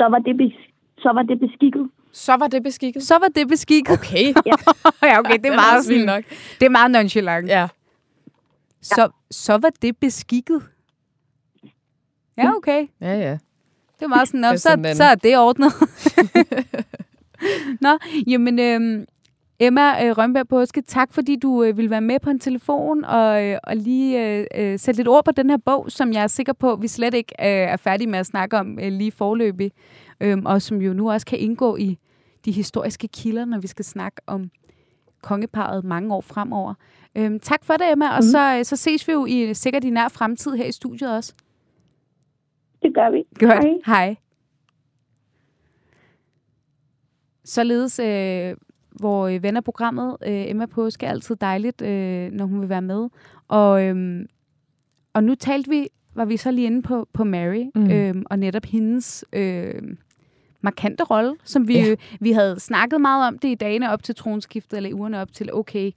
Så 0.00 0.08
var 0.08 0.18
det, 0.18 0.52
så 0.98 1.12
var 1.12 1.22
det 1.22 1.40
beskikket. 1.40 1.90
Så 2.12 2.36
var 2.36 2.48
det 2.48 2.62
beskikket? 2.62 3.02
Så 3.02 3.18
var 3.18 3.28
det 3.28 3.48
beskikket. 3.48 3.92
Okay. 3.92 4.26
ja. 4.46 4.56
ja, 5.08 5.18
okay, 5.18 5.38
det 5.38 5.46
er 5.46 5.54
meget 5.54 5.84
sådan, 5.84 6.04
nok. 6.04 6.24
Det 6.60 6.66
er 6.66 6.70
meget 6.70 6.90
nonchalant. 6.90 7.48
Ja. 7.48 7.68
Så, 8.82 9.10
så 9.30 9.52
var 9.52 9.70
det 9.82 9.96
beskikket. 9.96 10.62
Ja, 12.36 12.52
okay. 12.56 12.86
Ja, 13.00 13.12
ja. 13.12 13.38
Det 13.98 14.04
er 14.04 14.06
meget 14.06 14.28
sådan, 14.28 14.58
så, 14.58 14.94
så 14.96 15.04
er 15.04 15.14
det 15.14 15.38
ordnet. 15.38 15.72
Nå, 17.84 17.98
jamen, 18.26 18.58
øhm, 18.58 19.06
Emma 19.62 20.06
øh, 20.06 20.18
Rønberg 20.18 20.48
Påske, 20.48 20.82
tak 20.82 21.12
fordi 21.12 21.36
du 21.36 21.64
øh, 21.64 21.76
vil 21.76 21.90
være 21.90 22.00
med 22.00 22.20
på 22.20 22.30
en 22.30 22.38
telefon 22.38 23.04
og, 23.04 23.44
øh, 23.44 23.58
og 23.64 23.76
lige 23.76 24.38
øh, 24.38 24.46
øh, 24.54 24.78
sætte 24.78 24.98
lidt 24.98 25.08
ord 25.08 25.24
på 25.24 25.30
den 25.30 25.50
her 25.50 25.56
bog, 25.56 25.90
som 25.90 26.12
jeg 26.12 26.22
er 26.22 26.26
sikker 26.26 26.52
på, 26.52 26.76
vi 26.76 26.88
slet 26.88 27.14
ikke 27.14 27.34
øh, 27.40 27.46
er 27.46 27.76
færdige 27.76 28.08
med 28.08 28.18
at 28.18 28.26
snakke 28.26 28.58
om 28.58 28.78
øh, 28.78 28.92
lige 28.92 29.12
forløbig, 29.12 29.72
øh, 30.20 30.38
og 30.44 30.62
som 30.62 30.82
jo 30.82 30.92
nu 30.92 31.10
også 31.10 31.26
kan 31.26 31.38
indgå 31.38 31.76
i 31.76 31.98
de 32.44 32.52
historiske 32.52 33.08
kilder, 33.08 33.44
når 33.44 33.58
vi 33.58 33.66
skal 33.66 33.84
snakke 33.84 34.20
om 34.26 34.50
kongeparet 35.22 35.84
mange 35.84 36.14
år 36.14 36.20
fremover. 36.20 36.74
Øh, 37.14 37.40
tak 37.40 37.64
for 37.64 37.74
det, 37.74 37.92
Emma, 37.92 38.10
og 38.10 38.18
mm. 38.18 38.22
så, 38.22 38.56
øh, 38.58 38.64
så 38.64 38.76
ses 38.76 39.08
vi 39.08 39.12
jo 39.12 39.26
i 39.26 39.54
sikkert 39.54 39.84
i 39.84 39.90
nær 39.90 40.08
fremtid 40.08 40.52
her 40.52 40.64
i 40.64 40.72
studiet 40.72 41.16
også. 41.16 41.34
Det 42.82 42.94
gør 42.94 43.10
vi. 43.10 43.24
Godt. 43.38 43.64
Hej. 43.64 43.78
Hej. 43.86 44.16
Således 47.44 47.98
øh, 47.98 48.56
hvor 49.00 49.28
øh, 49.28 49.42
ven 49.42 49.56
af 49.56 49.64
programmet, 49.64 50.16
øh, 50.26 50.50
Emma 50.50 50.66
Påske, 50.66 51.06
er 51.06 51.10
altid 51.10 51.36
dejligt, 51.36 51.82
øh, 51.82 52.32
når 52.32 52.44
hun 52.44 52.60
vil 52.60 52.68
være 52.68 52.82
med. 52.82 53.08
Og, 53.48 53.84
øh, 53.84 54.26
og 55.12 55.24
nu 55.24 55.34
talte 55.34 55.70
vi, 55.70 55.88
var 56.14 56.24
vi 56.24 56.36
så 56.36 56.50
lige 56.50 56.66
inde 56.66 56.82
på, 56.82 57.08
på 57.12 57.24
Mary, 57.24 57.64
mm. 57.74 57.90
øh, 57.90 58.14
og 58.30 58.38
netop 58.38 58.64
hendes 58.64 59.24
øh, 59.32 59.82
markante 60.60 61.04
rolle, 61.04 61.34
som 61.44 61.68
vi, 61.68 61.78
ja. 61.78 61.94
vi 62.20 62.32
havde 62.32 62.60
snakket 62.60 63.00
meget 63.00 63.28
om 63.28 63.38
det 63.38 63.48
i 63.48 63.54
dagene 63.54 63.92
op 63.92 64.02
til 64.02 64.14
tronskiftet, 64.14 64.76
eller 64.76 64.90
i 64.90 64.94
ugerne 64.94 65.20
op 65.20 65.32
til, 65.32 65.54
okay, 65.54 65.90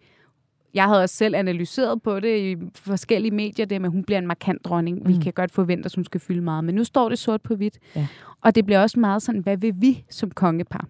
jeg 0.74 0.84
havde 0.84 1.02
også 1.04 1.16
selv 1.16 1.36
analyseret 1.36 2.02
på 2.02 2.20
det 2.20 2.38
i 2.38 2.56
forskellige 2.76 3.32
medier, 3.32 3.66
det 3.66 3.82
med, 3.82 3.90
at 3.90 3.94
hun 3.94 4.04
bliver 4.04 4.20
en 4.20 4.28
markant 4.28 4.66
dronning. 4.66 5.00
Mm. 5.00 5.08
Vi 5.08 5.14
kan 5.24 5.34
godt 5.34 5.52
forvente, 5.52 5.86
at 5.86 5.96
hun 5.96 6.06
skal 6.06 6.22
fylde 6.22 6.42
meget, 6.42 6.64
men 6.64 6.76
nu 6.76 6.84
står 6.84 7.10
det 7.10 7.20
sort 7.20 7.42
på 7.42 7.56
hvidt. 7.56 7.80
Ja. 7.96 8.08
Og 8.42 8.56
det 8.56 8.66
bliver 8.66 8.82
også 8.82 9.00
meget 9.00 9.22
sådan, 9.22 9.42
hvad 9.42 9.58
vil 9.58 9.74
vi 9.78 10.04
som 10.10 10.32
kongepar? 10.32 10.88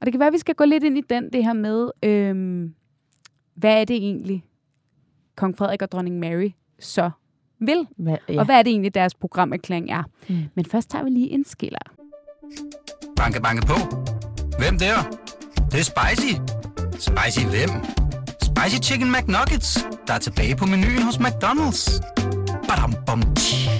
Og 0.00 0.06
det 0.06 0.12
kan 0.12 0.20
være, 0.20 0.26
at 0.26 0.32
vi 0.32 0.38
skal 0.38 0.54
gå 0.54 0.64
lidt 0.64 0.84
ind 0.84 0.98
i 0.98 1.02
den, 1.10 1.32
det 1.32 1.44
her 1.44 1.52
med, 1.52 1.90
øhm, 2.02 2.74
hvad 3.54 3.80
er 3.80 3.84
det 3.84 3.96
egentlig, 3.96 4.44
kong 5.36 5.56
Frederik 5.58 5.82
og 5.82 5.92
dronning 5.92 6.18
Mary 6.18 6.50
så 6.78 7.10
vil? 7.58 7.86
Hva, 7.96 8.16
ja. 8.28 8.38
Og 8.38 8.44
hvad 8.44 8.58
er 8.58 8.62
det 8.62 8.70
egentlig, 8.70 8.94
deres 8.94 9.14
programerklæring 9.14 9.90
er? 9.90 10.02
Mm. 10.28 10.36
Men 10.54 10.64
først 10.64 10.90
tager 10.90 11.04
vi 11.04 11.10
lige 11.10 11.30
en 11.30 11.44
skiller. 11.44 11.78
Banke, 13.16 13.42
banke 13.42 13.66
på. 13.66 13.74
Hvem 14.58 14.78
der? 14.78 14.96
Det, 15.54 15.72
det 15.72 15.80
er 15.80 15.84
spicy. 15.84 16.34
Spicy 16.92 17.46
hvem? 17.46 17.70
Spicy 18.42 18.90
Chicken 18.90 19.12
McNuggets, 19.12 19.86
der 20.06 20.12
er 20.14 20.18
tilbage 20.18 20.56
på 20.56 20.66
menuen 20.66 21.02
hos 21.02 21.16
McDonald's. 21.16 22.00
Badum, 22.68 22.94
bom, 23.06 23.22
tji. 23.34 23.77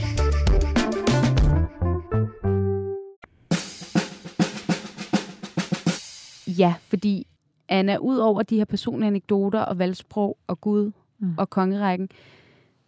Ja, 6.58 6.74
fordi 6.80 7.26
Anna, 7.68 7.96
ud 7.96 8.16
over 8.16 8.42
de 8.42 8.56
her 8.56 8.64
personlige 8.64 9.06
anekdoter 9.06 9.60
og 9.60 9.78
valgsprog 9.78 10.38
og 10.46 10.60
Gud 10.60 10.90
mm. 11.18 11.34
og 11.38 11.50
kongerækken, 11.50 12.08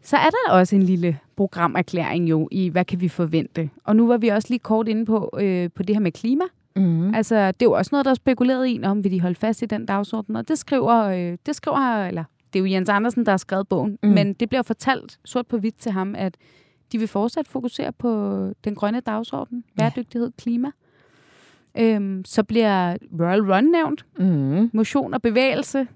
så 0.02 0.16
er 0.16 0.30
der 0.30 0.52
også 0.52 0.76
en 0.76 0.82
lille 0.82 1.18
programerklæring 1.36 2.30
jo 2.30 2.48
i, 2.52 2.68
hvad 2.68 2.84
kan 2.84 3.00
vi 3.00 3.08
forvente. 3.08 3.70
Og 3.84 3.96
nu 3.96 4.06
var 4.06 4.16
vi 4.16 4.28
også 4.28 4.48
lige 4.50 4.58
kort 4.58 4.88
inde 4.88 5.06
på, 5.06 5.30
øh, 5.40 5.70
på 5.74 5.82
det 5.82 5.96
her 5.96 6.00
med 6.00 6.12
klima. 6.12 6.44
Mm. 6.76 7.14
Altså, 7.14 7.34
det 7.36 7.62
er 7.62 7.66
jo 7.66 7.72
også 7.72 7.88
noget, 7.92 8.04
der 8.04 8.10
er 8.10 8.14
spekuleret 8.14 8.68
i, 8.68 8.80
om 8.84 9.04
vil 9.04 9.12
de 9.12 9.20
holde 9.20 9.34
fast 9.34 9.62
i 9.62 9.66
den 9.66 9.86
dagsorden. 9.86 10.36
Og 10.36 10.48
det 10.48 10.58
skriver, 10.58 11.04
øh, 11.04 11.38
det 11.46 11.56
skriver 11.56 12.06
eller 12.06 12.24
det 12.52 12.58
er 12.58 12.60
jo 12.60 12.70
Jens 12.70 12.88
Andersen, 12.88 13.26
der 13.26 13.32
har 13.32 13.36
skrevet 13.36 13.68
bogen, 13.68 13.98
mm. 14.02 14.08
men 14.08 14.32
det 14.32 14.48
bliver 14.48 14.62
fortalt 14.62 15.18
sort 15.24 15.46
på 15.46 15.58
hvidt 15.58 15.76
til 15.76 15.92
ham, 15.92 16.14
at 16.18 16.36
de 16.92 16.98
vil 16.98 17.08
fortsat 17.08 17.48
fokusere 17.48 17.92
på 17.92 18.08
den 18.64 18.74
grønne 18.74 19.00
dagsorden, 19.00 19.64
bæredygtighed, 19.76 20.32
klima. 20.38 20.70
Øhm, 21.78 22.24
så 22.24 22.42
bliver 22.44 22.96
Royal 23.20 23.52
Run 23.52 23.64
nævnt, 23.64 24.06
mm. 24.18 24.70
motion 24.72 25.14
og 25.14 25.22
bevægelse, 25.22 25.88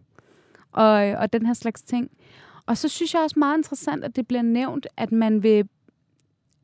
og, 0.72 0.90
og 0.92 1.32
den 1.32 1.46
her 1.46 1.54
slags 1.54 1.82
ting. 1.82 2.10
Og 2.66 2.76
så 2.76 2.88
synes 2.88 3.14
jeg 3.14 3.22
også 3.22 3.38
meget 3.38 3.58
interessant, 3.58 4.04
at 4.04 4.16
det 4.16 4.26
bliver 4.26 4.42
nævnt, 4.42 4.87
at 4.96 5.12
man 5.12 5.42
vil, 5.42 5.68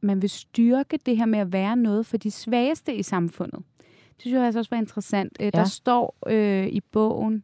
man 0.01 0.23
vil 0.23 0.31
styrke 0.31 0.99
det 1.07 1.17
her 1.17 1.27
med 1.27 1.39
at 1.39 1.53
være 1.53 1.77
noget 1.77 2.07
for 2.07 2.17
de 2.17 2.31
svageste 2.31 2.95
i 2.95 3.03
samfundet. 3.03 3.63
Det 4.15 4.21
synes 4.21 4.35
jeg 4.35 4.45
altså 4.45 4.59
også 4.59 4.71
var 4.71 4.79
interessant. 4.79 5.37
Øh, 5.41 5.45
ja. 5.45 5.51
Der 5.51 5.65
står 5.65 6.17
øh, 6.27 6.67
i 6.67 6.81
bogen, 6.81 7.43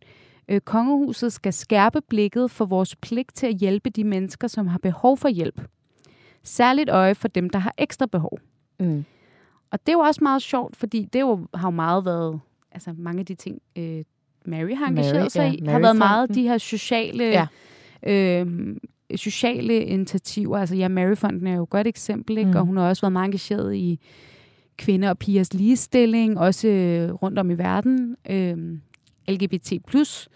øh, 0.48 0.60
kongehuset 0.60 1.32
skal 1.32 1.52
skærpe 1.52 2.00
blikket 2.00 2.50
for 2.50 2.64
vores 2.64 2.96
pligt 2.96 3.34
til 3.34 3.46
at 3.46 3.54
hjælpe 3.54 3.90
de 3.90 4.04
mennesker, 4.04 4.48
som 4.48 4.66
har 4.66 4.78
behov 4.78 5.16
for 5.16 5.28
hjælp. 5.28 5.60
Særligt 6.42 6.90
øje 6.90 7.14
for 7.14 7.28
dem, 7.28 7.50
der 7.50 7.58
har 7.58 7.74
ekstra 7.78 8.06
behov. 8.06 8.38
Mm. 8.80 9.04
Og 9.70 9.80
det 9.80 9.88
er 9.88 9.92
jo 9.92 10.00
også 10.00 10.20
meget 10.22 10.42
sjovt, 10.42 10.76
fordi 10.76 11.08
det 11.12 11.20
jo, 11.20 11.46
har 11.54 11.68
jo 11.68 11.70
meget 11.70 12.04
været, 12.04 12.40
altså 12.72 12.94
mange 12.98 13.20
af 13.20 13.26
de 13.26 13.34
ting, 13.34 13.62
øh, 13.76 14.02
Mary 14.46 14.74
har 14.76 14.86
engageret 14.86 15.16
Mary, 15.16 15.28
sig 15.28 15.40
ja, 15.40 15.52
i, 15.52 15.60
Mary 15.60 15.72
har 15.72 15.80
været 15.80 15.96
meget 15.96 16.34
de 16.34 16.42
her 16.42 16.58
sociale, 16.58 17.24
ja. 17.24 17.46
øh, 18.06 18.76
sociale 19.16 19.84
initiativer. 19.84 20.58
Altså 20.58 20.74
ja, 20.74 20.88
Maryfonden 20.88 21.46
er 21.46 21.54
jo 21.54 21.62
et 21.62 21.70
godt 21.70 21.86
eksempel, 21.86 22.38
ikke? 22.38 22.50
Mm. 22.50 22.56
og 22.56 22.64
hun 22.64 22.76
har 22.76 22.88
også 22.88 23.02
været 23.02 23.12
meget 23.12 23.26
engageret 23.26 23.74
i 23.74 24.00
kvinder 24.78 25.08
og 25.08 25.18
pigers 25.18 25.54
ligestilling, 25.54 26.38
også 26.38 26.68
øh, 26.68 27.12
rundt 27.12 27.38
om 27.38 27.50
i 27.50 27.54
verden. 27.54 28.16
Øh, 28.30 28.78
LGBT+, 29.28 29.72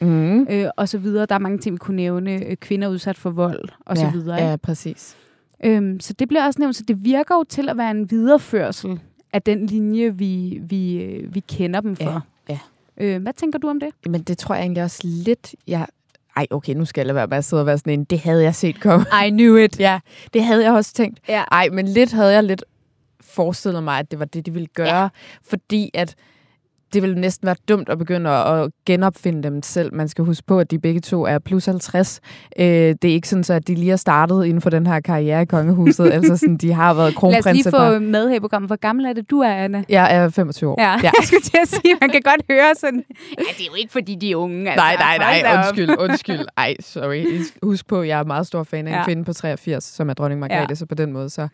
mm. 0.00 0.46
øh, 0.50 0.70
og 0.76 0.88
så 0.88 0.98
videre. 0.98 1.26
Der 1.26 1.34
er 1.34 1.38
mange 1.38 1.58
ting, 1.58 1.72
vi 1.72 1.78
kunne 1.78 1.96
nævne. 1.96 2.46
Øh, 2.46 2.56
kvinder 2.56 2.88
udsat 2.88 3.16
for 3.16 3.30
vold, 3.30 3.68
og 3.86 3.96
ja, 3.96 4.00
så 4.02 4.10
videre. 4.10 4.38
Ikke? 4.38 4.50
Ja, 4.50 4.56
præcis. 4.56 5.16
Øhm, 5.64 6.00
så 6.00 6.12
det 6.12 6.28
bliver 6.28 6.46
også 6.46 6.60
nævnt, 6.60 6.76
så 6.76 6.84
det 6.88 7.04
virker 7.04 7.34
jo 7.34 7.44
til 7.44 7.68
at 7.68 7.76
være 7.76 7.90
en 7.90 8.10
videreførsel 8.10 9.00
af 9.32 9.42
den 9.42 9.66
linje, 9.66 10.14
vi, 10.14 10.60
vi, 10.62 11.02
øh, 11.02 11.34
vi 11.34 11.40
kender 11.40 11.80
dem 11.80 11.96
for. 11.96 12.24
Ja, 12.48 12.58
ja. 12.98 13.06
Øh, 13.06 13.22
hvad 13.22 13.32
tænker 13.32 13.58
du 13.58 13.68
om 13.68 13.80
det? 13.80 13.88
Men 14.06 14.22
det 14.22 14.38
tror 14.38 14.54
jeg 14.54 14.62
egentlig 14.62 14.82
også 14.82 15.00
lidt, 15.04 15.54
jeg 15.66 15.86
ej, 16.36 16.46
okay, 16.50 16.74
nu 16.74 16.84
skal 16.84 17.06
jeg 17.06 17.14
være 17.14 17.26
med 17.26 17.36
at 17.36 17.44
sidde 17.44 17.62
og 17.62 17.66
være 17.66 17.78
sådan 17.78 17.92
en, 17.92 18.04
det 18.04 18.20
havde 18.20 18.42
jeg 18.42 18.54
set 18.54 18.80
komme. 18.80 19.06
I 19.26 19.30
knew 19.30 19.56
it. 19.56 19.80
Ja, 19.80 20.00
det 20.34 20.44
havde 20.44 20.64
jeg 20.64 20.72
også 20.72 20.94
tænkt. 20.94 21.20
Ja. 21.28 21.44
Ej, 21.52 21.68
men 21.72 21.88
lidt 21.88 22.12
havde 22.12 22.32
jeg 22.32 22.44
lidt 22.44 22.64
forestillet 23.20 23.82
mig, 23.82 23.98
at 23.98 24.10
det 24.10 24.18
var 24.18 24.24
det, 24.24 24.46
de 24.46 24.52
ville 24.52 24.66
gøre. 24.66 25.02
Ja. 25.02 25.08
Fordi 25.42 25.90
at 25.94 26.14
det 26.92 27.02
vil 27.02 27.18
næsten 27.18 27.46
være 27.46 27.56
dumt 27.68 27.88
at 27.88 27.98
begynde 27.98 28.30
at 28.30 28.70
genopfinde 28.86 29.42
dem 29.42 29.62
selv. 29.62 29.94
Man 29.94 30.08
skal 30.08 30.24
huske 30.24 30.46
på, 30.46 30.58
at 30.58 30.70
de 30.70 30.78
begge 30.78 31.00
to 31.00 31.24
er 31.24 31.38
plus 31.38 31.66
50. 31.66 32.20
Øh, 32.58 32.64
det 32.64 33.04
er 33.04 33.14
ikke 33.14 33.28
sådan, 33.28 33.44
så 33.44 33.54
at 33.54 33.68
de 33.68 33.74
lige 33.74 33.90
har 33.90 33.96
startet 33.96 34.44
inden 34.44 34.60
for 34.60 34.70
den 34.70 34.86
her 34.86 35.00
karriere 35.00 35.42
i 35.42 35.44
kongehuset. 35.44 36.10
altså 36.14 36.36
sådan, 36.36 36.56
de 36.56 36.72
har 36.72 36.94
været 36.94 37.14
kronprinser. 37.14 37.50
Lad 37.50 37.60
os 37.60 37.64
lige 37.64 38.04
få 38.04 38.10
med 38.10 38.28
her 38.28 38.36
i 38.36 38.40
programmet. 38.40 38.68
Hvor 38.68 38.76
gammel 38.76 39.06
er 39.06 39.12
det, 39.12 39.30
du 39.30 39.40
er, 39.40 39.54
Anna? 39.54 39.84
Jeg 39.88 40.16
er 40.16 40.28
25 40.28 40.70
år. 40.70 40.76
Ja, 40.78 40.90
ja. 40.90 40.96
jeg 41.02 41.12
skulle 41.22 41.42
til 41.42 41.58
at 41.62 41.68
sige, 41.68 41.94
man 42.00 42.10
kan 42.10 42.22
godt 42.22 42.42
høre 42.50 42.74
sådan... 42.74 43.04
Ja, 43.38 43.44
det 43.58 43.60
er 43.60 43.68
jo 43.70 43.74
ikke, 43.74 43.92
fordi 43.92 44.14
de 44.14 44.30
er 44.30 44.36
unge. 44.36 44.70
Altså. 44.70 44.84
Nej, 44.84 45.18
nej, 45.18 45.42
nej. 45.42 45.56
Undskyld, 45.56 45.90
undskyld. 45.98 46.40
Ej, 46.56 46.74
sorry. 46.80 47.24
Husk 47.62 47.86
på, 47.86 48.02
jeg 48.02 48.18
er 48.18 48.24
meget 48.24 48.46
stor 48.46 48.62
fan 48.62 48.86
af 48.86 48.90
en 48.90 48.96
ja. 48.96 49.04
kvinde 49.04 49.24
på 49.24 49.32
83, 49.32 49.84
som 49.84 50.10
er 50.10 50.14
dronning 50.14 50.40
Margrethe, 50.40 50.66
ja. 50.68 50.74
så 50.74 50.86
på 50.86 50.94
den 50.94 51.12
måde, 51.12 51.30
så 51.30 51.48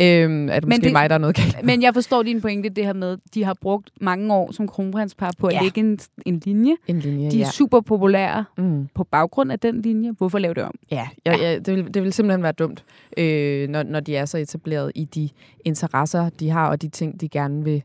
øhm, 0.00 0.48
er 0.48 0.60
det 0.60 0.68
måske 0.68 0.84
det, 0.84 0.92
mig, 0.92 1.10
der 1.10 1.14
er 1.14 1.18
noget 1.18 1.36
galt. 1.36 1.64
Men 1.64 1.82
jeg 1.82 1.94
forstår 1.94 2.22
din 2.22 2.40
pointe, 2.40 2.68
det 2.68 2.84
her 2.84 2.92
med, 2.92 3.16
de 3.34 3.44
har 3.44 3.54
brugt 3.60 3.90
mange 4.00 4.34
år 4.34 4.52
som 4.52 4.68
kronprinspar 4.78 5.32
på 5.38 5.46
at 5.46 5.54
ja. 5.54 5.62
lægge 5.62 5.80
en, 5.80 5.98
en 6.26 6.42
linje. 6.44 6.76
En 6.86 6.98
linje, 6.98 7.30
De 7.30 7.36
er 7.36 7.40
ja. 7.40 7.50
super 7.50 7.80
populære 7.80 8.44
mm. 8.58 8.88
på 8.94 9.04
baggrund 9.04 9.52
af 9.52 9.58
den 9.58 9.82
linje. 9.82 10.12
Hvorfor 10.18 10.38
lave 10.38 10.54
det 10.54 10.62
om? 10.62 10.74
Ja, 10.90 11.08
ja, 11.26 11.36
ja 11.36 11.58
det, 11.58 11.76
vil, 11.76 11.94
det 11.94 12.02
vil 12.02 12.12
simpelthen 12.12 12.42
være 12.42 12.52
dumt, 12.52 12.84
øh, 13.16 13.68
når, 13.68 13.82
når 13.82 14.00
de 14.00 14.16
er 14.16 14.24
så 14.24 14.38
etableret 14.38 14.92
i 14.94 15.04
de 15.04 15.28
interesser, 15.64 16.28
de 16.28 16.50
har, 16.50 16.68
og 16.68 16.82
de 16.82 16.88
ting, 16.88 17.20
de 17.20 17.28
gerne 17.28 17.64
vil 17.64 17.82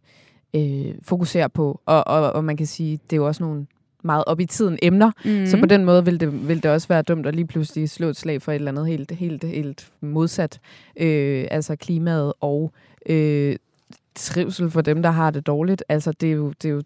øh, 0.56 0.96
fokusere 1.02 1.50
på. 1.50 1.82
Og, 1.86 2.08
og, 2.08 2.34
og 2.34 2.44
man 2.44 2.58
kan 2.58 2.68
sige, 2.68 3.00
det 3.10 3.16
er 3.16 3.18
jo 3.18 3.28
også 3.28 3.44
nogle 3.44 3.66
meget 4.04 4.24
op 4.28 4.40
i 4.40 4.46
tiden 4.46 4.80
emner, 4.82 5.12
mm. 5.26 5.46
så 5.46 5.58
på 5.60 5.66
den 5.66 5.86
måde 5.86 6.06
vil 6.06 6.20
det, 6.20 6.48
vil 6.48 6.64
det 6.64 6.72
også 6.72 6.88
være 6.88 7.02
dumt 7.02 7.26
at 7.26 7.36
lige 7.36 7.48
pludselig 7.48 7.90
slå 7.90 8.08
et 8.08 8.18
slag 8.18 8.42
for 8.42 8.52
et 8.52 8.56
eller 8.56 8.72
andet 8.72 8.88
helt, 8.88 9.12
helt, 9.12 9.44
helt 9.44 9.92
modsat. 10.02 10.60
Øh, 10.98 11.46
altså 11.52 11.76
klimaet 11.76 12.34
og 12.42 12.72
øh, 13.10 13.56
trivsel 14.16 14.70
for 14.70 14.82
dem, 14.82 15.02
der 15.02 15.10
har 15.10 15.32
det 15.32 15.48
dårligt. 15.48 15.84
Altså 15.90 16.12
det 16.12 16.30
er 16.30 16.34
jo, 16.34 16.54
det 16.62 16.70
er 16.70 16.74
jo 16.74 16.82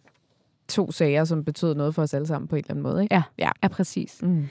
to 0.68 0.92
sager, 0.92 1.24
som 1.24 1.44
betød 1.44 1.76
noget 1.76 1.96
for 1.96 2.02
os 2.02 2.14
alle 2.14 2.28
sammen 2.28 2.48
på 2.48 2.56
en 2.56 2.60
eller 2.60 2.72
anden 2.72 2.84
måde. 2.84 3.04
Ikke? 3.04 3.16
Ja, 3.16 3.24
ja. 3.38 3.50
ja 3.64 3.68
præcis. 3.68 4.20
Mm. 4.24 4.46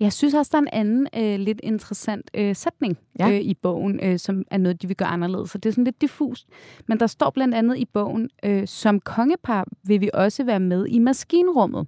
Jeg 0.00 0.12
synes 0.12 0.34
også, 0.34 0.50
der 0.52 0.58
er 0.58 0.62
en 0.62 0.68
anden 0.72 1.08
øh, 1.16 1.40
lidt 1.40 1.60
interessant 1.62 2.30
øh, 2.34 2.56
sætning 2.56 2.98
ja. 3.18 3.30
øh, 3.30 3.40
i 3.40 3.54
bogen, 3.54 4.00
øh, 4.02 4.18
som 4.18 4.44
er 4.50 4.58
noget, 4.58 4.82
de 4.82 4.86
vil 4.86 4.96
gøre 4.96 5.08
anderledes. 5.08 5.50
Så 5.50 5.58
det 5.58 5.68
er 5.68 5.72
sådan 5.72 5.84
lidt 5.84 6.00
diffust. 6.00 6.48
Men 6.86 7.00
der 7.00 7.06
står 7.06 7.30
blandt 7.30 7.54
andet 7.54 7.78
i 7.78 7.84
bogen, 7.84 8.30
øh, 8.44 8.66
som 8.66 9.00
kongepar 9.00 9.66
vil 9.82 10.00
vi 10.00 10.10
også 10.14 10.44
være 10.44 10.60
med 10.60 10.86
i 10.86 10.98
maskinrummet. 10.98 11.86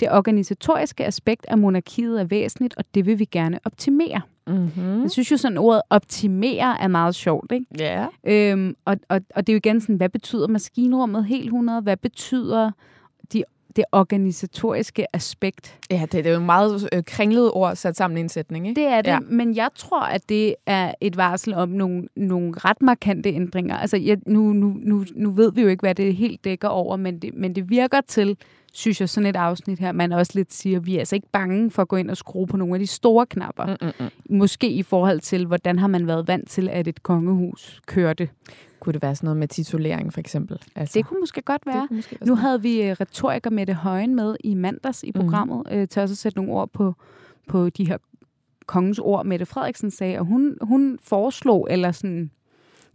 Det 0.00 0.12
organisatoriske 0.12 1.04
aspekt 1.04 1.46
af 1.48 1.58
monarkiet 1.58 2.20
er 2.20 2.24
væsentligt, 2.24 2.74
og 2.76 2.84
det 2.94 3.06
vil 3.06 3.18
vi 3.18 3.24
gerne 3.24 3.58
optimere. 3.64 4.20
Mm-hmm. 4.46 5.02
Jeg 5.02 5.10
synes 5.10 5.30
jo 5.30 5.36
sådan, 5.36 5.58
ordet 5.58 5.82
optimere 5.90 6.80
er 6.80 6.88
meget 6.88 7.14
sjovt, 7.14 7.52
ikke? 7.52 7.66
Ja. 7.78 8.06
Øhm, 8.24 8.76
og, 8.84 8.96
og, 9.08 9.20
og 9.34 9.46
det 9.46 9.52
er 9.52 9.54
jo 9.54 9.56
igen 9.56 9.80
sådan, 9.80 9.96
hvad 9.96 10.08
betyder 10.08 10.48
maskinrummet 10.48 11.24
helt 11.24 11.44
100? 11.44 11.80
Hvad 11.80 11.96
betyder 11.96 12.70
de, 13.32 13.44
det 13.76 13.84
organisatoriske 13.92 15.16
aspekt. 15.16 15.78
Ja, 15.90 16.00
det, 16.00 16.12
det 16.12 16.26
er 16.26 16.30
jo 16.30 16.40
en 16.40 16.46
meget 16.46 16.88
øh, 16.92 17.02
kringlet 17.06 17.50
ord 17.52 17.76
sat 17.76 17.96
sammen 17.96 18.18
i 18.18 18.20
en 18.20 18.28
sætning, 18.28 18.68
ikke? 18.68 18.80
Det 18.80 18.88
er 18.88 19.02
det, 19.02 19.10
ja. 19.10 19.18
men 19.20 19.56
jeg 19.56 19.68
tror, 19.74 20.02
at 20.02 20.28
det 20.28 20.54
er 20.66 20.94
et 21.00 21.16
varsel 21.16 21.54
om 21.54 21.68
nogle, 21.68 22.08
nogle 22.16 22.52
ret 22.56 22.82
markante 22.82 23.28
ændringer. 23.28 23.76
Altså, 23.76 23.96
jeg, 23.96 24.18
nu, 24.26 24.52
nu, 24.52 24.76
nu, 24.78 25.04
nu 25.14 25.30
ved 25.30 25.52
vi 25.52 25.62
jo 25.62 25.68
ikke, 25.68 25.80
hvad 25.80 25.94
det 25.94 26.16
helt 26.16 26.44
dækker 26.44 26.68
over, 26.68 26.96
men 26.96 27.18
det, 27.18 27.34
men 27.34 27.54
det 27.54 27.70
virker 27.70 28.00
til, 28.00 28.36
synes 28.76 29.00
jeg, 29.00 29.08
sådan 29.08 29.26
et 29.26 29.36
afsnit 29.36 29.78
her, 29.78 29.92
man 29.92 30.12
også 30.12 30.32
lidt 30.34 30.52
siger, 30.52 30.78
at 30.78 30.86
vi 30.86 30.94
er 30.94 30.98
altså 30.98 31.14
ikke 31.14 31.28
bange 31.32 31.70
for 31.70 31.82
at 31.82 31.88
gå 31.88 31.96
ind 31.96 32.10
og 32.10 32.16
skrue 32.16 32.46
på 32.46 32.56
nogle 32.56 32.74
af 32.74 32.80
de 32.80 32.86
store 32.86 33.26
knapper. 33.26 33.66
Mm-mm. 33.66 34.10
Måske 34.30 34.70
i 34.70 34.82
forhold 34.82 35.20
til, 35.20 35.46
hvordan 35.46 35.78
har 35.78 35.86
man 35.86 36.06
været 36.06 36.28
vant 36.28 36.48
til, 36.48 36.68
at 36.68 36.88
et 36.88 37.02
kongehus 37.02 37.80
kørte. 37.86 38.28
Kunne 38.80 38.92
det 38.92 39.02
være 39.02 39.14
sådan 39.14 39.26
noget 39.26 39.36
med 39.36 39.48
titulering, 39.48 40.12
for 40.12 40.20
eksempel? 40.20 40.58
Altså, 40.74 40.98
det 40.98 41.06
kunne 41.06 41.20
måske 41.20 41.42
godt 41.42 41.66
være. 41.66 41.88
Måske 41.90 42.18
nu 42.26 42.34
havde 42.34 42.62
vi 42.62 42.90
uh, 42.90 42.96
retoriker 43.00 43.50
Mette 43.50 43.74
Højen 43.74 44.14
med 44.14 44.36
i 44.44 44.54
mandags 44.54 45.02
i 45.02 45.10
mhm. 45.14 45.20
programmet, 45.20 45.66
mm. 45.70 45.78
uh, 45.78 45.88
til 45.88 46.02
også 46.02 46.12
at 46.12 46.18
sætte 46.18 46.38
nogle 46.38 46.52
ord 46.52 46.70
på, 46.72 46.94
på 47.48 47.70
de 47.70 47.88
her 47.88 47.98
kongens 48.66 48.98
ord, 48.98 49.26
Mette 49.26 49.46
Frederiksen 49.46 49.90
sagde, 49.90 50.18
og 50.18 50.24
hun, 50.24 50.58
hun 50.60 50.98
foreslog, 51.02 51.66
eller 51.70 51.92
sådan 51.92 52.30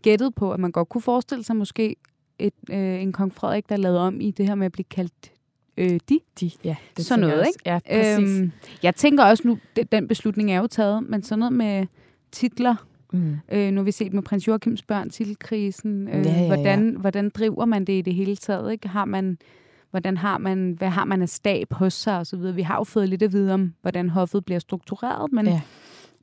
gættede 0.01 0.31
på, 0.31 0.51
at 0.51 0.59
man 0.59 0.71
godt 0.71 0.89
kunne 0.89 1.01
forestille 1.01 1.43
sig 1.43 1.55
måske 1.55 1.95
et, 2.39 2.53
øh, 2.69 3.01
en 3.01 3.11
kong 3.11 3.33
Frederik, 3.33 3.69
der 3.69 3.77
lavede 3.77 3.99
om 3.99 4.21
i 4.21 4.31
det 4.31 4.47
her 4.47 4.55
med 4.55 4.65
at 4.65 4.71
blive 4.71 4.85
kaldt 4.89 5.31
øh, 5.79 5.99
de. 6.09 6.19
De, 6.39 6.51
ja. 6.63 6.75
Det 6.97 7.05
sådan 7.05 7.19
noget, 7.19 7.47
ikke? 7.47 7.59
Ja, 7.65 7.79
præcis. 7.87 8.39
Øhm, 8.39 8.51
jeg 8.83 8.95
tænker 8.95 9.23
også 9.23 9.47
nu, 9.47 9.57
den 9.91 10.07
beslutning 10.07 10.51
er 10.51 10.57
jo 10.59 10.67
taget, 10.67 11.03
men 11.09 11.23
sådan 11.23 11.39
noget 11.39 11.53
med 11.53 11.85
titler, 12.31 12.75
Mm. 13.13 13.37
Øh, 13.51 13.71
nu 13.71 13.79
har 13.79 13.83
vi 13.85 13.91
set 13.91 14.13
med 14.13 14.23
prins 14.23 14.47
Joachims 14.47 14.81
børn, 14.81 15.09
titelkrisen. 15.09 16.07
Øh, 16.07 16.25
ja, 16.25 16.31
ja, 16.31 16.41
ja. 16.41 16.47
Hvordan, 16.47 16.95
hvordan 16.99 17.29
driver 17.29 17.65
man 17.65 17.85
det 17.85 17.93
i 17.93 18.01
det 18.01 18.15
hele 18.15 18.35
taget? 18.35 18.71
Ikke? 18.71 18.87
Har 18.87 19.05
man, 19.05 19.37
hvordan 19.91 20.17
har 20.17 20.37
man, 20.37 20.75
hvad 20.77 20.89
har 20.89 21.05
man 21.05 21.21
af 21.21 21.29
stab 21.29 21.73
hos 21.73 21.93
sig 21.93 22.17
og 22.17 22.27
så 22.27 22.37
videre. 22.37 22.55
Vi 22.55 22.61
har 22.61 22.75
jo 22.75 22.83
fået 22.83 23.09
lidt 23.09 23.23
at 23.23 23.33
vide 23.33 23.53
om, 23.53 23.73
hvordan 23.81 24.09
hoffet 24.09 24.45
bliver 24.45 24.59
struktureret, 24.59 25.31
men, 25.31 25.45
ja. 25.47 25.61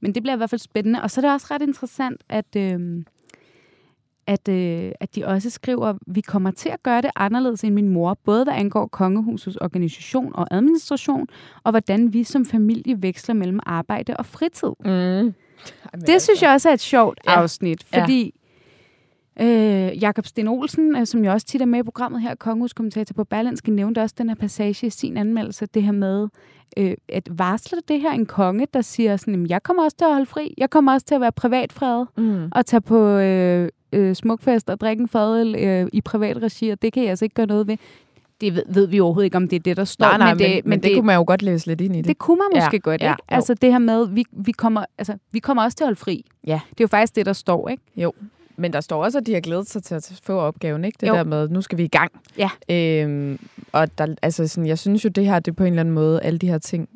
men 0.01 0.15
det 0.15 0.23
bliver 0.23 0.35
i 0.35 0.37
hvert 0.37 0.51
fald 0.51 0.61
spændende. 0.61 1.03
Og 1.03 1.11
så 1.11 1.21
er 1.21 1.23
det 1.23 1.33
også 1.33 1.47
ret 1.51 1.63
interessant, 1.63 2.21
at, 2.29 2.57
øh, 2.57 3.05
at, 4.27 4.49
øh, 4.49 4.93
at 5.01 5.15
de 5.15 5.25
også 5.25 5.51
skriver, 5.51 5.87
at 5.87 5.97
vi 6.07 6.21
kommer 6.21 6.51
til 6.51 6.69
at 6.69 6.83
gøre 6.83 7.03
det 7.03 7.11
anderledes 7.17 7.65
end 7.65 7.75
min 7.75 7.89
mor, 7.89 8.19
både 8.25 8.45
hvad 8.45 8.55
angår 8.55 8.87
kongehusets 8.87 9.57
organisation 9.57 10.33
og 10.35 10.47
administration, 10.51 11.27
og 11.65 11.71
hvordan 11.71 12.13
vi 12.13 12.25
som 12.25 12.45
familie 12.45 13.03
veksler 13.03 13.35
mellem 13.35 13.61
arbejde 13.67 14.17
og 14.17 14.27
fritid. 14.27 14.73
Mm. 14.85 14.87
Det 14.87 15.35
altså. 15.93 16.25
synes 16.25 16.43
jeg 16.43 16.51
også 16.51 16.69
er 16.69 16.73
et 16.73 16.81
sjovt 16.81 17.21
ja. 17.27 17.41
afsnit, 17.41 17.85
fordi 17.95 18.35
ja. 19.41 19.89
øh, 19.89 20.03
Jakob 20.03 20.27
Sten 20.27 20.49
Olsen, 20.49 20.97
øh, 20.97 21.07
som 21.07 21.25
jeg 21.25 21.33
også 21.33 21.47
tit 21.47 21.63
er 21.63 21.67
med 21.67 21.79
i 21.79 21.83
programmet 21.83 22.23
her, 22.23 22.35
kongehuskommentator 22.35 23.15
på 23.15 23.25
Berlinske, 23.25 23.71
nævnte 23.71 24.03
også 24.03 24.15
den 24.19 24.29
her 24.29 24.37
passage 24.37 24.87
i 24.87 24.91
sin 24.91 25.17
anmeldelse, 25.17 25.67
det 25.67 25.83
her 25.83 25.93
med, 25.93 26.29
øh, 26.77 26.95
at 27.09 27.29
varsler 27.39 27.81
det 27.89 28.01
her 28.01 28.13
en 28.13 28.27
konge, 28.27 28.67
der 28.75 28.81
siger 28.81 29.17
sådan, 29.17 29.47
jeg 29.47 29.63
kommer 29.63 29.85
også 29.85 29.97
til 29.97 30.05
at 30.05 30.13
holde 30.13 30.27
fri, 30.27 30.55
jeg 30.59 30.71
kommer 30.71 30.93
også 30.93 31.07
til 31.07 31.15
at 31.15 31.21
være 31.21 31.33
privatfred, 31.33 32.05
mm. 32.17 32.49
og 32.53 32.67
tage 32.67 32.81
på 32.81 33.09
øh, 33.09 33.69
øh, 33.97 34.15
smukfest 34.15 34.71
og 34.71 34.81
drikke 34.81 35.01
en 35.01 35.09
fadel 35.09 35.55
øh, 35.59 35.89
i 35.93 36.01
privat 36.01 36.43
regi, 36.43 36.71
og 36.71 36.83
det 36.83 36.93
kan 36.93 37.03
jeg 37.03 37.11
altså 37.11 37.25
ikke 37.25 37.35
gøre 37.35 37.47
noget 37.47 37.67
ved. 37.67 37.77
det 38.41 38.55
ved, 38.55 38.63
ved 38.69 38.87
vi 38.87 39.01
overhovedet 39.01 39.25
ikke, 39.25 39.37
om 39.37 39.49
det 39.49 39.57
er 39.57 39.61
det, 39.61 39.77
der 39.77 39.85
står. 39.85 40.07
Nej, 40.07 40.19
nej, 40.19 40.35
men, 40.35 40.39
det, 40.39 40.65
men, 40.65 40.71
men 40.71 40.79
det, 40.79 40.85
det 40.89 40.97
kunne 40.97 41.07
man 41.07 41.17
jo 41.17 41.25
godt 41.27 41.43
læse 41.43 41.67
lidt 41.67 41.81
ind 41.81 41.95
i 41.97 41.99
det. 41.99 42.07
det 42.09 42.19
kunne 42.19 42.37
man 42.37 42.63
måske 42.63 42.77
Ja, 42.77 42.79
godt, 42.91 43.01
ja, 43.03 43.07
ikke? 43.13 43.23
jo. 43.31 43.35
Altså 43.37 43.55
det 43.55 43.73
her 43.73 43.79
med, 43.79 44.07
vi, 44.09 44.25
vi, 44.33 44.53
kommer, 44.53 44.85
altså, 44.99 45.15
vi 45.33 45.39
kommer 45.39 45.63
også 45.63 45.77
til 45.77 45.85
at 45.85 45.89
holde 45.89 46.01
fri. 46.01 46.25
Ja. 46.47 46.61
Det 46.71 46.81
er 46.81 46.85
jo 46.85 46.87
faktisk 46.89 47.17
det, 47.17 47.27
der 47.27 47.33
står, 47.33 47.69
ikke? 47.69 47.83
Jo, 47.97 48.13
men 48.57 48.73
der 48.73 48.81
står 48.81 49.05
også, 49.05 49.19
at 49.19 49.27
de 49.27 49.35
har 49.35 49.41
glædet 49.41 49.69
sig 49.71 49.83
til 49.83 49.95
at 49.95 50.21
få 50.23 50.33
opgaven, 50.39 50.85
ikke? 50.85 50.97
Det 51.01 51.09
Jo. 51.09 51.15
der 51.15 51.25
med, 51.25 51.49
nu 51.49 51.63
skal 51.63 51.79
vi 51.79 51.85
i 51.85 51.89
gang. 51.89 52.13
Ja. 52.39 52.51
Øhm, 52.71 53.39
og 53.73 53.99
der, 53.99 54.15
altså 54.23 54.49
sådan, 54.49 54.67
jeg 54.67 54.79
synes 54.79 55.05
jo, 55.05 55.09
det 55.09 55.27
her, 55.27 55.39
det 55.39 55.57
på 55.57 55.65
en 55.65 55.73
eller 55.73 55.81
anden 55.81 55.95
måde, 55.95 56.21
alle 56.23 56.39
de 56.39 56.47
her 56.49 56.59
ting, 56.59 56.89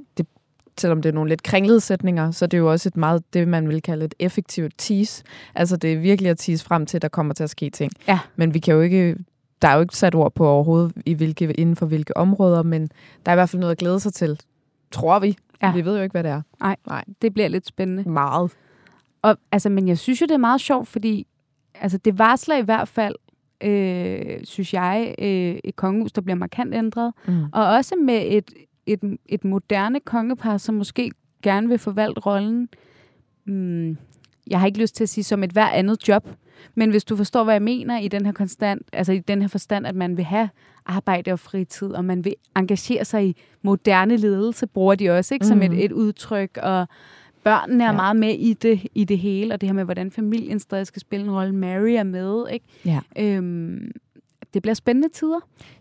selvom 0.81 1.03
det 1.03 1.09
er 1.09 1.13
nogle 1.13 1.29
lidt 1.29 1.43
kringlede 1.43 1.81
sætninger, 1.81 2.31
så 2.31 2.45
er 2.45 2.47
det 2.47 2.59
jo 2.59 2.71
også 2.71 2.89
et 2.89 2.97
meget, 2.97 3.23
det 3.35 3.49
man 3.49 3.69
vil 3.69 3.83
kalde 3.83 4.05
et 4.05 4.15
effektivt 4.19 4.73
tease. 4.79 5.25
Altså 5.55 5.77
det 5.77 5.93
er 5.93 5.99
virkelig 5.99 6.31
at 6.31 6.39
tease 6.39 6.65
frem 6.65 6.87
til, 6.87 6.99
at 6.99 7.03
der 7.03 7.09
kommer 7.09 7.35
til 7.35 7.45
at 7.45 7.51
ske 7.51 7.71
ting. 7.71 7.93
Ja. 8.09 8.19
Men 8.37 8.55
vi 8.55 8.59
kan 8.59 8.75
jo 8.75 8.81
ikke, 8.81 9.17
der 9.63 9.69
er 9.69 9.75
jo 9.75 9.81
ikke 9.81 9.97
sat 9.97 10.15
ord 10.15 10.35
på 10.35 10.49
overhovedet, 10.49 10.93
i 11.07 11.15
hvilke, 11.15 11.53
inden 11.53 11.77
for 11.77 11.87
hvilke 11.87 12.17
områder, 12.17 12.63
men 12.63 12.83
der 13.27 13.33
er 13.33 13.33
i 13.33 13.37
hvert 13.37 13.49
fald 13.49 13.61
noget 13.61 13.73
at 13.73 13.79
glæde 13.79 14.01
sig 14.01 14.13
til, 14.13 14.41
tror 14.91 15.19
vi. 15.19 15.37
Ja. 15.63 15.73
Vi 15.73 15.85
ved 15.85 15.97
jo 15.97 16.03
ikke, 16.03 16.13
hvad 16.13 16.25
det 16.25 16.31
er. 16.31 16.43
Det 17.23 17.35
bliver 17.35 17.49
lidt 17.49 17.67
spændende. 17.67 18.11
Meget. 18.11 18.53
Og, 19.23 19.37
altså, 19.53 19.69
men 19.69 19.89
jeg 19.89 19.99
synes 19.99 20.21
jo, 20.21 20.27
det 20.27 20.35
er 20.35 20.39
meget 20.39 20.61
sjovt, 20.61 20.89
fordi 20.89 21.27
altså, 21.75 21.99
det 21.99 22.19
varsler 22.19 22.57
i 22.57 22.63
hvert 22.63 22.89
fald, 22.89 23.15
øh, 23.61 24.45
synes 24.45 24.75
jeg, 24.75 25.15
øh, 25.19 25.59
et 25.65 25.77
kongehus, 25.77 26.13
der 26.13 26.21
bliver 26.21 26.37
markant 26.37 26.75
ændret. 26.75 27.13
Mm. 27.27 27.45
Og 27.53 27.67
også 27.67 27.97
med 27.97 28.23
et, 28.27 28.51
et, 28.93 29.19
et 29.27 29.45
moderne 29.45 30.01
kongepar, 30.01 30.57
som 30.57 30.75
måske 30.75 31.11
gerne 31.43 31.69
vil 31.69 31.79
forvalte 31.79 32.21
rollen. 32.21 32.69
Mm, 33.45 33.97
jeg 34.51 34.61
har 34.61 34.67
ikke 34.67 34.81
lyst 34.81 34.95
til 34.97 35.03
at 35.05 35.09
sige 35.09 35.25
som 35.25 35.43
et 35.43 35.51
hver 35.51 35.69
andet 35.69 36.09
job, 36.09 36.29
men 36.75 36.91
hvis 36.91 37.05
du 37.05 37.17
forstår, 37.17 37.45
hvad 37.45 37.55
jeg 37.55 37.63
mener 37.63 37.99
i 37.99 38.09
den 38.09 38.27
her 38.27 38.33
konstant, 38.33 38.83
altså 38.93 39.13
i 39.13 39.19
den 39.19 39.41
her 39.41 39.49
forstand, 39.49 39.87
at 39.87 39.95
man 39.95 40.17
vil 40.17 40.25
have 40.25 40.49
arbejde 40.87 41.33
og 41.33 41.39
fritid, 41.39 41.89
og 41.93 42.05
man 42.05 42.25
vil 42.25 42.35
engagere 42.57 43.05
sig 43.05 43.27
i 43.27 43.37
moderne 43.63 44.17
ledelse, 44.17 44.67
bruger 44.67 44.95
de 44.95 45.11
også 45.11 45.35
ikke 45.35 45.47
som 45.47 45.59
Mhm. 45.59 45.73
et, 45.73 45.85
et 45.85 45.93
udtryk, 45.93 46.59
og 46.63 46.89
børnene 47.45 47.85
er 47.85 47.89
Ja. 47.89 47.93
meget 47.97 48.17
med 48.17 48.35
i 48.35 48.53
det, 48.55 48.87
i 48.95 49.05
det 49.05 49.19
hele, 49.19 49.55
og 49.55 49.61
det 49.61 49.69
her 49.69 49.75
med, 49.75 49.85
hvordan 49.85 50.11
familien 50.11 50.59
stadig 50.61 50.87
skal 50.87 51.01
spille 51.01 51.25
en 51.27 51.33
rolle. 51.33 51.55
Mary 51.55 51.91
er 51.91 52.03
med, 52.03 52.45
ikke? 52.53 52.67
Ja. 52.85 53.01
Øhm, 53.19 53.91
det 54.55 54.63
bliver 54.63 54.75
spændende 54.75 55.09
tider. 55.09 55.41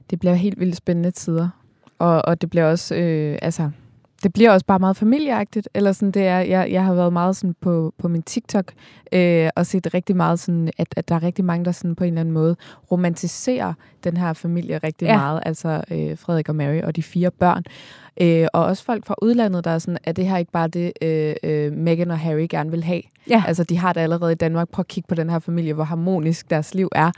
Det 0.10 0.20
bliver 0.20 0.34
helt 0.34 0.60
vildt 0.60 0.76
spændende 0.76 1.12
tider. 1.12 1.50
Og, 2.00 2.26
og 2.26 2.42
det 2.42 2.50
bliver 2.50 2.66
også, 2.66 2.96
øh, 2.96 3.38
altså, 3.42 3.70
det 4.24 4.34
bliver 4.34 4.52
også 4.52 4.66
bare 4.66 4.80
meget 4.80 4.98
familieagtigt. 4.98 5.70
Eller 5.74 5.92
sådan, 5.92 6.12
det 6.12 6.28
er, 6.28 6.40
jeg, 6.40 6.72
jeg 6.72 6.86
har 6.86 6.94
været 6.94 7.14
meget 7.14 7.36
sådan 7.36 7.56
på, 7.62 7.94
på 7.98 8.08
min 8.08 8.22
TikTok 8.22 8.72
øh, 9.12 9.50
og 9.56 9.66
set 9.66 9.94
rigtig 9.94 10.16
meget 10.16 10.40
sådan, 10.40 10.70
at, 10.78 10.88
at 10.98 11.10
der 11.10 11.16
er 11.16 11.24
rigtig 11.24 11.46
mange, 11.46 11.66
der 11.66 11.72
sådan 11.72 11.96
på 11.96 12.04
en 12.04 12.08
eller 12.08 12.22
anden 12.22 12.34
måde 12.34 12.56
romantiserer 12.92 13.74
den 14.04 14.18
her 14.18 14.34
familie 14.34 14.78
rigtig 14.78 15.06
Ja. 15.06 15.18
meget. 15.18 15.44
Altså 15.46 15.82
øh, 15.92 16.18
Frederik 16.18 16.50
og 16.50 16.56
Mary 16.56 16.82
og 16.82 16.96
de 16.96 17.04
fire 17.04 17.32
børn. 17.32 17.64
Øh, 18.22 18.48
og 18.54 18.66
også 18.66 18.84
folk 18.84 19.06
fra 19.06 19.16
udlandet, 19.22 19.64
der 19.64 19.72
er 19.72 19.80
sådan, 19.80 19.98
at 20.04 20.16
det 20.16 20.26
her 20.28 20.38
ikke 20.38 20.52
bare 20.52 20.68
det, 20.68 20.92
øh, 21.02 21.36
øh, 21.44 21.74
Meghan 21.74 22.12
og 22.12 22.20
Harry 22.20 22.48
gerne 22.50 22.72
vil 22.72 22.84
have. 22.84 23.02
Ja. 23.30 23.44
Altså, 23.48 23.64
de 23.64 23.78
har 23.78 23.94
det 23.94 24.02
allerede 24.02 24.32
i 24.32 24.36
Danmark. 24.36 24.70
Prøv 24.70 24.82
at 24.82 24.88
kigge 24.88 25.08
på 25.08 25.16
den 25.16 25.30
her 25.30 25.40
familie, 25.40 25.74
hvor 25.74 25.84
harmonisk 25.84 26.50
deres 26.50 26.74
liv 26.76 26.90
er. 26.96 27.12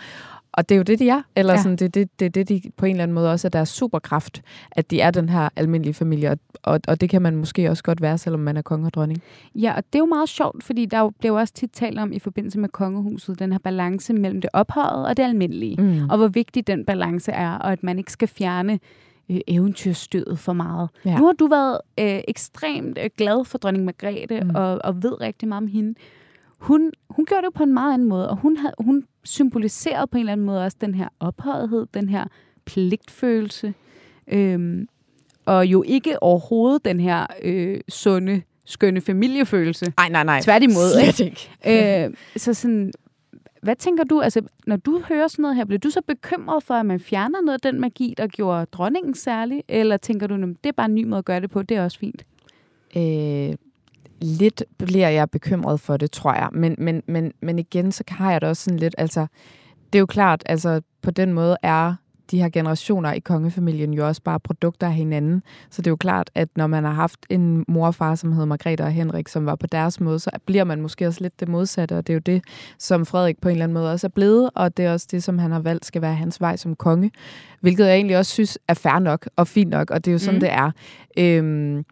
Og 0.54 0.70
det 0.70 0.76
er 0.76 0.78
jo 0.78 0.84
det, 0.84 0.99
de 0.99 1.10
er. 1.10 1.22
Eller 1.36 1.54
Ja. 1.54 1.62
sådan, 1.62 1.76
det 1.76 1.86
er 1.86 1.89
det, 1.89 2.20
det, 2.20 2.36
det, 2.36 2.49
de 2.49 2.62
på 2.78 2.86
en 2.86 2.91
eller 2.91 3.04
anden 3.04 3.16
måde 3.16 3.32
også 3.32 3.47
er 3.47 3.49
deres 3.49 3.70
superkraft, 3.70 4.41
at 4.72 4.91
de 4.91 5.02
er 5.02 5.12
den 5.12 5.30
her 5.30 5.49
almindelige 5.56 5.93
familie. 5.93 6.30
Og, 6.32 6.38
og, 6.64 6.80
og 6.88 7.02
det 7.02 7.10
kan 7.10 7.22
man 7.22 7.36
måske 7.36 7.70
også 7.70 7.84
godt 7.84 8.02
være, 8.02 8.18
selvom 8.18 8.39
man 8.39 8.58
er 8.58 8.62
konge 8.62 8.86
og 8.86 8.93
dronning. 8.93 9.22
Ja, 9.56 9.74
og 9.78 9.84
det 9.93 9.95
er 9.95 9.99
jo 9.99 10.06
meget 10.06 10.30
sjovt, 10.30 10.64
fordi 10.64 10.86
der 10.86 10.99
jo- 10.99 11.12
bliver 11.20 11.34
jo 11.34 11.39
også 11.39 11.54
tit 11.54 11.70
talt 11.74 11.99
om 11.99 12.14
i 12.14 12.20
forbindelse 12.20 12.60
med 12.60 12.70
kongehuset, 12.70 13.39
den 13.39 13.52
her 13.52 13.60
balance 13.60 14.14
mellem 14.14 14.41
det 14.41 14.49
ophøjet 14.54 15.08
og 15.08 15.18
det 15.18 15.24
almindelige. 15.24 15.82
Mm. 15.82 16.10
Og 16.10 16.18
hvor 16.18 16.28
vigtig 16.28 16.68
den 16.68 16.86
balance 16.86 17.32
er, 17.32 17.52
og 17.52 17.72
at 17.72 17.84
man 17.84 17.97
ikke 17.97 18.12
skal 18.12 18.28
fjerne 18.28 18.80
øh, 19.32 19.39
eventyrstødet 19.47 20.39
for 20.39 20.54
meget. 20.54 20.89
Ja. 21.06 21.18
Nu 21.18 21.26
har 21.26 21.34
du 21.34 21.47
været 21.47 21.78
øh, 21.99 22.22
ekstremt 22.28 22.97
øh, 23.04 23.10
glad 23.18 23.45
for 23.45 23.58
dronning 23.58 23.86
Margrethe. 23.86 24.41
Mm. 24.43 24.56
og, 24.56 24.80
og 24.84 25.04
ved 25.04 25.22
rigtig 25.22 25.47
meget 25.47 25.62
om 25.62 25.68
hende. 25.68 25.93
Hun, 26.62 26.91
hun 27.09 27.26
gjorde 27.26 27.45
det 27.45 27.53
på 27.53 27.64
en 27.64 27.74
meget 27.74 27.93
anden 27.93 28.07
måde, 28.07 28.30
og 28.30 28.38
hun, 28.38 28.57
havde, 28.57 28.74
hun 28.80 29.03
symboliserede 29.24 30.07
på 30.07 30.18
en 30.18 30.20
eller 30.20 30.32
anden 30.32 30.45
måde 30.45 30.66
også 30.66 30.78
den 30.82 30.95
her 30.95 31.07
ophøjethed, 31.20 31.86
den 31.93 32.09
her 32.09 32.26
pligtfølelse, 32.66 33.74
øhm, 34.28 34.88
og 35.45 35.66
jo 35.66 35.84
ikke 35.88 36.24
overhovedet 36.24 36.86
den 36.86 36.99
her 36.99 37.28
øh, 37.43 37.80
sunde, 37.89 38.41
skønne 38.66 39.01
familiefølelse. 39.01 39.93
Nej, 39.97 40.09
nej, 40.09 40.24
nej. 40.24 40.41
Tværtimod? 40.41 41.14
Slet 41.14 41.20
ikke. 41.20 42.05
Øh, 42.07 42.14
så 42.38 42.53
sådan, 42.53 42.91
hvad 43.62 43.76
tænker 43.76 44.03
du, 44.03 44.22
altså, 44.22 44.41
når 44.68 44.76
du 44.76 45.01
hører 45.09 45.28
sådan 45.28 45.41
noget 45.43 45.55
her, 45.55 45.66
bliver 45.66 45.80
du 45.80 45.89
så 45.89 46.01
bekymret 46.07 46.64
for, 46.64 46.74
at 46.74 46.86
man 46.86 46.99
fjerner 46.99 47.41
noget 47.41 47.66
af 47.66 47.72
den 47.72 47.82
magi, 47.82 48.14
der 48.18 48.28
gjorde 48.28 48.66
dronningen 48.66 49.14
særlig? 49.14 49.64
Eller 49.68 49.97
tænker 49.97 50.28
du, 50.28 50.38
"Nå, 50.38 50.47
det 50.47 50.66
er 50.66 50.72
bare 50.72 50.86
en 50.86 50.95
ny 50.95 51.03
måde 51.03 51.18
at 51.20 51.26
gøre 51.26 51.39
det 51.39 51.51
på, 51.51 51.62
det 51.62 51.78
er 51.78 51.84
også 51.84 51.99
fint? 51.99 52.26
Øh, 52.97 53.55
lidt 54.22 54.64
bliver 54.78 55.10
jeg 55.10 55.30
bekymret 55.30 55.80
for 55.80 55.98
det, 55.98 56.12
tror 56.12 56.34
jeg. 56.34 56.50
Men, 56.52 56.76
men, 56.78 57.04
men, 57.08 57.32
men 57.42 57.60
igen, 57.60 57.92
så 57.92 58.04
har 58.08 58.32
jeg 58.32 58.42
det 58.42 58.50
også 58.50 58.64
sådan 58.64 58.80
lidt, 58.80 58.96
altså, 58.98 59.28
det 59.94 60.00
er 60.00 60.02
jo 60.02 60.06
klart, 60.06 60.44
altså, 60.46 60.82
på 61.02 61.12
den 61.12 61.34
måde 61.34 61.58
er 61.64 61.96
de 62.32 62.42
her 62.42 62.50
generationer 62.50 63.14
i 63.14 63.20
kongefamilien 63.20 63.94
jo 63.94 64.08
også 64.08 64.22
bare 64.22 64.40
produkter 64.40 64.88
af 64.88 64.94
hinanden. 64.94 65.44
Så 65.70 65.82
det 65.82 65.88
er 65.88 65.92
jo 65.92 65.96
klart, 65.96 66.30
at 66.36 66.50
når 66.56 66.68
man 66.68 66.84
har 66.84 66.92
haft 66.92 67.20
en 67.30 67.66
mor 67.68 67.88
og 67.88 67.96
far, 67.96 68.16
som 68.16 68.32
hedder 68.32 68.46
Margrethe 68.46 68.86
og 68.86 68.92
Henrik, 68.92 69.28
som 69.28 69.46
var 69.46 69.56
på 69.56 69.68
deres 69.68 70.00
måde, 70.00 70.20
så 70.20 70.30
bliver 70.46 70.64
man 70.64 70.82
måske 70.82 71.08
også 71.08 71.22
lidt 71.22 71.40
det 71.40 71.48
modsatte, 71.48 71.98
og 71.98 72.08
det 72.08 72.14
er 72.14 72.16
jo 72.16 72.20
det, 72.20 72.44
som 72.78 73.06
Frederik 73.06 73.42
på 73.42 73.50
en 73.50 73.52
eller 73.52 73.64
anden 73.64 73.74
måde 73.74 73.92
også 73.92 74.08
er 74.08 74.12
blevet, 74.12 74.50
og 74.56 74.78
det 74.78 74.86
er 74.86 74.94
også 74.94 75.08
det, 75.12 75.24
som 75.24 75.40
han 75.40 75.52
har 75.52 75.60
valgt, 75.60 75.86
skal 75.86 76.02
være 76.02 76.16
hans 76.16 76.42
vej 76.42 76.56
som 76.56 76.76
konge, 76.76 77.12
hvilket 77.62 77.86
jeg 77.86 77.96
egentlig 77.96 78.18
også 78.18 78.32
synes 78.32 78.60
er 78.68 78.74
fair 78.74 79.00
nok 79.00 79.30
og 79.36 79.48
fint 79.48 79.70
nok, 79.70 79.92
og 79.92 80.06
det 80.06 80.12
er 80.12 80.14
jo 80.14 80.20
sådan, 80.20 80.34
Mm. 80.34 80.36
mm. 80.36 80.40
det 80.40 80.52
er. 80.52 80.72
Øhm, 81.18 81.86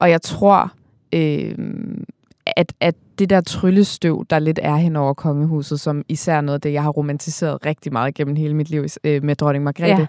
og 0.00 0.10
jeg 0.10 0.22
tror, 0.22 0.72
øhm, 1.16 2.04
at, 2.56 2.72
at 2.80 2.94
det 3.18 3.30
der 3.30 3.40
tryllestøv, 3.40 4.24
der 4.30 4.38
lidt 4.38 4.58
er 4.62 4.76
hen 4.76 4.96
over 4.96 5.14
kongehuset, 5.14 5.80
som 5.80 6.02
især 6.08 6.40
noget 6.40 6.54
af 6.54 6.60
det, 6.60 6.72
jeg 6.72 6.82
har 6.82 6.90
romantiseret 6.90 7.66
rigtig 7.66 7.92
meget 7.92 8.14
gennem 8.14 8.36
hele 8.36 8.54
mit 8.54 8.70
liv 8.70 8.84
øh, 9.04 9.24
med 9.24 9.36
dronning 9.36 9.64
Margrethe, 9.64 10.00
Ja. 10.00 10.06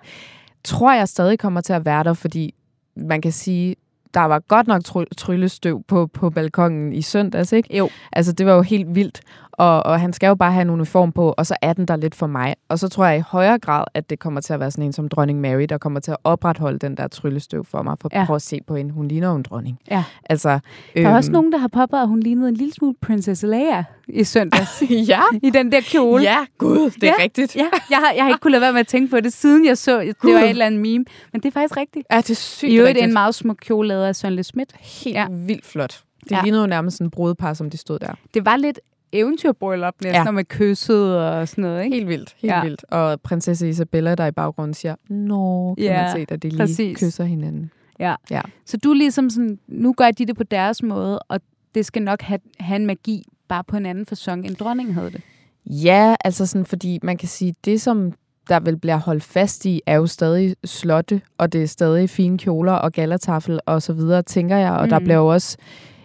tror 0.64 0.94
jeg 0.94 1.08
stadig 1.08 1.40
kommer 1.40 1.62
til 1.62 1.74
at 1.74 1.86
være 1.86 2.04
der, 2.04 2.14
fordi 2.14 2.54
man 2.96 3.22
kan 3.22 3.32
sige, 3.32 3.76
der 4.14 4.20
var 4.22 4.40
godt 4.40 4.68
nok 4.68 4.82
try- 4.86 5.14
tryllestøv 5.18 5.84
på, 5.88 6.08
på 6.08 6.30
balkongen 6.30 6.94
i 6.94 7.02
søndags, 7.02 7.52
ikke? 7.52 7.78
Jo. 7.78 7.90
Altså, 8.14 8.32
det 8.32 8.46
var 8.46 8.54
jo 8.54 8.62
helt 8.62 8.96
vildt. 8.96 9.22
Og, 9.58 9.86
og 9.86 10.00
han 10.00 10.14
skal 10.14 10.28
jo 10.28 10.36
bare 10.36 10.52
have 10.52 10.62
en 10.62 10.70
uniform 10.70 11.12
på, 11.12 11.34
og 11.38 11.46
så 11.46 11.56
er 11.62 11.74
den 11.74 11.86
der 11.86 11.96
lidt 11.96 12.16
for 12.16 12.28
mig. 12.28 12.56
Og 12.70 12.80
så 12.80 12.90
tror 12.90 13.06
jeg 13.06 13.18
i 13.18 13.24
højere 13.28 13.60
grad, 13.60 13.84
at 13.94 14.10
det 14.10 14.20
kommer 14.20 14.42
til 14.42 14.54
at 14.54 14.60
være 14.60 14.72
sådan 14.72 14.86
en 14.86 14.94
som 14.94 15.10
dronning 15.10 15.42
Mary, 15.42 15.62
der 15.70 15.78
kommer 15.78 16.00
til 16.00 16.12
at 16.12 16.18
opretholde 16.24 16.80
den 16.80 16.98
der 16.98 17.08
tryllestøv 17.08 17.66
for 17.66 17.82
mig, 17.84 17.96
for 18.02 18.10
Ja. 18.14 18.26
prøv 18.26 18.36
at 18.36 18.42
se 18.42 18.60
på 18.68 18.76
hende. 18.76 18.92
Hun 18.94 19.08
ligner 19.08 19.30
jo 19.30 19.36
en 19.36 19.44
dronning. 19.44 19.80
Ja. 19.92 20.04
Altså, 20.30 20.50
Der 20.50 20.60
er 20.96 21.08
øhm, 21.08 21.16
også 21.16 21.32
nogen, 21.32 21.52
der 21.52 21.58
har 21.58 21.68
påpeget, 21.68 22.02
at 22.04 22.08
hun 22.10 22.20
lignede 22.20 22.50
en 22.50 22.56
lille 22.56 22.74
smule 22.74 22.96
Princess 23.02 23.44
Leia 23.44 23.84
i 24.08 24.24
søndags. 24.24 24.84
ja, 25.10 25.22
I 25.44 25.50
den 25.50 25.72
der 25.72 25.82
kjole. 25.82 26.24
ja, 26.24 26.38
gud, 26.58 26.90
det 26.90 27.04
er 27.04 27.08
Ja. 27.08 27.24
rigtigt. 27.24 27.56
Ja, 27.56 27.66
jeg 27.90 27.98
har, 27.98 28.14
jeg 28.16 28.24
har 28.24 28.30
ikke 28.30 28.40
kunnet 28.42 28.52
lade 28.52 28.62
være 28.62 28.74
med 28.74 28.80
at 28.80 28.88
tænke 28.88 29.12
på 29.12 29.20
det, 29.20 29.34
siden 29.34 29.66
jeg 29.66 29.78
så, 29.78 30.00
det 30.00 30.18
Gud. 30.20 30.34
var 30.34 30.40
et 30.40 30.50
eller 30.50 30.66
andet 30.66 30.82
meme. 30.82 31.06
Men 31.34 31.42
det 31.42 31.46
er 31.48 31.52
faktisk 31.52 31.78
rigtigt. 31.78 32.08
Ja, 32.12 32.18
det 32.18 32.30
er 32.30 32.36
sygt 32.36 32.72
I 32.72 32.76
øvrigt 32.76 32.88
rigtigt. 32.90 33.08
en 33.08 33.14
meget 33.14 33.36
smuk 33.36 33.58
kjole 33.62 33.88
lavet 33.88 34.06
af 34.06 34.16
Søren 34.16 34.36
Le 34.36 34.44
Schmidt. 34.44 34.74
Helt 35.04 35.16
Ja. 35.16 35.28
vildt 35.30 35.66
flot. 35.66 36.02
Det 36.24 36.32
Ja. 36.32 36.42
lignede 36.44 36.62
jo 36.62 36.68
nærmest 36.68 37.02
en 37.02 37.10
brudepar, 37.12 37.54
som 37.54 37.70
de 37.70 37.78
stod 37.78 38.00
der. 38.00 38.12
Det 38.34 38.46
var 38.46 38.56
lidt 38.58 38.80
eventyrbryllup 39.12 39.94
næsten, 40.04 40.26
ja. 40.26 40.32
Man 40.32 40.46
kyssede 40.46 41.32
og 41.40 41.48
sådan 41.48 41.62
noget, 41.62 41.84
ikke? 41.84 41.96
Helt 41.96 42.08
vildt, 42.08 42.36
helt 42.38 42.52
Ja. 42.54 42.64
vildt. 42.64 42.86
Og 42.92 43.22
prinsesse 43.22 43.70
Isabella, 43.70 44.16
der 44.16 44.26
i 44.26 44.32
baggrunden 44.32 44.74
siger, 44.74 44.96
Nå, 45.10 45.76
kan 45.76 45.84
Ja, 45.86 46.02
man 46.02 46.12
se, 46.28 46.34
at 46.34 46.44
de 46.44 46.50
lige 46.50 46.58
præcis. 46.60 46.98
kysser 47.00 47.24
hinanden. 47.24 47.72
Ja. 48.00 48.16
Ja. 48.32 48.42
Så 48.66 48.78
du 48.78 48.90
er 48.90 48.94
ligesom 48.96 49.30
sådan, 49.30 49.60
nu 49.68 49.94
gør 49.98 50.12
de 50.12 50.26
det 50.26 50.38
på 50.38 50.44
deres 50.44 50.84
måde, 50.84 51.20
og 51.20 51.40
det 51.76 51.86
skal 51.86 52.02
nok 52.02 52.22
have, 52.22 52.40
have 52.60 52.76
en 52.76 52.86
magi, 52.86 53.24
bare 53.48 53.64
på 53.64 53.78
en 53.78 53.86
anden 53.86 54.06
fasong, 54.06 54.46
end 54.46 54.56
dronningen 54.56 54.94
havde 54.96 55.12
det. 55.12 55.22
Ja, 55.66 56.16
altså 56.26 56.46
sådan, 56.46 56.66
fordi 56.66 57.00
man 57.04 57.18
kan 57.18 57.28
sige, 57.28 57.56
det 57.66 57.82
som 57.82 58.14
der 58.50 58.60
vel 58.60 58.78
bliver 58.78 58.96
holdt 58.98 59.24
fast 59.24 59.66
i, 59.66 59.82
er 59.86 59.96
jo 59.96 60.06
stadig 60.08 60.56
slotte, 60.66 61.22
og 61.38 61.54
det 61.54 61.64
er 61.64 61.68
stadig 61.68 62.10
fine 62.10 62.38
kjoler 62.38 62.72
og 62.74 62.92
gallertafel 62.92 63.60
og 63.66 63.82
så 63.82 63.94
videre, 63.94 64.22
tænker 64.24 64.58
jeg. 64.58 64.72
Og 64.72 64.84
mm. 64.84 64.90
der 64.90 65.00
bliver 65.00 65.16
jo 65.18 65.28
også, 65.28 65.58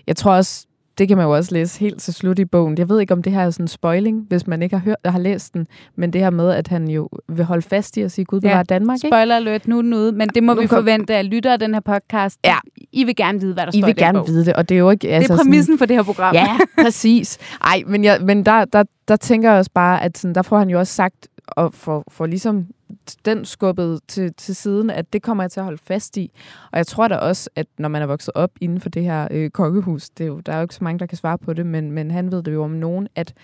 jeg 0.06 0.16
tror 0.16 0.32
også, 0.32 0.66
det 0.98 1.08
kan 1.08 1.16
man 1.16 1.26
jo 1.26 1.32
også 1.34 1.54
læse 1.54 1.80
helt 1.80 2.00
til 2.00 2.14
slut 2.14 2.38
i 2.38 2.44
bogen. 2.44 2.78
Jeg 2.78 2.88
ved 2.88 3.00
ikke, 3.00 3.12
om 3.14 3.22
det 3.22 3.32
her 3.32 3.40
er 3.42 3.50
sådan 3.50 3.64
en 3.64 3.68
spoiling, 3.68 4.24
hvis 4.28 4.46
man 4.46 4.62
ikke 4.62 4.76
har, 4.76 4.84
hørt, 4.84 4.96
har 5.04 5.18
læst 5.18 5.54
den, 5.54 5.66
men 5.96 6.12
det 6.12 6.20
her 6.20 6.30
med, 6.30 6.50
at 6.50 6.68
han 6.68 6.88
jo 6.88 7.08
vil 7.28 7.44
holde 7.44 7.62
fast 7.62 7.96
i 7.96 8.00
at 8.00 8.12
sige, 8.12 8.24
Gud 8.24 8.40
bevarer 8.40 8.56
Ja, 8.56 8.62
Danmark, 8.62 8.96
ikke? 9.04 9.08
Spoiler 9.08 9.36
alert, 9.36 9.68
nu 9.68 9.78
er 9.78 9.82
den 9.82 9.94
ude, 9.94 10.12
men 10.12 10.28
det 10.28 10.42
må 10.42 10.54
Nu 10.54 10.60
vi 10.60 10.66
kom- 10.66 10.76
forvente 10.76 11.14
af 11.14 11.30
lyttere 11.30 11.52
af 11.52 11.58
den 11.58 11.74
her 11.74 11.80
podcast. 11.80 12.38
Ja. 12.44 12.56
I 12.92 13.04
vil 13.04 13.16
gerne 13.16 13.40
vide, 13.40 13.54
hvad 13.54 13.62
der 13.66 13.72
I 13.74 13.78
står 13.80 13.86
vil 13.86 13.90
i 13.90 13.92
den 13.92 14.04
gerne 14.04 14.18
bog. 14.18 14.26
vide 14.28 14.44
det, 14.44 14.52
og 14.54 14.68
det 14.68 14.74
er 14.74 14.78
jo 14.78 14.90
ikke... 14.90 15.08
Det 15.08 15.30
er 15.30 15.36
præmissen 15.36 15.78
for 15.78 15.86
det 15.86 15.96
her 15.96 16.02
program. 16.02 16.34
Ja, 16.34 16.56
præcis. 16.84 17.38
Ej, 17.64 17.82
men, 17.86 18.04
jeg, 18.04 18.18
men 18.22 18.46
der, 18.46 18.64
der, 18.64 18.84
der 19.08 19.16
tænker 19.16 19.50
jeg 19.50 19.58
også 19.58 19.70
bare, 19.74 20.02
at 20.02 20.18
sådan, 20.18 20.34
der 20.34 20.42
får 20.42 20.58
han 20.58 20.70
jo 20.70 20.78
også 20.78 20.92
sagt, 20.94 21.28
og 21.48 21.74
får, 21.74 22.04
får 22.10 22.26
ligesom 22.26 22.66
den 23.24 23.44
skubbet 23.44 24.00
til, 24.08 24.34
til 24.34 24.56
siden, 24.56 24.90
at 24.90 25.12
det 25.12 25.22
kommer 25.22 25.44
jeg 25.44 25.50
til 25.50 25.60
at 25.60 25.64
holde 25.64 25.82
fast 25.84 26.16
i. 26.16 26.32
Og 26.72 26.78
jeg 26.78 26.86
tror 26.86 27.08
da 27.08 27.16
også, 27.16 27.50
at 27.56 27.66
når 27.78 27.88
man 27.88 28.02
er 28.02 28.06
vokset 28.06 28.32
op 28.34 28.50
inden 28.60 28.80
for 28.80 28.88
det 28.88 29.02
her 29.02 29.28
øh, 29.30 29.50
kokkehus, 29.50 30.10
det 30.10 30.24
er 30.24 30.28
jo, 30.28 30.40
der 30.40 30.52
er 30.52 30.56
jo 30.56 30.62
ikke 30.62 30.74
så 30.74 30.84
mange, 30.84 30.98
der 30.98 31.06
kan 31.06 31.18
svare 31.18 31.38
på 31.38 31.52
det, 31.52 31.66
men, 31.66 31.92
men 31.92 32.10
han 32.10 32.32
ved 32.32 32.42
det 32.42 32.52
jo 32.52 32.64
om 32.64 32.70
nogen, 32.70 33.08
at 33.14 33.34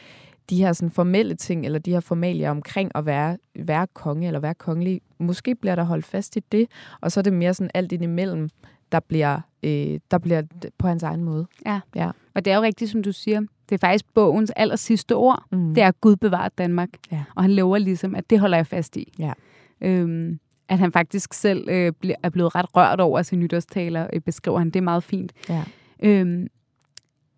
de 0.51 0.57
her 0.57 0.73
sådan 0.73 0.91
formelle 0.91 1.35
ting, 1.35 1.65
eller 1.65 1.79
de 1.79 1.91
her 1.91 2.01
formalier 2.01 2.51
omkring 2.51 2.91
at 2.95 3.07
være, 3.07 3.39
være 3.59 3.87
konge 3.95 4.27
eller 4.27 4.41
være 4.41 4.55
kongelig, 4.55 5.01
måske 5.19 5.55
bliver 5.55 5.75
der 5.75 5.85
holdt 5.85 6.05
fast 6.05 6.37
i 6.37 6.41
det, 6.53 6.67
og 7.01 7.13
så 7.13 7.21
er 7.21 7.23
det 7.23 7.33
mere 7.33 7.55
sådan 7.55 7.71
alt 7.75 7.93
indimellem, 7.93 8.49
der 8.93 9.01
bliver, 9.01 9.41
øh, 9.63 10.01
der 10.11 10.19
bliver 10.19 10.43
på 10.79 10.89
hans 10.89 11.03
egen 11.03 11.25
måde. 11.25 11.47
Ja. 11.67 11.81
ja. 11.95 12.11
Og 12.35 12.45
det 12.45 12.53
er 12.53 12.57
jo 12.57 12.63
rigtigt, 12.63 12.91
som 12.91 13.03
du 13.03 13.13
siger. 13.13 13.41
Det 13.41 13.75
er 13.75 13.79
faktisk 13.79 14.05
bogens 14.15 14.53
aller 14.57 14.77
sidste 14.77 15.17
ord. 15.17 15.45
Mm. 15.53 15.75
Det 15.75 15.83
er 15.83 15.91
Gud 15.91 16.17
bevaret 16.17 16.59
Danmark. 16.59 16.89
Ja. 17.13 17.25
Og 17.35 17.43
han 17.43 17.53
lover 17.53 17.79
ligesom, 17.79 18.15
at 18.15 18.31
det 18.31 18.41
holder 18.41 18.57
jeg 18.57 18.67
fast 18.67 18.97
i. 18.97 19.13
Ja. 19.19 19.33
Øhm, 19.81 20.39
at 20.69 20.79
han 20.79 20.93
faktisk 20.93 21.33
selv 21.33 21.69
øh, 21.69 21.93
er 22.23 22.31
blevet 22.31 22.55
ret 22.55 22.77
rørt 22.77 23.01
over 23.01 23.23
sin 23.23 23.39
nytårstaler, 23.39 24.07
øh, 24.13 24.21
beskriver 24.21 24.59
han. 24.59 24.71
Det 24.71 24.83
meget 24.83 25.03
fint. 25.03 25.33
Ja. 25.49 25.65
Øhm, 26.03 26.47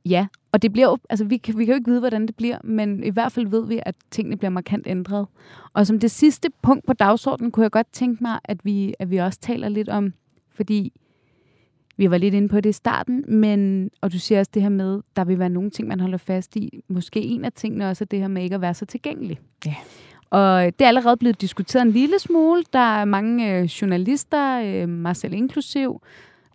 ja, 0.04 0.26
og 0.52 0.62
det 0.62 0.72
bliver 0.72 0.88
jo, 0.88 0.98
altså 1.10 1.24
vi 1.24 1.36
kan, 1.36 1.58
vi 1.58 1.64
kan 1.64 1.72
jo 1.72 1.76
ikke 1.76 1.90
vide, 1.90 2.00
hvordan 2.00 2.26
det 2.26 2.36
bliver, 2.36 2.58
men 2.64 3.04
i 3.04 3.10
hvert 3.10 3.32
fald 3.32 3.46
ved 3.46 3.66
vi, 3.66 3.80
at 3.82 3.94
tingene 4.10 4.36
bliver 4.36 4.50
markant 4.50 4.86
ændret. 4.86 5.26
Og 5.72 5.86
som 5.86 6.00
det 6.00 6.10
sidste 6.10 6.50
punkt 6.62 6.86
på 6.86 6.92
dagsordenen, 6.92 7.52
kunne 7.52 7.62
jeg 7.62 7.70
godt 7.70 7.92
tænke 7.92 8.22
mig, 8.22 8.38
at 8.44 8.64
vi, 8.64 8.94
at 8.98 9.10
vi 9.10 9.16
også 9.16 9.40
taler 9.40 9.68
lidt 9.68 9.88
om, 9.88 10.12
fordi 10.50 10.92
vi 12.00 12.10
var 12.10 12.18
lidt 12.18 12.34
inde 12.34 12.48
på 12.48 12.60
det 12.60 12.70
i 12.70 12.72
starten, 12.72 13.24
men, 13.28 13.90
og 14.00 14.12
du 14.12 14.18
siger 14.18 14.38
også 14.38 14.50
det 14.54 14.62
her 14.62 14.68
med, 14.68 15.00
der 15.16 15.24
vil 15.24 15.38
være 15.38 15.48
nogle 15.48 15.70
ting, 15.70 15.88
man 15.88 16.00
holder 16.00 16.18
fast 16.18 16.56
i. 16.56 16.84
Måske 16.88 17.20
en 17.20 17.44
af 17.44 17.52
tingene 17.52 17.88
også 17.88 18.04
er 18.04 18.06
det 18.06 18.18
her 18.18 18.28
med 18.28 18.42
ikke 18.42 18.54
at 18.54 18.60
være 18.60 18.74
så 18.74 18.86
tilgængelig. 18.86 19.38
Ja. 19.66 19.74
Og 20.30 20.64
det 20.64 20.84
er 20.84 20.88
allerede 20.88 21.16
blevet 21.16 21.40
diskuteret 21.40 21.82
en 21.82 21.90
lille 21.90 22.18
smule. 22.18 22.62
Der 22.72 22.78
er 23.00 23.04
mange 23.04 23.58
øh, 23.58 23.64
journalister, 23.64 24.62
øh, 24.64 24.88
mig 24.88 25.16
selv 25.16 25.32
inklusiv. 25.32 26.02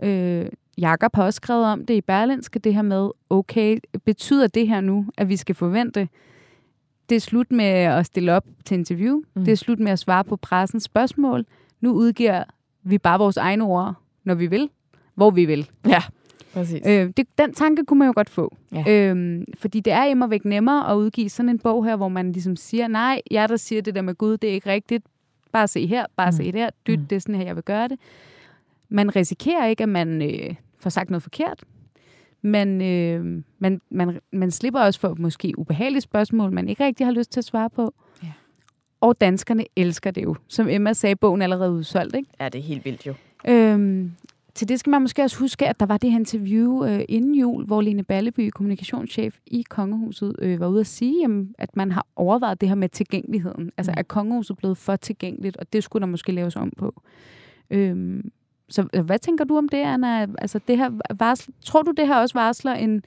Øh, 0.03 0.45
Jakob 0.77 1.15
har 1.15 1.23
også 1.23 1.37
skrevet 1.37 1.65
om 1.65 1.85
det 1.85 1.93
i 1.93 2.01
Berlinske, 2.01 2.59
det 2.59 2.73
her 2.73 2.81
med, 2.81 3.09
okay, 3.29 3.77
betyder 4.05 4.47
det 4.47 4.67
her 4.67 4.81
nu, 4.81 5.05
at 5.17 5.29
vi 5.29 5.37
skal 5.37 5.55
forvente, 5.55 6.07
det 7.09 7.15
er 7.15 7.19
slut 7.19 7.51
med 7.51 7.65
at 7.65 8.05
stille 8.05 8.33
op 8.33 8.45
til 8.65 8.77
interview, 8.77 9.21
mm. 9.35 9.45
det 9.45 9.51
er 9.51 9.55
slut 9.55 9.79
med 9.79 9.91
at 9.91 9.99
svare 9.99 10.23
på 10.23 10.35
pressens 10.35 10.83
spørgsmål. 10.83 11.45
Nu 11.81 11.91
udgiver 11.91 12.43
vi 12.83 12.97
bare 12.97 13.19
vores 13.19 13.37
egne 13.37 13.63
ord, 13.63 13.93
når 14.23 14.35
vi 14.35 14.47
vil, 14.47 14.69
hvor 15.15 15.31
vi 15.31 15.45
vil. 15.45 15.69
Ja, 15.87 16.01
præcis. 16.53 16.81
Øh, 16.87 17.09
det, 17.17 17.27
den 17.37 17.53
tanke 17.53 17.85
kunne 17.85 17.99
man 17.99 18.07
jo 18.07 18.13
godt 18.15 18.29
få. 18.29 18.55
Ja. 18.71 19.09
Øhm, 19.09 19.45
fordi 19.57 19.79
det 19.79 19.93
er 19.93 20.03
immer 20.03 20.27
væk 20.27 20.45
nemmere 20.45 20.91
at 20.91 20.95
udgive 20.95 21.29
sådan 21.29 21.49
en 21.49 21.59
bog 21.59 21.85
her, 21.85 21.95
hvor 21.95 22.07
man 22.07 22.31
ligesom 22.31 22.55
siger, 22.55 22.87
nej, 22.87 23.21
jeg 23.31 23.49
der 23.49 23.57
siger 23.57 23.81
det 23.81 23.95
der 23.95 24.01
med 24.01 24.15
Gud, 24.15 24.37
det 24.37 24.49
er 24.49 24.53
ikke 24.53 24.69
rigtigt. 24.69 25.05
Bare 25.51 25.67
se 25.67 25.87
her, 25.87 26.05
bare 26.15 26.31
mm. 26.31 26.37
se 26.37 26.51
der, 26.51 26.69
dyt, 26.87 26.99
mm. 26.99 27.05
det 27.05 27.15
er 27.15 27.19
sådan 27.19 27.35
her, 27.35 27.45
jeg 27.45 27.55
vil 27.55 27.63
gøre 27.63 27.87
det. 27.87 27.99
Man 28.89 29.15
risikerer 29.15 29.67
ikke, 29.67 29.83
at 29.83 29.89
man 29.89 30.21
øh, 30.21 30.55
får 30.77 30.89
sagt 30.89 31.09
noget 31.09 31.23
forkert. 31.23 31.63
Men 32.41 32.81
øh, 32.81 33.43
man, 33.59 33.81
man, 33.89 34.19
man 34.31 34.51
slipper 34.51 34.79
også 34.79 34.99
for 34.99 35.15
måske 35.19 35.53
ubehagelige 35.57 36.01
spørgsmål, 36.01 36.51
man 36.51 36.69
ikke 36.69 36.85
rigtig 36.85 37.05
har 37.05 37.13
lyst 37.13 37.31
til 37.31 37.39
at 37.39 37.43
svare 37.45 37.69
på. 37.69 37.93
Ja. 38.23 38.31
Og 39.01 39.21
danskerne 39.21 39.65
elsker 39.75 40.11
det 40.11 40.23
jo. 40.23 40.35
Som 40.47 40.69
Emma 40.69 40.93
sagde, 40.93 41.15
bogen 41.15 41.41
er 41.41 41.45
allerede 41.45 41.71
udsolgt. 41.71 42.15
Ikke? 42.15 42.29
Ja, 42.39 42.49
det 42.49 42.59
er 42.59 42.63
helt 42.63 42.85
vildt 42.85 43.07
jo. 43.07 43.13
Øhm, 43.47 44.11
til 44.55 44.69
det 44.69 44.79
skal 44.79 44.91
man 44.91 45.01
måske 45.01 45.21
også 45.23 45.39
huske, 45.39 45.67
at 45.67 45.79
der 45.79 45.85
var 45.85 45.97
det 45.97 46.11
her 46.11 46.19
interview 46.19 46.85
øh, 46.85 47.01
inden 47.09 47.35
jul, 47.35 47.65
hvor 47.65 47.81
Lene 47.81 48.03
Balleby, 48.03 48.49
kommunikationschef 48.49 49.37
i 49.47 49.63
Kongehuset, 49.69 50.35
øh, 50.39 50.59
var 50.59 50.67
ude 50.67 50.79
at 50.79 50.87
sige, 50.87 51.21
jamen, 51.21 51.55
at 51.57 51.75
man 51.75 51.91
har 51.91 52.05
overvejet 52.15 52.61
det 52.61 52.69
her 52.69 52.75
med 52.75 52.89
tilgængeligheden. 52.89 53.71
Altså, 53.77 53.91
Mm. 53.91 53.95
er 53.97 54.03
Kongehuset 54.03 54.57
blevet 54.57 54.77
for 54.77 54.95
tilgængeligt, 54.95 55.57
og 55.57 55.73
det 55.73 55.83
skulle 55.83 56.01
der 56.01 56.07
måske 56.07 56.31
laves 56.31 56.55
om 56.55 56.71
på. 56.77 57.01
Øhm, 57.69 58.31
så 58.69 58.87
øh, 58.93 59.03
hvad 59.05 59.19
tænker 59.19 59.43
du 59.45 59.57
om 59.57 59.69
det, 59.69 59.77
Anna? 59.77 60.21
Altså, 60.37 60.59
det 60.67 60.77
her 60.77 60.89
varsel, 61.19 61.53
tror 61.65 61.81
du, 61.81 61.91
det 61.97 62.07
her 62.07 62.15
også 62.15 62.33
varsler 62.37 62.73
en, 62.73 63.03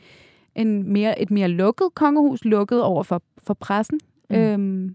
en 0.55 0.93
mere, 0.93 1.21
et 1.23 1.31
mere 1.31 1.49
lukket 1.49 1.89
kongehus, 1.95 2.45
lukket 2.45 2.83
over 2.83 3.03
for, 3.03 3.23
for 3.47 3.55
pressen? 3.55 4.01
Mm. 4.31 4.37
Øhm, 4.37 4.95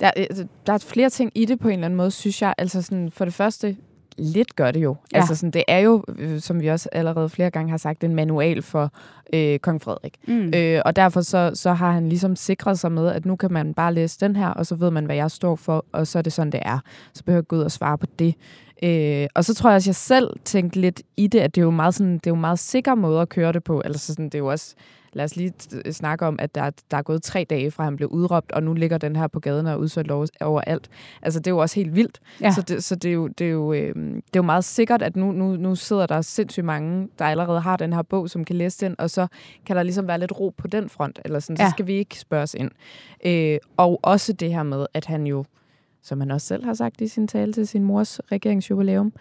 Der, 0.00 0.10
øh, 0.16 0.46
der 0.66 0.72
er 0.72 0.78
flere 0.78 1.10
ting 1.10 1.32
i 1.34 1.44
det 1.44 1.58
på 1.58 1.68
en 1.68 1.74
eller 1.74 1.84
anden 1.84 1.96
måde, 1.96 2.10
synes 2.10 2.42
jeg. 2.42 2.54
Altså 2.58 2.82
sådan, 2.82 3.10
for 3.10 3.24
det 3.24 3.34
første, 3.34 3.76
lidt 4.18 4.56
gør 4.56 4.70
det 4.70 4.82
jo. 4.82 4.96
Ja. 5.12 5.18
Altså 5.18 5.34
sådan, 5.34 5.50
det 5.50 5.64
er 5.68 5.78
jo, 5.78 6.04
øh, 6.18 6.40
som 6.40 6.60
vi 6.60 6.68
også 6.68 6.88
allerede 6.92 7.28
flere 7.28 7.50
gange 7.50 7.70
har 7.70 7.76
sagt, 7.76 8.04
en 8.04 8.14
manual 8.14 8.62
for 8.62 8.92
øh, 9.32 9.58
kong 9.58 9.82
Frederik. 9.82 10.14
mm. 10.28 10.52
Øh, 10.54 10.82
og 10.84 10.96
derfor 10.96 11.20
så, 11.20 11.50
så 11.54 11.72
har 11.72 11.92
han 11.92 12.08
ligesom 12.08 12.36
sikret 12.36 12.78
sig 12.78 12.92
med, 12.92 13.08
at 13.08 13.26
nu 13.26 13.36
kan 13.36 13.52
man 13.52 13.74
bare 13.74 13.94
læse 13.94 14.20
den 14.20 14.36
her, 14.36 14.48
og 14.48 14.66
så 14.66 14.74
ved 14.74 14.90
man, 14.90 15.04
hvad 15.04 15.16
jeg 15.16 15.30
står 15.30 15.56
for, 15.56 15.84
og 15.92 16.06
så 16.06 16.18
er 16.18 16.22
det 16.22 16.32
sådan, 16.32 16.52
det 16.52 16.60
er. 16.64 16.78
Så 17.14 17.24
behøver 17.24 17.38
jeg 17.38 17.46
gå 17.46 17.56
ud 17.56 17.62
og 17.62 17.70
svare 17.70 17.98
på 17.98 18.06
det. 18.18 18.34
Øh, 18.82 19.26
og 19.34 19.44
så 19.44 19.54
tror 19.54 19.70
jeg 19.70 19.76
også, 19.76 19.90
jeg 19.90 19.94
selv 19.94 20.30
tænkte 20.44 20.80
lidt 20.80 21.02
i 21.16 21.26
det, 21.26 21.38
at 21.38 21.54
det 21.54 21.60
er 21.60 21.64
jo 21.64 21.70
meget, 21.70 21.94
sådan, 21.94 22.14
det 22.14 22.26
er 22.26 22.30
jo 22.30 22.34
meget 22.34 22.58
sikker 22.58 22.94
måde 22.94 23.20
at 23.20 23.28
køre 23.28 23.52
det 23.52 23.64
på. 23.64 23.80
Altså 23.80 24.06
sådan, 24.06 24.24
det 24.24 24.34
er 24.34 24.38
jo 24.38 24.46
også, 24.46 24.74
lad 25.12 25.24
os 25.24 25.36
lige 25.36 25.52
t- 25.62 25.90
snakke 25.92 26.26
om, 26.26 26.36
at 26.38 26.54
der, 26.54 26.70
der 26.90 26.96
er 26.96 27.02
gået 27.02 27.22
tre 27.22 27.46
dage 27.50 27.70
fra, 27.70 27.84
han 27.84 27.96
blev 27.96 28.08
udråbt, 28.08 28.52
og 28.52 28.62
nu 28.62 28.74
ligger 28.74 28.98
den 28.98 29.16
her 29.16 29.26
på 29.26 29.40
gaden 29.40 29.66
og 29.66 29.72
er 29.72 29.76
udsolgt 29.76 30.10
over- 30.10 30.26
overalt. 30.40 30.88
Altså, 31.22 31.40
det 31.40 31.46
er 31.46 31.50
jo 31.50 31.58
også 31.58 31.74
helt 31.80 31.94
vildt. 31.94 32.20
Ja. 32.40 32.50
Så, 32.52 32.62
det, 32.62 32.84
så 32.84 32.94
det, 32.94 33.08
er 33.08 33.12
jo, 33.14 33.26
det, 33.28 33.46
er 33.46 33.50
jo, 33.50 33.72
øh, 33.72 33.94
det 33.94 34.14
er 34.16 34.20
jo 34.36 34.42
meget 34.42 34.64
sikkert, 34.64 35.02
at 35.02 35.16
nu, 35.16 35.32
nu, 35.32 35.56
nu 35.56 35.74
sidder 35.74 36.06
der 36.06 36.20
sindssygt 36.20 36.66
mange, 36.66 37.08
der 37.18 37.24
allerede 37.24 37.60
har 37.60 37.76
den 37.76 37.92
her 37.92 38.02
bog, 38.02 38.30
som 38.30 38.44
kan 38.44 38.56
læse 38.56 38.86
den, 38.86 38.94
og 38.98 39.10
så 39.10 39.26
kan 39.66 39.76
der 39.76 39.82
ligesom 39.82 40.08
være 40.08 40.18
lidt 40.18 40.40
ro 40.40 40.54
på 40.56 40.66
den 40.68 40.88
front, 40.88 41.18
eller 41.24 41.38
sådan, 41.40 41.56
Ja. 41.60 41.66
så 41.66 41.70
skal 41.70 41.86
vi 41.86 41.92
ikke 41.92 42.18
spørges 42.18 42.54
ind. 42.54 42.70
Øh, 43.24 43.58
og 43.76 44.00
også 44.02 44.32
det 44.32 44.52
her 44.52 44.62
med, 44.62 44.86
at 44.94 45.04
han 45.04 45.26
jo, 45.26 45.44
som 46.02 46.20
han 46.20 46.30
også 46.30 46.46
selv 46.46 46.64
har 46.64 46.74
sagt 46.74 47.00
i 47.00 47.08
sin 47.08 47.28
tale 47.28 47.52
til 47.52 47.66
sin 47.66 47.84
mors 47.84 48.20
regeringsjubilæum, 48.32 49.12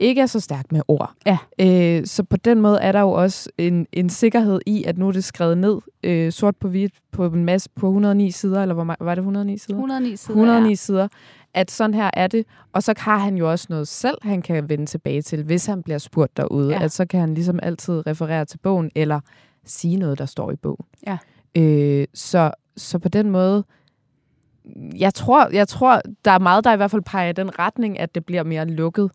ikke 0.00 0.20
er 0.20 0.26
så 0.26 0.40
stærk 0.40 0.72
med 0.72 0.80
ord. 0.88 1.12
Ja. 1.26 1.38
Øh, 1.60 2.06
så 2.06 2.22
på 2.22 2.36
den 2.36 2.60
måde 2.60 2.80
er 2.80 2.92
der 2.92 3.00
jo 3.00 3.10
også 3.10 3.50
en, 3.58 3.86
en 3.92 4.10
sikkerhed 4.10 4.60
i, 4.66 4.84
at 4.84 4.98
nu 4.98 5.08
er 5.08 5.12
det 5.12 5.24
skrevet 5.24 5.58
ned 5.58 5.78
øh, 6.02 6.32
sort 6.32 6.56
på 6.56 6.68
hvidt 6.68 6.94
på 7.12 7.26
en 7.26 7.44
masse 7.44 7.70
på 7.76 7.86
109 7.86 8.30
sider, 8.30 8.62
eller 8.62 8.74
hvor 8.74 8.96
var 9.00 9.14
det 9.14 9.20
109 9.20 9.58
sider? 9.58 9.74
109 9.74 10.16
sider. 10.16 10.34
109 10.34 10.76
sider, 10.76 11.08
at 11.54 11.70
sådan 11.70 11.94
her 11.94 12.10
er 12.12 12.26
det. 12.26 12.46
Og 12.72 12.82
så 12.82 12.94
har 12.98 13.18
han 13.18 13.36
jo 13.36 13.50
også 13.50 13.66
noget 13.70 13.88
selv, 13.88 14.18
han 14.22 14.42
kan 14.42 14.68
vende 14.68 14.86
tilbage 14.86 15.22
til, 15.22 15.42
hvis 15.44 15.66
han 15.66 15.82
bliver 15.82 15.98
spurgt 15.98 16.36
derude. 16.36 16.72
Ja. 16.74 16.82
At 16.82 16.92
så 16.92 17.06
kan 17.06 17.20
han 17.20 17.34
ligesom 17.34 17.58
altid 17.62 18.06
referere 18.06 18.44
til 18.44 18.58
bogen, 18.58 18.90
eller 18.94 19.20
sige 19.64 19.96
noget, 19.96 20.18
der 20.18 20.26
står 20.26 20.52
i 20.52 20.56
bogen. 20.56 20.86
Ja. 21.06 21.18
Øh, 21.56 22.06
så, 22.14 22.50
så 22.76 22.98
på 22.98 23.08
den 23.08 23.30
måde, 23.30 23.64
jeg 24.98 25.14
tror, 25.14 25.48
jeg 25.52 25.68
tror, 25.68 26.00
der 26.24 26.30
er 26.30 26.38
meget, 26.38 26.64
der 26.64 26.72
i 26.72 26.76
hvert 26.76 26.90
fald 26.90 27.02
peger 27.02 27.28
i 27.28 27.32
den 27.32 27.58
retning, 27.58 28.00
at 28.00 28.14
det 28.14 28.26
bliver 28.26 28.42
mere 28.42 28.64
lukket. 28.64 29.10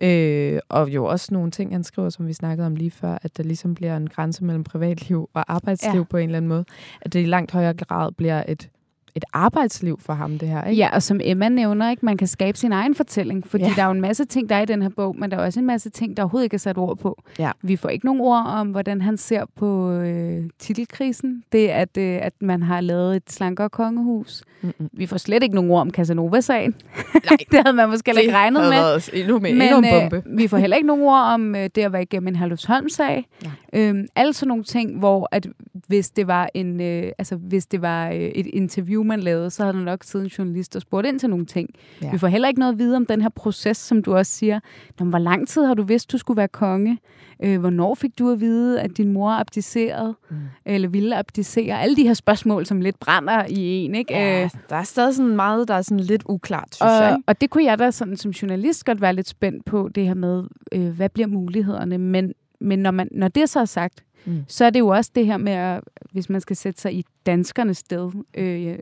Øh, 0.00 0.60
og 0.68 0.88
jo 0.90 1.04
også 1.04 1.28
nogle 1.34 1.50
ting, 1.50 1.72
han 1.72 1.84
skriver, 1.84 2.08
som 2.10 2.26
vi 2.26 2.32
snakkede 2.32 2.66
om 2.66 2.76
lige 2.76 2.90
før, 2.90 3.18
at 3.22 3.36
der 3.36 3.42
ligesom 3.42 3.74
bliver 3.74 3.96
en 3.96 4.08
grænse 4.08 4.44
mellem 4.44 4.64
privatliv 4.64 5.30
og 5.34 5.52
arbejdsliv 5.54 6.00
Ja. 6.00 6.04
på 6.04 6.16
en 6.16 6.24
eller 6.28 6.36
anden 6.36 6.48
måde. 6.48 6.64
At 7.00 7.12
det 7.12 7.20
i 7.22 7.26
langt 7.26 7.50
højere 7.52 7.74
grad 7.74 8.12
bliver 8.12 8.42
et, 8.48 8.68
et 9.14 9.24
arbejdsliv 9.32 10.00
for 10.00 10.12
ham, 10.12 10.38
det 10.38 10.48
her. 10.48 10.64
Ikke? 10.64 10.78
Ja, 10.78 10.94
og 10.94 11.02
som 11.02 11.20
Emma 11.22 11.48
nævner, 11.48 11.90
ikke, 11.90 12.04
man 12.06 12.16
kan 12.16 12.26
skabe 12.26 12.58
sin 12.58 12.72
egen 12.72 12.94
fortælling, 12.94 13.46
fordi 13.46 13.64
ja. 13.64 13.72
Der 13.76 13.82
er 13.82 13.86
jo 13.86 13.92
en 13.92 14.00
masse 14.00 14.24
ting, 14.24 14.48
der 14.48 14.56
er 14.56 14.62
i 14.62 14.64
den 14.66 14.82
her 14.82 14.88
bog, 14.88 15.16
men 15.18 15.30
der 15.30 15.36
er 15.36 15.44
også 15.44 15.60
en 15.60 15.66
masse 15.66 15.90
ting, 15.90 16.16
der 16.16 16.22
overhovedet 16.22 16.44
ikke 16.44 16.54
er 16.54 16.58
sat 16.58 16.78
ord 16.78 16.98
på. 16.98 17.22
Ja. 17.38 17.50
Vi 17.62 17.76
får 17.76 17.88
ikke 17.88 18.04
nogen 18.06 18.20
ord 18.20 18.46
om, 18.46 18.68
hvordan 18.68 19.00
han 19.00 19.16
ser 19.16 19.44
på 19.56 19.90
øh, 19.92 20.44
titelkrisen. 20.58 21.42
Det, 21.52 21.68
at, 21.68 21.96
øh, 21.98 22.18
at 22.22 22.32
man 22.40 22.62
har 22.62 22.80
lavet 22.80 23.16
et 23.16 23.22
slankere 23.32 23.70
kongehus. 23.70 24.42
Mm-mm. 24.62 24.88
Vi 24.92 25.06
får 25.06 25.16
slet 25.16 25.42
ikke 25.42 25.54
nogen 25.54 25.70
ord 25.70 25.80
om 25.80 25.90
Casanova-sagen. 25.90 26.74
Nej, 27.14 27.36
det 27.50 27.60
havde 27.64 27.76
man 27.76 27.88
måske 27.88 28.12
ikke 28.20 28.32
regnet 28.34 28.62
med. 28.62 28.70
været 28.70 29.10
endnu, 29.12 29.38
med, 29.38 29.52
Men 29.52 29.62
endnu 29.62 29.78
en 29.78 29.84
bombe. 29.90 30.22
øh, 30.26 30.38
vi 30.38 30.48
får 30.48 30.56
heller 30.56 30.76
ikke 30.76 30.86
nogen 30.86 31.02
ord 31.04 31.22
om 31.22 31.54
øh, 31.54 31.70
det 31.74 31.78
at 31.82 31.92
være 31.92 32.02
igennem 32.02 32.28
en 32.28 32.36
Herlufsholm-sag. 32.36 33.28
Nej. 33.42 33.52
Øhm, 33.72 34.06
alle 34.16 34.32
sådan 34.32 34.48
nogle 34.48 34.64
ting, 34.64 34.98
hvor 34.98 35.28
at 35.30 35.46
hvis 35.86 36.10
det 36.10 36.26
var 36.26 36.48
en, 36.54 36.80
øh, 36.80 37.12
altså 37.18 37.36
hvis 37.36 37.66
det 37.66 37.82
var 37.82 38.08
øh, 38.08 38.14
et 38.14 38.46
interview, 38.46 39.01
man 39.02 39.20
lavede, 39.20 39.50
så 39.50 39.62
havde 39.62 39.76
der 39.76 39.82
nok 39.84 40.04
siddet 40.04 40.24
en 40.26 40.30
journalist 40.38 40.76
og 40.76 40.82
spurgt 40.82 41.06
ind 41.06 41.18
til 41.18 41.30
nogle 41.30 41.46
ting. 41.46 41.68
Ja. 42.02 42.10
Vi 42.12 42.18
får 42.18 42.26
heller 42.28 42.48
ikke 42.48 42.60
noget 42.60 42.72
at 42.72 42.78
vide 42.78 42.96
om 42.96 43.06
den 43.06 43.22
her 43.22 43.28
proces, 43.28 43.76
som 43.76 44.02
du 44.02 44.16
også 44.16 44.32
siger. 44.32 44.60
Nå, 45.00 45.06
hvor 45.06 45.18
lang 45.18 45.48
tid 45.48 45.64
har 45.64 45.74
du 45.74 45.82
vidst, 45.82 46.12
du 46.12 46.18
skulle 46.18 46.36
være 46.36 46.48
konge? 46.48 46.98
Øh, 47.44 47.60
hvornår 47.60 47.94
fik 47.94 48.18
du 48.18 48.30
at 48.30 48.40
vide, 48.40 48.80
at 48.80 48.96
din 48.96 49.12
mor 49.12 49.30
abdicerede? 49.30 50.14
Mm. 50.30 50.36
Eller 50.64 50.88
ville 50.88 51.16
abdicere? 51.16 51.80
Alle 51.80 51.96
de 51.96 52.02
her 52.02 52.14
spørgsmål, 52.14 52.66
som 52.66 52.80
lidt 52.80 53.00
brænder 53.00 53.44
i 53.48 53.58
en, 53.60 53.94
ikke? 53.94 54.14
Ja, 54.14 54.44
Øh, 54.44 54.50
der 54.70 54.76
er 54.76 54.82
stadig 54.82 55.14
sådan 55.14 55.36
meget, 55.36 55.68
der 55.68 55.74
er 55.74 55.82
sådan 55.82 56.00
lidt 56.00 56.22
uklart, 56.26 56.74
synes 56.74 56.90
jeg. 56.90 57.08
og, 57.10 57.16
Ikke? 57.18 57.22
og 57.26 57.40
det 57.40 57.50
kunne 57.50 57.64
jeg 57.64 57.78
da 57.78 57.90
sådan, 57.90 58.16
som 58.16 58.30
journalist 58.30 58.84
godt 58.84 59.00
være 59.00 59.12
lidt 59.14 59.28
spændt 59.28 59.64
på, 59.64 59.90
det 59.94 60.06
her 60.06 60.14
med, 60.14 60.44
øh, 60.72 60.88
hvad 60.88 61.08
bliver 61.08 61.26
mulighederne? 61.26 61.98
Men, 61.98 62.32
men 62.60 62.78
når, 62.78 62.90
man, 62.90 63.08
når 63.12 63.28
det 63.28 63.48
så 63.48 63.60
er 63.60 63.64
sagt, 63.64 64.04
mm. 64.24 64.44
så 64.48 64.64
er 64.64 64.70
det 64.70 64.80
jo 64.80 64.88
også 64.88 65.10
det 65.14 65.26
her 65.26 65.36
med, 65.36 65.52
at, 65.52 65.80
hvis 66.12 66.28
man 66.30 66.40
skal 66.40 66.56
sætte 66.56 66.80
sig 66.80 66.94
i 66.94 67.04
danskernes 67.26 67.78
sted, 67.78 68.10
øh, 68.34 68.78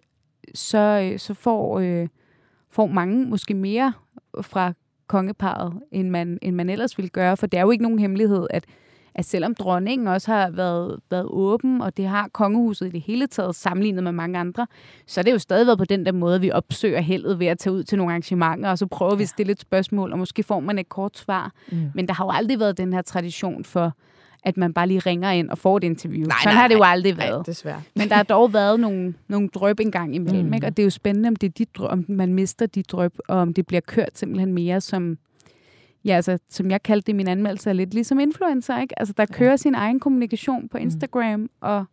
så, 0.54 1.10
øh, 1.12 1.18
så 1.18 1.34
får, 1.34 1.80
øh, 1.80 2.08
får 2.70 2.86
mange 2.86 3.26
måske 3.26 3.54
mere 3.54 3.92
fra 4.42 4.72
kongeparet, 5.06 5.72
end 5.92 6.10
man, 6.10 6.38
end 6.42 6.56
man 6.56 6.70
ellers 6.70 6.98
ville 6.98 7.08
gøre. 7.08 7.36
For 7.36 7.46
det 7.46 7.58
er 7.58 7.62
jo 7.62 7.70
ikke 7.70 7.82
nogen 7.82 7.98
hemmelighed, 7.98 8.46
at, 8.50 8.64
at 9.14 9.24
selvom 9.24 9.54
dronningen 9.54 10.06
også 10.06 10.32
har 10.32 10.50
været, 10.50 11.00
været 11.10 11.26
åben, 11.26 11.80
og 11.80 11.96
det 11.96 12.06
har 12.06 12.28
kongehuset 12.28 12.86
i 12.86 12.90
det 12.90 13.00
hele 13.00 13.26
taget 13.26 13.54
sammenlignet 13.54 14.04
med 14.04 14.12
mange 14.12 14.38
andre, 14.38 14.66
så 15.06 15.20
er 15.20 15.22
det 15.22 15.32
jo 15.32 15.38
stadig 15.38 15.66
været 15.66 15.78
på 15.78 15.84
den 15.84 16.06
der 16.06 16.12
måde, 16.12 16.34
at 16.34 16.42
vi 16.42 16.50
opsøger 16.50 17.00
heldet 17.00 17.38
ved 17.38 17.46
at 17.46 17.58
tage 17.58 17.72
ud 17.72 17.82
til 17.82 17.98
nogle 17.98 18.12
arrangementer, 18.12 18.70
og 18.70 18.78
så 18.78 18.86
prøver 18.86 19.14
vi 19.14 19.22
at 19.22 19.28
stille 19.28 19.52
et 19.52 19.60
spørgsmål, 19.60 20.12
og 20.12 20.18
måske 20.18 20.42
får 20.42 20.60
man 20.60 20.78
et 20.78 20.88
kort 20.88 21.18
svar. 21.18 21.52
Mm. 21.72 21.90
Men 21.94 22.08
der 22.08 22.14
har 22.14 22.24
jo 22.24 22.30
aldrig 22.30 22.58
været 22.58 22.78
den 22.78 22.92
her 22.92 23.02
tradition 23.02 23.64
for, 23.64 23.92
at 24.44 24.56
man 24.56 24.72
bare 24.72 24.86
lige 24.86 24.98
ringer 25.00 25.30
ind 25.30 25.50
og 25.50 25.58
får 25.58 25.76
et 25.76 25.84
interview. 25.84 26.26
Nej, 26.26 26.36
Sådan 26.42 26.54
nej, 26.54 26.60
har 26.60 26.68
det 26.68 26.74
jo 26.74 26.78
nej. 26.80 26.90
aldrig 26.92 27.14
Nej, 27.16 27.26
været. 27.28 27.46
desværre. 27.46 27.82
Men 27.96 28.08
der 28.08 28.14
har 28.14 28.22
dog 28.22 28.52
været 28.52 28.80
nogle, 28.80 29.14
nogle 29.28 29.48
drøb 29.48 29.80
en 29.80 29.90
gang 29.90 30.14
imellem, 30.14 30.40
Mm. 30.42 30.46
mm. 30.48 30.54
ikke? 30.54 30.66
og 30.66 30.76
det 30.76 30.82
er 30.82 30.84
jo 30.84 30.90
spændende, 30.90 31.26
om, 31.28 31.36
det 31.36 31.46
er 31.46 31.50
de 31.50 31.64
drøb, 31.64 31.90
om 31.90 32.04
man 32.08 32.34
mister 32.34 32.66
de 32.66 32.82
drøb, 32.82 33.12
og 33.28 33.36
om 33.38 33.54
det 33.54 33.66
bliver 33.66 33.80
kørt 33.80 34.18
simpelthen 34.18 34.52
mere 34.52 34.80
som, 34.80 35.18
ja, 36.04 36.12
altså, 36.16 36.38
som 36.48 36.70
jeg 36.70 36.82
kaldte 36.82 37.06
det 37.06 37.12
i 37.12 37.16
min 37.16 37.28
anmeldelse, 37.28 37.70
er 37.70 37.74
lidt 37.74 37.94
ligesom 37.94 38.20
influencer, 38.20 38.80
ikke? 38.80 38.98
Altså, 38.98 39.14
der 39.16 39.26
kører 39.26 39.56
sin 39.56 39.74
egen 39.74 40.00
kommunikation 40.00 40.68
på 40.68 40.78
Instagram 40.78 41.40
mm. 41.40 41.48
og 41.60 41.84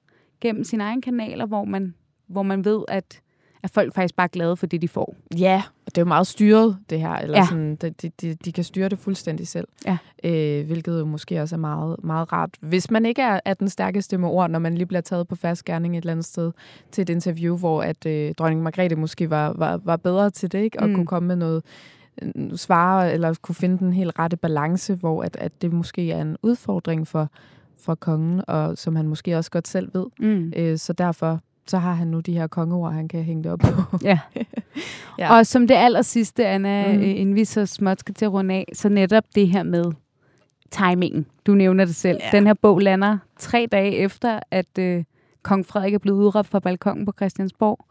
gennem 0.41 0.63
sine 0.63 0.83
egne 0.83 1.01
kanaler, 1.01 1.45
hvor 1.45 1.65
man, 1.65 1.93
hvor 2.27 2.43
man 2.43 2.65
ved, 2.65 2.81
at, 2.87 3.21
at 3.63 3.69
folk 3.71 3.93
faktisk 3.93 4.15
bare 4.15 4.25
er 4.25 4.29
glade 4.29 4.55
for 4.57 4.65
det, 4.65 4.81
de 4.81 4.87
får. 4.87 5.15
Ja, 5.37 5.63
og 5.85 5.95
det 5.95 5.97
er 5.97 6.01
jo 6.01 6.07
meget 6.07 6.27
styret, 6.27 6.77
det 6.89 6.99
her. 6.99 7.11
Eller 7.13 7.37
Ja. 7.37 7.45
sådan, 7.45 7.75
de, 7.75 7.89
de, 7.89 8.09
de, 8.21 8.33
de 8.45 8.51
kan 8.51 8.63
styre 8.63 8.89
det 8.89 8.99
fuldstændig 8.99 9.47
selv. 9.47 9.67
Ja. 9.85 9.97
Øh, 10.23 10.65
hvilket 10.65 10.99
jo 10.99 11.05
måske 11.05 11.41
også 11.41 11.55
er 11.55 11.59
meget, 11.59 11.95
meget 12.03 12.33
rart. 12.33 12.49
Hvis 12.61 12.91
man 12.91 13.05
ikke 13.05 13.21
er, 13.21 13.39
er 13.45 13.53
den 13.53 13.69
stærkeste 13.69 14.17
med 14.17 14.29
ord, 14.29 14.49
når 14.49 14.59
man 14.59 14.75
lige 14.75 14.85
bliver 14.85 15.01
taget 15.01 15.27
på 15.27 15.35
fast 15.35 15.65
gerning 15.65 15.97
et 15.97 16.01
eller 16.01 16.11
andet 16.11 16.25
sted 16.25 16.51
til 16.91 17.01
et 17.01 17.09
interview, 17.09 17.57
hvor 17.57 17.81
at 17.81 18.05
øh, 18.05 18.33
dronning 18.37 18.63
Margrethe 18.63 18.95
måske 18.95 19.29
var, 19.29 19.53
var, 19.57 19.77
var 19.83 19.97
bedre 19.97 20.29
til 20.29 20.51
det, 20.51 20.59
ikke? 20.59 20.79
og 20.79 20.89
Mm. 20.89 20.95
kunne 20.95 21.07
komme 21.07 21.27
med 21.27 21.35
noget 21.35 21.63
øh, 22.21 22.57
svare, 22.57 23.13
eller 23.13 23.33
kunne 23.41 23.55
finde 23.55 23.77
den 23.77 23.93
helt 23.93 24.19
rette 24.19 24.37
balance, 24.37 24.95
hvor 24.95 25.23
at, 25.23 25.35
at 25.35 25.61
det 25.61 25.73
måske 25.73 26.11
er 26.11 26.21
en 26.21 26.37
udfordring 26.43 27.07
for, 27.07 27.29
for 27.79 27.95
kongen, 27.95 28.41
og 28.47 28.77
som 28.77 28.95
han 28.95 29.07
måske 29.07 29.37
også 29.37 29.51
godt 29.51 29.67
selv 29.67 29.89
ved. 29.93 30.05
Mm. 30.19 30.53
Øh, 30.55 30.77
så 30.77 30.93
derfor 30.93 31.39
så 31.67 31.77
har 31.77 31.93
han 31.93 32.07
nu 32.07 32.19
de 32.19 32.33
her 32.33 32.47
kongeord, 32.47 32.93
han 32.93 33.07
kan 33.07 33.23
hænge 33.23 33.43
det 33.43 33.51
op 33.51 33.59
på. 33.59 33.81
Ja. 34.03 34.19
Ja. 35.19 35.37
Og 35.37 35.45
som 35.45 35.67
det 35.67 35.75
aller 35.75 36.01
sidste, 36.01 36.47
Anna, 36.47 36.95
mm. 36.95 37.01
inden 37.01 37.35
vi 37.35 37.45
så 37.45 37.65
småt 37.65 37.99
skal 37.99 38.15
til 38.15 38.25
at 38.25 38.31
runde 38.33 38.53
af, 38.55 38.65
så 38.73 38.89
netop 38.89 39.23
det 39.35 39.47
her 39.47 39.63
med 39.63 39.85
timingen. 40.71 41.25
Du 41.47 41.55
nævner 41.55 41.85
det 41.85 41.95
selv. 41.95 42.17
Ja. 42.23 42.37
Den 42.37 42.47
her 42.47 42.53
bog 42.53 42.79
lander 42.79 43.17
tre 43.39 43.67
dage 43.71 43.95
efter, 43.95 44.39
at 44.51 44.77
øh, 44.79 45.03
kong 45.43 45.65
Frederik 45.65 45.93
er 45.93 45.97
blevet 45.97 46.17
udråbt 46.17 46.47
fra 46.47 46.59
balkongen 46.59 47.05
på 47.05 47.11
Christiansborg. 47.17 47.85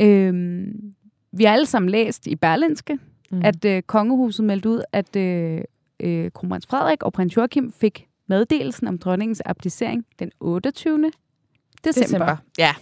Øhm, 0.00 0.94
vi 1.32 1.44
har 1.44 1.52
alle 1.52 1.66
sammen 1.66 1.90
læst 1.90 2.26
i 2.26 2.36
Berlinske, 2.36 2.98
Mm. 3.30 3.36
mm. 3.36 3.44
at 3.44 3.64
øh, 3.64 3.82
kongehuset 3.82 4.44
meldte 4.44 4.68
ud, 4.68 4.82
at 4.92 5.16
øh, 5.16 5.60
øh, 6.00 6.30
kronprins 6.30 6.66
Frederik 6.66 7.02
og 7.02 7.12
prins 7.12 7.36
Joachim 7.36 7.72
fik 7.72 8.06
meddelelsen 8.28 8.88
om 8.88 8.98
dronningens 8.98 9.42
abdicering 9.44 10.04
den 10.18 10.30
28. 10.40 11.10
december. 11.84 12.04
december. 12.04 12.36
Ja. 12.58 12.74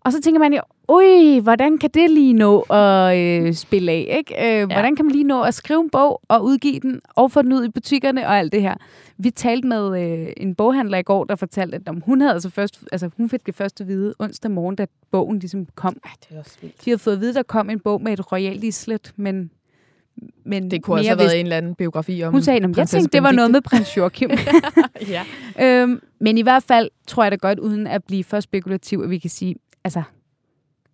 Og 0.00 0.12
så 0.12 0.20
tænker 0.20 0.38
man 0.40 0.52
jo, 0.52 0.60
ui, 0.88 1.38
hvordan 1.38 1.78
kan 1.78 1.90
det 1.94 2.10
lige 2.10 2.32
nå 2.32 2.60
at 2.60 3.18
øh, 3.18 3.54
spille 3.54 3.92
af? 3.92 4.16
Ikke? 4.18 4.60
Øh, 4.60 4.66
Hvordan 4.66 4.96
kan 4.96 5.04
man 5.04 5.12
lige 5.12 5.24
nå 5.24 5.42
at 5.42 5.54
skrive 5.54 5.80
en 5.80 5.90
bog 5.90 6.20
og 6.28 6.44
udgive 6.44 6.80
den 6.80 7.00
og 7.08 7.32
få 7.32 7.42
den 7.42 7.52
ud 7.52 7.64
i 7.64 7.68
butikkerne 7.68 8.26
og 8.26 8.38
alt 8.38 8.52
det 8.52 8.62
her? 8.62 8.74
Vi 9.18 9.30
talte 9.30 9.68
med 9.68 10.02
øh, 10.02 10.32
en 10.36 10.54
boghandler 10.54 10.98
i 10.98 11.02
går, 11.02 11.24
der 11.24 11.36
fortalte, 11.36 11.76
at 11.76 11.88
om 11.88 12.02
hun 12.06 12.20
havde 12.20 12.32
altså 12.32 12.50
først, 12.50 12.84
altså 12.92 13.10
hun 13.16 13.28
fik 13.28 13.46
det 13.46 13.54
første 13.54 13.84
at 13.84 13.88
vide 13.88 14.14
onsdag 14.18 14.50
morgen, 14.50 14.76
da 14.76 14.86
bogen 15.10 15.38
ligesom 15.38 15.66
kom. 15.74 15.96
Ej, 16.04 16.10
det 16.28 16.36
er 16.36 16.40
også 16.40 16.56
vildt. 16.60 16.84
De 16.84 16.90
havde 16.90 16.98
fået 16.98 17.14
at 17.14 17.20
vide, 17.20 17.30
at 17.30 17.36
der 17.36 17.42
kom 17.42 17.70
en 17.70 17.80
bog 17.80 18.02
med 18.02 18.12
et 18.12 18.32
royalt 18.32 18.64
islet, 18.64 19.12
men, 19.16 19.50
men 20.44 20.70
Det 20.70 20.82
kunne 20.82 20.96
også 20.96 21.08
have 21.10 21.18
været 21.18 21.24
vidste- 21.26 21.40
en 21.40 21.46
eller 21.46 21.56
anden 21.56 21.74
biografi 21.74 22.22
om 22.22 22.32
Hun 22.32 22.42
sagde, 22.42 22.64
at 22.64 22.76
jeg 22.76 22.88
tænkte, 22.88 23.08
det 23.16 23.22
var 23.22 23.32
noget 23.32 23.48
Benedikte." 23.52 23.76
med 23.76 23.78
prins 23.80 23.96
Joachim. 23.96 24.30
ja. 25.58 25.82
øhm, 25.82 26.00
men 26.20 26.38
i 26.38 26.42
hvert 26.42 26.62
fald 26.62 26.90
tror 27.06 27.22
jeg 27.22 27.32
da 27.32 27.36
godt, 27.36 27.58
uden 27.58 27.86
at 27.86 28.04
blive 28.04 28.24
for 28.24 28.40
spekulativ, 28.40 29.00
at 29.04 29.10
vi 29.10 29.18
kan 29.18 29.30
sige, 29.30 29.54
altså 29.84 30.02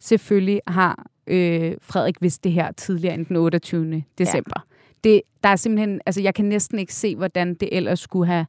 selvfølgelig 0.00 0.60
har 0.66 1.06
øh, 1.26 1.74
Frederik 1.82 2.14
vidst 2.20 2.44
det 2.44 2.52
her 2.52 2.72
tidligere 2.72 3.14
end 3.14 3.26
den 3.26 3.36
28. 3.36 4.02
december. 4.18 4.56
Ja. 4.56 5.08
Det, 5.10 5.22
der 5.42 5.48
er 5.48 5.56
simpelthen, 5.56 6.00
altså 6.06 6.22
jeg 6.22 6.34
kan 6.34 6.44
næsten 6.44 6.78
ikke 6.78 6.94
se, 6.94 7.16
hvordan 7.16 7.54
det 7.54 7.68
ellers 7.72 8.00
skulle 8.00 8.26
have 8.26 8.46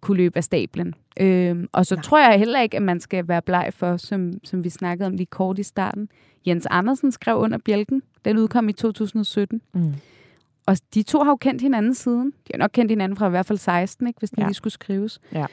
kunne 0.00 0.16
løbe 0.16 0.36
af 0.36 0.44
stablen. 0.44 0.94
Øhm, 1.20 1.68
og 1.72 1.86
så. 1.86 1.94
Nej. 1.94 2.02
tror 2.02 2.18
jeg 2.30 2.38
heller 2.38 2.60
ikke, 2.60 2.76
at 2.76 2.82
man 2.82 3.00
skal 3.00 3.28
være 3.28 3.42
bleg 3.42 3.68
for, 3.72 3.96
som, 3.96 4.32
som 4.44 4.64
vi 4.64 4.68
snakkede 4.70 5.06
om 5.06 5.14
lige 5.14 5.26
kort 5.26 5.58
i 5.58 5.62
starten. 5.62 6.08
Jens 6.46 6.66
Andersen 6.70 7.12
skrev 7.12 7.36
under 7.36 7.58
bjælken. 7.64 8.02
Den 8.26 8.38
udkom 8.38 8.68
i 8.68 8.72
2017. 8.72 9.60
Mm. 9.74 9.94
Og 10.66 10.76
de 10.94 11.02
to 11.02 11.22
har 11.22 11.30
jo 11.30 11.36
kendt 11.36 11.62
hinanden 11.62 11.94
siden. 11.94 12.26
De 12.26 12.50
har 12.54 12.58
nok 12.58 12.70
kendt 12.74 12.90
hinanden 12.92 13.16
fra 13.18 13.26
i 13.26 13.30
hvert 13.30 13.46
fald 13.46 13.58
16, 13.58 14.06
ikke, 14.06 14.18
hvis 14.18 14.30
den 14.30 14.38
Ja. 14.40 14.46
lige 14.46 14.54
skulle 14.54 14.72
skrives. 14.72 15.20
Ja. 15.32 15.46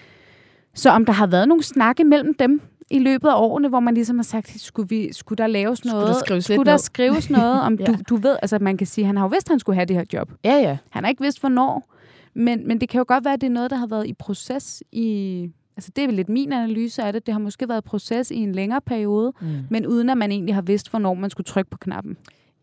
Så 0.73 0.89
om 0.89 1.05
der 1.05 1.13
har 1.13 1.27
været 1.27 1.47
nogle 1.47 1.63
snakke 1.63 2.03
mellem 2.03 2.33
dem 2.33 2.61
i 2.89 2.99
løbet 2.99 3.27
af 3.29 3.33
årene, 3.35 3.69
hvor 3.69 3.79
man 3.79 3.93
ligesom 3.93 4.15
har 4.17 4.23
sagt, 4.23 4.61
skulle, 4.61 4.89
vi, 4.89 5.13
skulle 5.13 5.37
der 5.37 5.47
laves 5.47 5.79
Skulle 5.79 5.91
noget? 5.93 6.07
der 6.07 6.13
skrives 6.25 6.45
skulle 6.45 6.65
der 6.65 6.71
ned? 6.71 6.77
skrives 6.79 7.29
noget? 7.29 7.61
Om 7.61 7.75
Ja. 7.79 7.85
du, 7.85 7.95
du 8.09 8.15
ved, 8.15 8.37
altså 8.41 8.59
man 8.61 8.77
kan 8.77 8.87
sige, 8.87 9.05
han 9.05 9.17
har 9.17 9.23
jo 9.23 9.27
vidst, 9.29 9.47
at 9.47 9.49
han 9.51 9.59
skulle 9.59 9.75
have 9.75 9.85
det 9.85 9.95
her 9.95 10.03
job. 10.13 10.31
Ja, 10.45 10.55
ja. 10.55 10.77
Han 10.89 11.03
har 11.03 11.09
ikke 11.09 11.21
vidst, 11.23 11.39
hvornår. 11.39 11.93
Men, 12.33 12.67
men 12.67 12.81
det 12.81 12.89
kan 12.89 12.97
jo 12.97 13.05
godt 13.07 13.25
være, 13.25 13.33
at 13.33 13.41
det 13.41 13.47
er 13.47 13.51
noget, 13.51 13.71
der 13.71 13.77
har 13.77 13.87
været 13.87 14.07
i 14.07 14.13
proces 14.13 14.83
i... 14.91 15.49
Altså 15.77 15.91
det 15.95 16.03
er 16.03 16.11
lidt 16.11 16.29
min 16.29 16.53
analyse 16.53 17.03
af 17.03 17.13
det. 17.13 17.25
Det 17.25 17.33
har 17.33 17.39
måske 17.39 17.69
været 17.69 17.83
proces 17.83 18.31
i 18.31 18.35
en 18.35 18.51
længere 18.55 18.81
periode, 18.81 19.33
Mm. 19.41 19.47
men 19.69 19.87
uden 19.87 20.09
at 20.09 20.17
man 20.17 20.31
egentlig 20.31 20.55
har 20.55 20.61
vidst, 20.61 20.89
hvornår 20.89 21.13
man 21.13 21.29
skulle 21.29 21.45
trykke 21.45 21.69
på 21.69 21.77
knappen. 21.77 22.17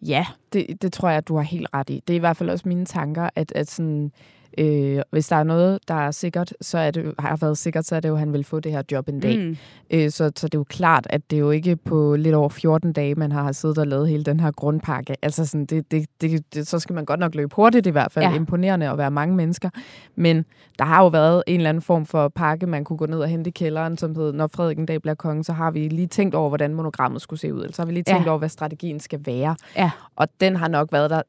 Ja, 0.07 0.26
det, 0.53 0.82
det 0.82 0.92
tror 0.92 1.09
jeg, 1.09 1.28
du 1.28 1.36
har 1.36 1.42
helt 1.42 1.68
ret 1.74 1.90
i. 1.90 2.03
Det 2.07 2.14
er 2.14 2.16
i 2.16 2.20
hvert 2.20 2.36
fald 2.36 2.51
også 2.51 2.68
mine 2.68 2.84
tanker, 2.84 3.30
at, 3.36 3.53
at 3.53 3.70
sådan, 3.70 4.12
øh, 4.59 5.01
hvis 5.11 5.28
der 5.28 5.36
er 5.36 5.42
noget, 5.42 5.78
der 5.88 5.94
er 5.94 6.11
sikkert, 6.11 6.53
så 6.61 6.78
er 6.78 6.90
det, 6.90 7.14
har 7.18 7.36
været 7.36 7.59
sikkert, 7.59 7.86
så 7.86 7.96
er 7.96 8.01
det 8.01 8.09
jo, 8.09 8.14
at 8.14 8.18
han 8.18 8.32
vil 8.32 8.44
få 8.44 8.61
det 8.61 8.72
her 8.72 8.82
job 8.92 9.09
en 9.09 9.20
dag. 9.20 9.38
Mm. 9.38 9.57
Øh, 9.90 10.11
så, 10.11 10.32
så 10.36 10.46
det 10.48 10.55
er 10.55 10.59
jo 10.59 10.64
klart, 10.64 11.07
at 11.11 11.30
det 11.30 11.36
er 11.36 11.40
jo 11.40 11.51
ikke 11.51 11.76
på 11.76 12.16
lidt 12.16 12.34
over 12.34 12.48
14 12.48 12.92
dage, 12.92 13.14
man 13.14 13.32
har 13.32 13.53
siddet 13.53 13.78
og 13.78 13.86
lavet 13.86 14.09
hele 14.09 14.24
den 14.24 14.40
her 14.40 14.51
grundpakke. 14.51 15.16
Altså 15.22 15.46
sådan, 15.46 15.66
det, 15.66 15.90
det, 15.90 16.07
det, 16.20 16.55
det, 16.55 16.66
så 16.66 16.78
skal 16.78 16.94
man 16.94 17.05
godt 17.05 17.20
nok 17.20 17.34
løbe 17.34 17.55
hurtigt 17.57 17.86
i 17.86 17.90
hvert 17.90 18.12
fald. 18.12 18.24
Ja. 18.24 18.34
Imponerende 18.34 18.90
at 18.90 18.98
være 18.98 19.11
mange 19.11 19.36
mennesker. 19.36 19.70
Men 20.16 20.44
der 20.78 20.84
har 20.84 21.03
jo 21.03 21.09
været 21.09 21.42
en 21.46 21.57
eller 21.57 21.68
anden 21.68 21.82
form 21.82 22.07
for 22.07 22.28
pakke, 22.28 22.66
man 22.66 22.84
kunne 22.84 22.96
gå 22.96 23.07
ned 23.07 23.18
og 23.18 23.28
hente 23.28 23.48
i 23.48 23.51
kælderen, 23.51 23.98
som 23.98 24.16
hed, 24.16 24.32
når 24.32 24.46
Frederik 24.46 24.78
en 24.78 24.86
dag 24.86 25.03
bliver 25.03 25.14
konge, 25.14 25.44
så 25.44 25.53
har 25.53 25.70
vi 25.70 25.88
lige 25.88 26.07
tænkt 26.07 26.34
over, 26.34 26.48
hvordan 26.48 26.74
monogrammet 26.74 27.22
skulle 27.22 27.40
se 27.40 27.55
ud. 27.55 27.61
Eller 27.61 27.72
så 27.72 27.82
har 27.82 27.86
vi 27.86 27.92
lige 27.92 28.05
tænkt 28.05 28.24
Ja. 28.24 28.30
over, 28.30 28.38
hvad 28.38 28.48
strategien 28.48 29.01
skal 29.01 29.20
være. 29.26 29.57
Ja. 29.76 29.90
Og 30.16 30.28
den 30.40 30.57
har 30.57 30.68
nok 30.68 30.92
været 30.92 31.11
der 31.11 31.22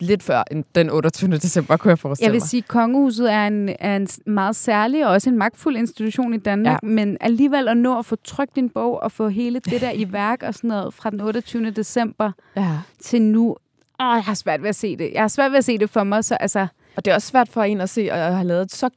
lidt 0.00 0.22
før 0.22 0.42
den 0.74 0.90
28. 0.90 1.30
december, 1.32 1.76
kunne 1.76 1.88
jeg 1.90 1.98
forestille 1.98 2.26
Jeg 2.26 2.32
vil 2.32 2.40
mig. 2.40 2.48
sige, 2.48 2.58
at 2.60 2.68
kongehuset 2.68 3.32
er 3.32 3.46
en, 3.46 3.68
er 3.78 3.96
en 3.96 4.08
meget 4.26 4.56
særlig 4.56 5.06
og 5.06 5.12
også 5.12 5.30
en 5.30 5.38
magtfuld 5.38 5.76
institution 5.76 6.34
i 6.34 6.38
Danmark, 6.38 6.66
Ja. 6.82 6.88
ja. 6.88 6.94
men 6.94 7.16
alligevel 7.20 7.68
at 7.68 7.76
nå 7.76 7.98
at 7.98 8.06
få 8.06 8.16
trykt 8.24 8.56
din 8.56 8.68
bog 8.70 9.02
og 9.02 9.12
få 9.12 9.28
hele 9.28 9.60
det 9.60 9.80
der 9.80 9.90
i 9.90 10.06
værk 10.12 10.42
og 10.42 10.54
sådan 10.54 10.68
noget 10.68 10.94
fra 10.94 11.10
den 11.10 11.20
28. 11.20 11.70
december 11.70 12.32
Ja. 12.56 12.78
til 13.02 13.22
nu. 13.22 13.56
Åh, 14.00 14.14
jeg 14.14 14.22
har 14.24 14.34
svært 14.34 14.62
ved 14.62 14.68
at 14.68 14.76
se 14.76 14.96
det. 14.96 15.10
Jeg 15.12 15.20
har 15.22 15.28
svært 15.28 15.50
ved 15.50 15.58
at 15.58 15.64
se 15.64 15.78
det 15.78 15.90
for 15.90 16.04
mig, 16.04 16.24
så 16.24 16.34
altså... 16.34 16.66
Og 16.96 17.04
det 17.04 17.10
er 17.10 17.14
også 17.14 17.28
svært 17.28 17.48
for 17.48 17.62
en 17.62 17.80
at 17.80 17.90
se, 17.90 18.10
at 18.12 18.34
have 18.34 18.46
lavet 18.46 18.62
et 18.62 18.72
så 18.72 18.90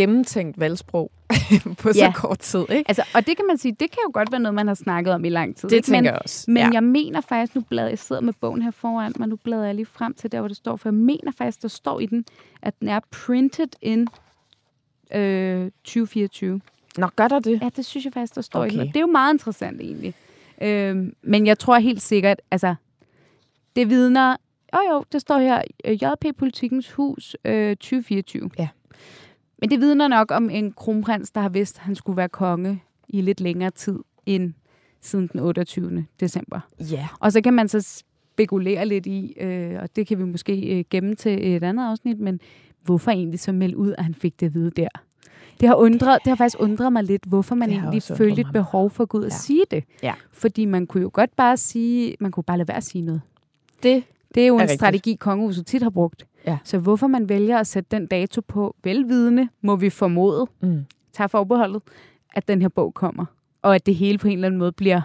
gennemtænkt 0.00 0.60
valgsprog 0.60 1.10
på. 1.82 1.88
Ja. 1.88 1.92
så 1.92 2.12
kort 2.14 2.38
tid, 2.38 2.60
ikke? 2.60 2.84
altså 2.88 3.02
og 3.14 3.26
det 3.26 3.36
kan 3.36 3.46
man 3.46 3.58
sige, 3.58 3.72
det 3.72 3.90
kan 3.90 3.98
jo 4.04 4.10
godt 4.14 4.32
være 4.32 4.40
noget, 4.40 4.54
man 4.54 4.66
har 4.66 4.74
snakket 4.74 5.14
om 5.14 5.24
i 5.24 5.28
lang 5.28 5.56
tid. 5.56 5.68
Det 5.68 5.76
ikke? 5.76 5.86
tænker 5.86 6.00
men, 6.00 6.04
jeg 6.04 6.18
også. 6.22 6.50
Men 6.50 6.56
ja. 6.56 6.70
jeg 6.72 6.84
mener 6.84 7.20
faktisk, 7.20 7.54
nu 7.54 7.60
bladrer 7.60 7.88
jeg 7.88 7.98
sidder 7.98 8.22
med 8.22 8.32
bogen 8.40 8.62
her 8.62 8.70
foran 8.70 9.12
mig, 9.18 9.28
nu 9.28 9.36
bladrer 9.36 9.64
jeg 9.64 9.74
lige 9.74 9.86
frem 9.86 10.14
til 10.14 10.32
der, 10.32 10.38
hvor 10.38 10.48
det 10.48 10.56
står, 10.56 10.76
for 10.76 10.88
jeg 10.88 10.94
mener 10.94 11.32
faktisk, 11.38 11.62
der 11.62 11.68
står 11.68 12.00
i 12.00 12.06
den, 12.06 12.24
at 12.62 12.80
den 12.80 12.88
er 12.88 13.00
printed 13.10 13.68
in 13.82 14.08
øh, 15.14 15.70
2024. 15.84 16.60
Nå, 16.98 17.08
gør 17.16 17.28
der 17.28 17.38
det? 17.38 17.62
Ja, 17.62 17.68
det 17.76 17.84
synes 17.84 18.04
jeg 18.04 18.12
faktisk, 18.12 18.34
der 18.34 18.40
står 18.40 18.60
okay. 18.60 18.72
i 18.72 18.78
den. 18.78 18.86
Det 18.86 18.96
er 18.96 19.00
jo 19.00 19.06
meget 19.06 19.34
interessant 19.34 19.80
egentlig. 19.80 20.14
Øhm, 20.62 21.14
men 21.22 21.46
jeg 21.46 21.58
tror 21.58 21.78
helt 21.78 22.02
sikkert, 22.02 22.40
altså, 22.50 22.74
det 23.76 23.90
vidner... 23.90 24.36
Jo 24.74 24.78
jo, 24.92 25.04
det 25.12 25.20
står 25.20 25.38
her, 25.38 25.62
øh, 25.84 26.02
JP 26.02 26.36
Politikens 26.38 26.90
Hus 26.90 27.36
øh, 27.44 27.76
2024. 27.76 28.50
Ja. 28.58 28.68
Men 29.60 29.70
det 29.70 29.80
vidner 29.80 30.08
nok 30.08 30.30
om 30.30 30.50
en 30.50 30.72
kronprins, 30.72 31.30
der 31.30 31.40
har 31.40 31.48
vidst, 31.48 31.76
at 31.76 31.82
han 31.82 31.94
skulle 31.94 32.16
være 32.16 32.28
konge 32.28 32.82
i 33.08 33.20
lidt 33.20 33.40
længere 33.40 33.70
tid 33.70 33.98
end 34.26 34.52
siden 35.00 35.28
den 35.32 35.40
28. 35.40 36.06
december. 36.20 36.60
Ja. 36.80 37.08
Og 37.20 37.32
så 37.32 37.40
kan 37.40 37.54
man 37.54 37.68
så 37.68 37.80
spekulere 37.80 38.86
lidt 38.86 39.06
i, 39.06 39.32
øh, 39.40 39.78
og 39.82 39.96
det 39.96 40.06
kan 40.06 40.18
vi 40.18 40.24
måske 40.24 40.78
øh, 40.78 40.84
gemme 40.90 41.14
til 41.14 41.54
et 41.56 41.64
andet 41.64 41.84
afsnit, 41.84 42.18
men 42.20 42.40
hvorfor 42.82 43.10
egentlig 43.10 43.40
så 43.40 43.52
melde 43.52 43.76
ud, 43.76 43.94
at 43.98 44.04
han 44.04 44.14
fik 44.14 44.40
det 44.40 44.46
at 44.46 44.54
vide 44.54 44.70
der? 44.70 44.88
Det 45.60 45.68
har, 45.68 45.74
undret, 45.76 46.18
det 46.24 46.30
har 46.30 46.34
faktisk 46.36 46.56
undret 46.60 46.92
mig 46.92 47.04
lidt, 47.04 47.24
hvorfor 47.24 47.54
man 47.54 47.70
egentlig 47.70 48.02
følte 48.02 48.40
et 48.40 48.46
behov 48.52 48.90
for 48.90 49.02
at 49.02 49.08
gå 49.08 49.18
ud 49.18 49.22
og 49.22 49.30
Ja. 49.30 49.36
sige 49.36 49.64
det. 49.70 49.84
Ja. 50.02 50.14
Fordi 50.32 50.64
man 50.64 50.86
kunne 50.86 51.00
jo 51.02 51.10
godt 51.12 51.36
bare 51.36 51.56
sige, 51.56 52.16
man 52.20 52.30
kunne 52.30 52.44
bare 52.44 52.58
lade 52.58 52.68
være 52.68 52.76
at 52.76 52.84
sige 52.84 53.02
noget. 53.02 53.20
Det 53.82 54.04
Det 54.34 54.42
er 54.42 54.46
jo 54.46 54.54
Er 54.54 54.58
en 54.58 54.62
rigtigt. 54.62 54.80
strategi, 54.80 55.14
kongehuset 55.14 55.66
tit 55.66 55.82
har 55.82 55.90
brugt. 55.90 56.26
Ja. 56.46 56.58
Så 56.64 56.78
hvorfor 56.78 57.06
man 57.06 57.28
vælger 57.28 57.58
at 57.58 57.66
sætte 57.66 57.96
den 57.96 58.06
dato 58.06 58.40
på 58.48 58.76
velvidende, 58.84 59.48
må 59.62 59.76
vi 59.76 59.90
formode, 59.90 60.46
Mm. 60.60 60.84
tager 61.12 61.28
forbeholdet, 61.28 61.82
at 62.34 62.48
den 62.48 62.60
her 62.62 62.68
bog 62.68 62.94
kommer. 62.94 63.24
Og 63.62 63.74
at 63.74 63.86
det 63.86 63.94
hele 63.94 64.18
på 64.18 64.28
en 64.28 64.32
eller 64.34 64.46
anden 64.46 64.58
måde 64.58 64.72
bliver 64.72 65.00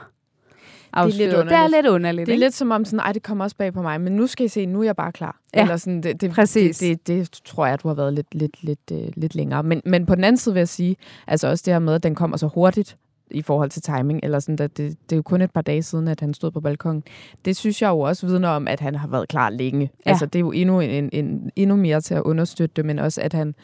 afsløret. 0.94 1.32
Det 1.32 1.38
er 1.38 1.42
underligt. 1.42 1.72
lidt 1.76 1.88
underligt. 1.88 2.26
Det 2.26 2.32
er 2.32 2.36
ikke? 2.36 2.46
lidt 2.46 2.54
som 2.54 2.72
om, 2.72 2.86
sådan, 2.86 3.00
Ej, 3.00 3.12
det 3.12 3.24
kommer 3.24 3.44
også 3.44 3.56
bag 3.58 3.74
på 3.74 3.82
mig, 3.82 4.02
men 4.02 4.14
nu 4.14 4.28
skal 4.28 4.46
I 4.46 4.50
se, 4.50 4.66
nu 4.66 4.80
er 4.80 4.84
jeg 4.84 4.96
bare 4.96 5.12
klar. 5.12 5.40
Ja, 5.56 5.62
Eller 5.62 5.78
sådan, 5.78 6.02
det, 6.04 6.22
det, 6.22 6.32
præcis. 6.32 6.78
Det, 6.78 7.08
det, 7.08 7.30
det, 7.32 7.40
tror 7.46 7.66
jeg, 7.66 7.84
du 7.84 7.88
har 7.88 7.96
været 7.96 8.14
lidt, 8.14 8.36
lidt, 8.36 8.64
lidt, 8.64 8.80
uh, 8.92 9.08
lidt 9.16 9.36
længere. 9.36 9.64
Men, 9.64 9.82
men 9.86 10.06
på 10.06 10.16
den 10.16 10.24
anden 10.24 10.38
side 10.38 10.54
vil 10.54 10.60
jeg 10.60 10.68
sige, 10.70 10.96
altså 11.28 11.48
også 11.48 11.64
det 11.66 11.74
her 11.74 11.80
med, 11.80 11.94
at 11.94 12.04
den 12.04 12.16
kommer 12.16 12.38
så 12.38 12.48
hurtigt 12.48 12.98
i 13.32 13.42
forhold 13.42 13.70
til 13.70 13.82
timing, 13.82 14.20
eller 14.24 14.40
sådan, 14.40 14.66
at 14.66 14.78
det, 14.78 14.98
det 15.10 15.12
er 15.12 15.16
jo 15.16 15.22
kun 15.22 15.42
et 15.42 15.52
par 15.52 15.62
dage 15.62 15.84
siden, 15.84 16.08
at 16.08 16.20
han 16.20 16.34
stod 16.34 16.52
på 16.52 16.62
balkongen. 16.62 17.04
Det 17.46 17.58
synes 17.58 17.82
jeg 17.82 17.90
jo 17.90 18.00
også 18.00 18.28
vidner 18.28 18.50
om, 18.50 18.68
at 18.68 18.80
han 18.80 18.96
har 18.96 19.08
været 19.08 19.28
klar 19.28 19.50
længe. 19.50 19.92
Ja. 20.06 20.10
Altså, 20.10 20.26
det 20.26 20.40
er 20.40 20.42
jo 20.42 20.52
endnu, 20.52 20.80
en, 20.80 21.10
en, 21.14 21.52
endnu 21.56 21.76
mere 21.76 22.02
til 22.02 22.14
at 22.14 22.22
understøtte 22.22 22.74
det, 22.76 22.86
men 22.86 23.00
også, 23.00 23.22
at 23.22 23.34
han 23.34 23.56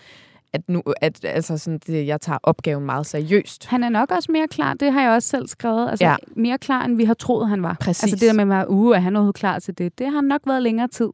at, 0.54 0.62
nu, 0.70 0.84
at 1.02 1.26
altså 1.26 1.58
sådan, 1.58 1.80
det, 1.88 2.08
jeg 2.08 2.22
tager 2.22 2.40
opgaven 2.44 2.86
meget 2.86 3.06
seriøst. 3.06 3.66
Han 3.66 3.84
er 3.84 3.90
nok 3.90 4.12
også 4.12 4.32
mere 4.32 4.48
klar, 4.48 4.74
det 4.74 4.94
har 4.94 5.02
jeg 5.02 5.12
også 5.12 5.30
selv 5.30 5.48
skrevet, 5.48 5.90
altså 5.90 6.06
ja. 6.06 6.16
Mere 6.36 6.58
klar, 6.58 6.86
end 6.86 6.98
vi 6.98 7.04
har 7.04 7.14
troet, 7.14 7.50
han 7.50 7.64
var. 7.64 7.78
Præcis. 7.82 8.04
Altså 8.04 8.16
det 8.16 8.28
der 8.28 8.34
med, 8.34 8.42
at 8.42 8.48
man, 8.48 8.68
uh, 8.68 8.96
er 8.96 9.00
han 9.00 9.16
overhovedet 9.16 9.36
klar 9.36 9.60
til 9.60 9.78
det? 9.78 10.00
Det 10.00 10.08
har 10.08 10.16
han 10.16 10.24
nok 10.24 10.42
været 10.46 10.64
længere 10.64 10.88
tid. 10.88 11.10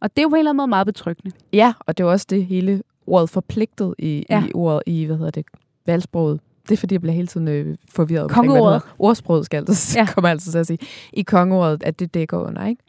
Og 0.00 0.16
det 0.16 0.18
er 0.18 0.22
jo 0.22 0.28
på 0.28 0.34
en 0.34 0.38
eller 0.38 0.50
anden 0.50 0.56
måde 0.56 0.68
meget 0.68 0.86
betryggende. 0.86 1.36
Ja, 1.52 1.74
og 1.80 1.98
det 1.98 2.04
er 2.04 2.08
også 2.08 2.26
det 2.30 2.46
hele 2.46 2.82
ordet 3.06 3.30
forpligtet 3.30 3.94
i, 3.98 4.26
ja. 4.30 4.44
i 4.46 4.50
ordet 4.54 4.82
i, 4.86 5.04
hvad 5.04 5.16
hedder 5.16 5.30
det, 5.30 5.46
valgsproget. 5.86 6.40
Det 6.68 6.72
er 6.74 6.76
fordi, 6.76 6.94
jeg 6.94 7.00
bliver 7.00 7.14
hele 7.14 7.26
tiden 7.26 7.48
øh, 7.48 7.76
forvirret 7.90 8.30
Kongeordet. 8.30 8.82
Ordsproget 8.98 9.46
skal 9.46 9.56
altid, 9.56 9.96
Ja. 9.96 10.00
ja. 10.00 10.06
kommer 10.14 10.28
altid 10.28 10.52
til 10.52 10.58
at 10.58 10.66
sige. 10.66 10.78
I 11.12 11.22
kongeordet, 11.22 11.82
at 11.82 11.98
det 11.98 12.14
dækker 12.14 12.38
under, 12.38 12.66
ikke? 12.66 12.82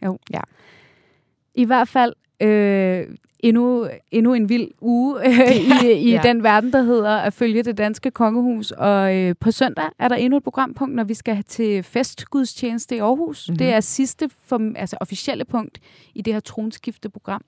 I 1.56 1.66
hvert 1.66 1.88
fald 1.88 2.14
øh, 2.42 3.08
endnu, 3.40 3.88
endnu 4.12 4.34
en 4.34 4.50
vild 4.50 4.68
uge 4.82 5.28
øh, 5.28 5.56
i, 5.86 5.92
i 5.92 6.12
Ja. 6.12 6.22
den 6.24 6.44
verden, 6.44 6.72
der 6.74 6.82
hedder 6.82 7.18
at 7.18 7.34
følge 7.34 7.64
det 7.64 7.78
danske 7.78 8.12
kongehus. 8.12 8.72
Og 8.72 9.16
øh, 9.16 9.36
på 9.40 9.52
søndag 9.52 9.86
er 10.00 10.08
der 10.08 10.16
endnu 10.16 10.38
et 10.38 10.44
programpunkt, 10.44 10.96
når 10.96 11.04
vi 11.04 11.14
skal 11.14 11.44
til 11.44 11.84
festgudstjeneste 11.84 12.96
i 12.96 13.00
Aarhus. 13.00 13.48
Mm-hmm. 13.50 13.54
Mhm. 13.54 13.58
Det 13.58 13.74
er 13.74 13.80
sidste 13.80 14.30
for, 14.46 14.72
altså 14.76 14.98
officielle 15.02 15.46
punkt 15.46 15.80
i 16.16 16.22
det 16.22 16.34
her 16.34 16.40
tronskifteprogram. 16.40 17.42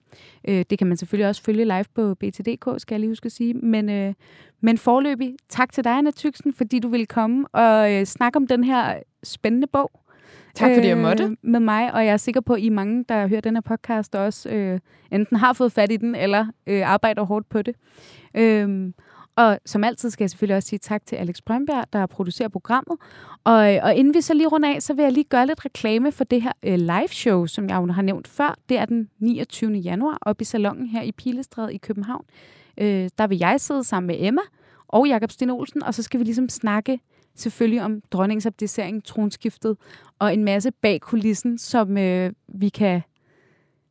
Øh, 0.48 0.66
det 0.70 0.78
kan 0.78 0.88
man 0.88 0.98
selvfølgelig 0.98 1.28
også 1.30 1.44
følge 1.44 1.66
live 1.66 1.86
på 1.96 2.16
BTDK, 2.16 2.66
skal 2.78 2.96
jeg 2.96 3.00
lige 3.00 3.10
huske 3.12 3.26
at 3.26 3.32
sige. 3.32 3.54
Men, 3.54 3.89
øh, 3.89 4.14
men 4.62 4.78
forløbig, 4.78 5.36
tak 5.50 5.74
til 5.74 5.84
dig, 5.84 5.92
Anna 5.98 6.12
Tyksen, 6.12 6.54
fordi 6.54 6.80
du 6.80 6.88
ville 6.88 7.06
komme 7.06 7.48
og 7.48 7.94
øh, 7.94 8.06
snakke 8.06 8.38
om 8.38 8.48
den 8.48 8.64
her 8.64 8.94
spændende 9.24 9.68
bog. 9.68 9.92
Tak 10.56 10.72
fordi 10.74 10.88
jeg 10.88 10.97
måtte. 10.97 11.24
Øhm, 11.24 11.38
med 11.41 11.60
mig, 11.60 11.93
og 11.93 12.06
jeg 12.06 12.14
er 12.14 12.18
sikker 12.18 12.41
på, 12.41 12.54
at 12.54 12.62
I 12.62 12.70
mange, 12.70 13.06
der 13.10 13.28
hører 13.28 13.41
den 13.41 13.56
her 13.56 13.62
podcast, 13.62 14.16
også 14.16 14.49
øh, 14.49 14.80
enten 15.12 15.38
har 15.38 15.54
fået 15.54 15.72
fat 15.72 15.91
i 15.91 15.97
den, 15.97 16.16
eller 16.16 16.45
øh, 16.68 16.89
arbejder 16.89 17.24
hårdt 17.24 17.49
på 17.49 17.62
det. 17.62 17.76
Øh, 18.36 18.91
og 19.36 19.60
som 19.66 19.84
altid 19.84 20.10
skal 20.10 20.24
jeg 20.24 20.30
selvfølgelig 20.30 20.56
også 20.56 20.70
sige 20.70 20.80
tak 20.80 21.06
til 21.06 21.16
Alex 21.16 21.36
Brønberg, 21.45 21.86
der 21.93 22.06
producerer 22.06 22.49
programmet. 22.49 22.97
Og, 23.43 23.76
øh, 23.76 23.80
og 23.84 23.95
inden 23.95 24.14
vi 24.14 24.22
så 24.22 24.34
lige 24.34 24.47
runder 24.47 24.76
af, 24.76 24.82
så 24.82 24.93
vil 24.93 25.04
jeg 25.04 25.12
lige 25.12 25.24
gøre 25.24 25.47
lidt 25.47 25.66
reklame 25.66 26.12
for 26.12 26.24
det 26.24 26.41
her 26.41 26.52
øh, 26.64 26.76
live 26.76 27.08
show, 27.08 27.45
som 27.45 27.70
jeg 27.70 27.76
jo 27.76 27.91
har 27.91 28.02
nævnt 28.02 28.28
før. 28.28 28.56
Det 28.70 28.78
er 28.78 28.86
den 28.86 29.10
29. 29.20 29.72
januar 29.72 30.18
oppe 30.22 30.41
i 30.41 30.45
salongen 30.45 30.88
her 30.88 31.02
i 31.02 31.12
Pilestræde 31.12 31.74
i 31.74 31.78
København. 31.78 32.26
Øh, 32.78 33.10
der 33.18 33.28
vil 33.28 33.38
jeg 33.38 33.60
sidde 33.60 33.84
sammen 33.84 34.08
med 34.08 34.16
Emma 34.20 34.41
og 34.88 35.08
Jakob 35.08 35.32
Sten 35.32 35.49
Olsen, 35.49 35.84
og 35.84 35.93
så 35.93 36.04
skal 36.04 36.20
vi 36.20 36.24
ligesom 36.26 36.49
snakke 36.49 36.99
selvfølgelig 37.36 37.84
om 37.84 38.02
dronningens 38.12 38.46
abdicering, 38.46 39.04
tronskiftet, 39.04 39.78
og 40.20 40.34
en 40.34 40.44
masse 40.44 40.72
bag 40.72 41.02
kulissen, 41.02 41.58
som 41.58 41.98
øh, 41.98 42.32
vi 42.48 42.70
kan 42.70 43.02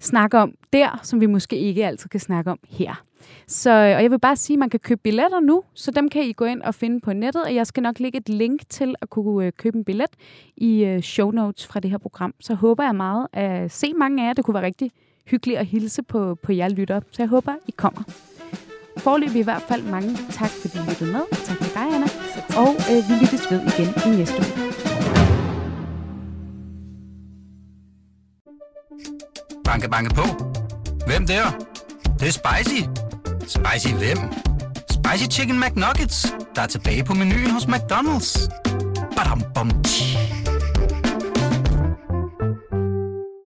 snakke 0.01 0.38
om 0.38 0.55
der, 0.72 1.01
som 1.03 1.20
vi 1.20 1.26
måske 1.26 1.57
ikke 1.57 1.86
altid 1.86 2.09
kan 2.09 2.20
snakke 2.20 2.51
om 2.51 2.59
her. 2.68 3.05
Så, 3.47 3.70
øh, 3.70 3.97
og 3.97 4.03
jeg 4.03 4.11
vil 4.11 4.18
bare 4.18 4.36
sige, 4.36 4.55
at 4.55 4.59
man 4.59 4.70
kan 4.70 4.80
købe 4.80 5.01
billetter 5.05 5.41
nu, 5.41 5.62
så 5.74 5.91
dem 5.91 6.09
kan 6.09 6.22
I 6.22 6.32
gå 6.32 6.45
ind 6.45 6.62
og 6.62 6.74
finde 6.74 7.01
på 7.01 7.12
nettet, 7.12 7.45
og 7.45 7.55
jeg 7.55 7.66
skal 7.66 7.82
nok 7.82 8.01
lægge 8.01 8.18
et 8.18 8.28
link 8.28 8.61
til 8.68 8.95
at 9.01 9.11
kunne 9.11 9.47
øh, 9.47 9.53
købe 9.53 9.78
en 9.78 9.84
billet 9.84 10.11
i 10.57 10.84
øh, 10.84 11.01
show 11.01 11.30
notes 11.30 11.66
fra 11.66 11.80
det 11.80 11.91
her 11.91 11.99
program. 11.99 12.34
Så 12.41 12.55
håber 12.55 12.84
jeg 12.84 12.95
meget 12.95 13.26
at 13.32 13.70
se 13.70 13.93
mange 13.95 14.22
af 14.22 14.26
jer. 14.26 14.32
Det 14.32 14.45
kunne 14.45 14.55
være 14.55 14.64
rigtig 14.64 14.91
hyggeligt 15.26 15.59
at 15.59 15.66
hilse 15.66 16.03
på, 16.03 16.34
på 16.34 16.53
jer 16.53 16.68
lytter, 16.68 17.01
så 17.11 17.22
jeg 17.22 17.28
håber, 17.28 17.53
I 17.66 17.70
kommer. 17.76 18.03
Forløb 18.99 19.34
i 19.34 19.43
hvert 19.43 19.62
fald 19.62 19.82
mange 19.82 20.16
tak, 20.30 20.51
fordi 20.51 20.78
I 20.78 20.91
lyttede 20.91 21.12
med. 21.12 21.20
Tak 21.45 21.59
til 21.59 21.74
dig, 21.74 21.95
Anna. 21.95 22.07
Og 22.57 22.76
øh, 22.90 23.09
vi 23.09 23.14
lyttes 23.14 23.51
ved 23.51 23.61
igen 23.61 24.12
i 24.12 24.16
næste 24.16 24.36
uge. 24.36 24.72
Banke, 29.64 29.88
banke 29.88 30.14
på. 30.14 30.24
Hvem 31.07 31.26
der? 31.26 31.51
Det, 32.03 32.20
det 32.20 32.28
er 32.28 32.32
spicy. 32.32 32.82
Spicy 33.40 33.94
hvem? 33.94 34.18
Spicy 34.90 35.38
Chicken 35.38 35.61
McNuggets, 35.61 36.34
der 36.55 36.62
er 36.62 36.66
tilbage 36.66 37.05
på 37.05 37.14
menuen 37.14 37.51
hos 37.51 37.64
McDonald's. 37.64 38.48
Badum, 39.16 39.42
bom, 39.55 39.82
tji. 39.82 40.39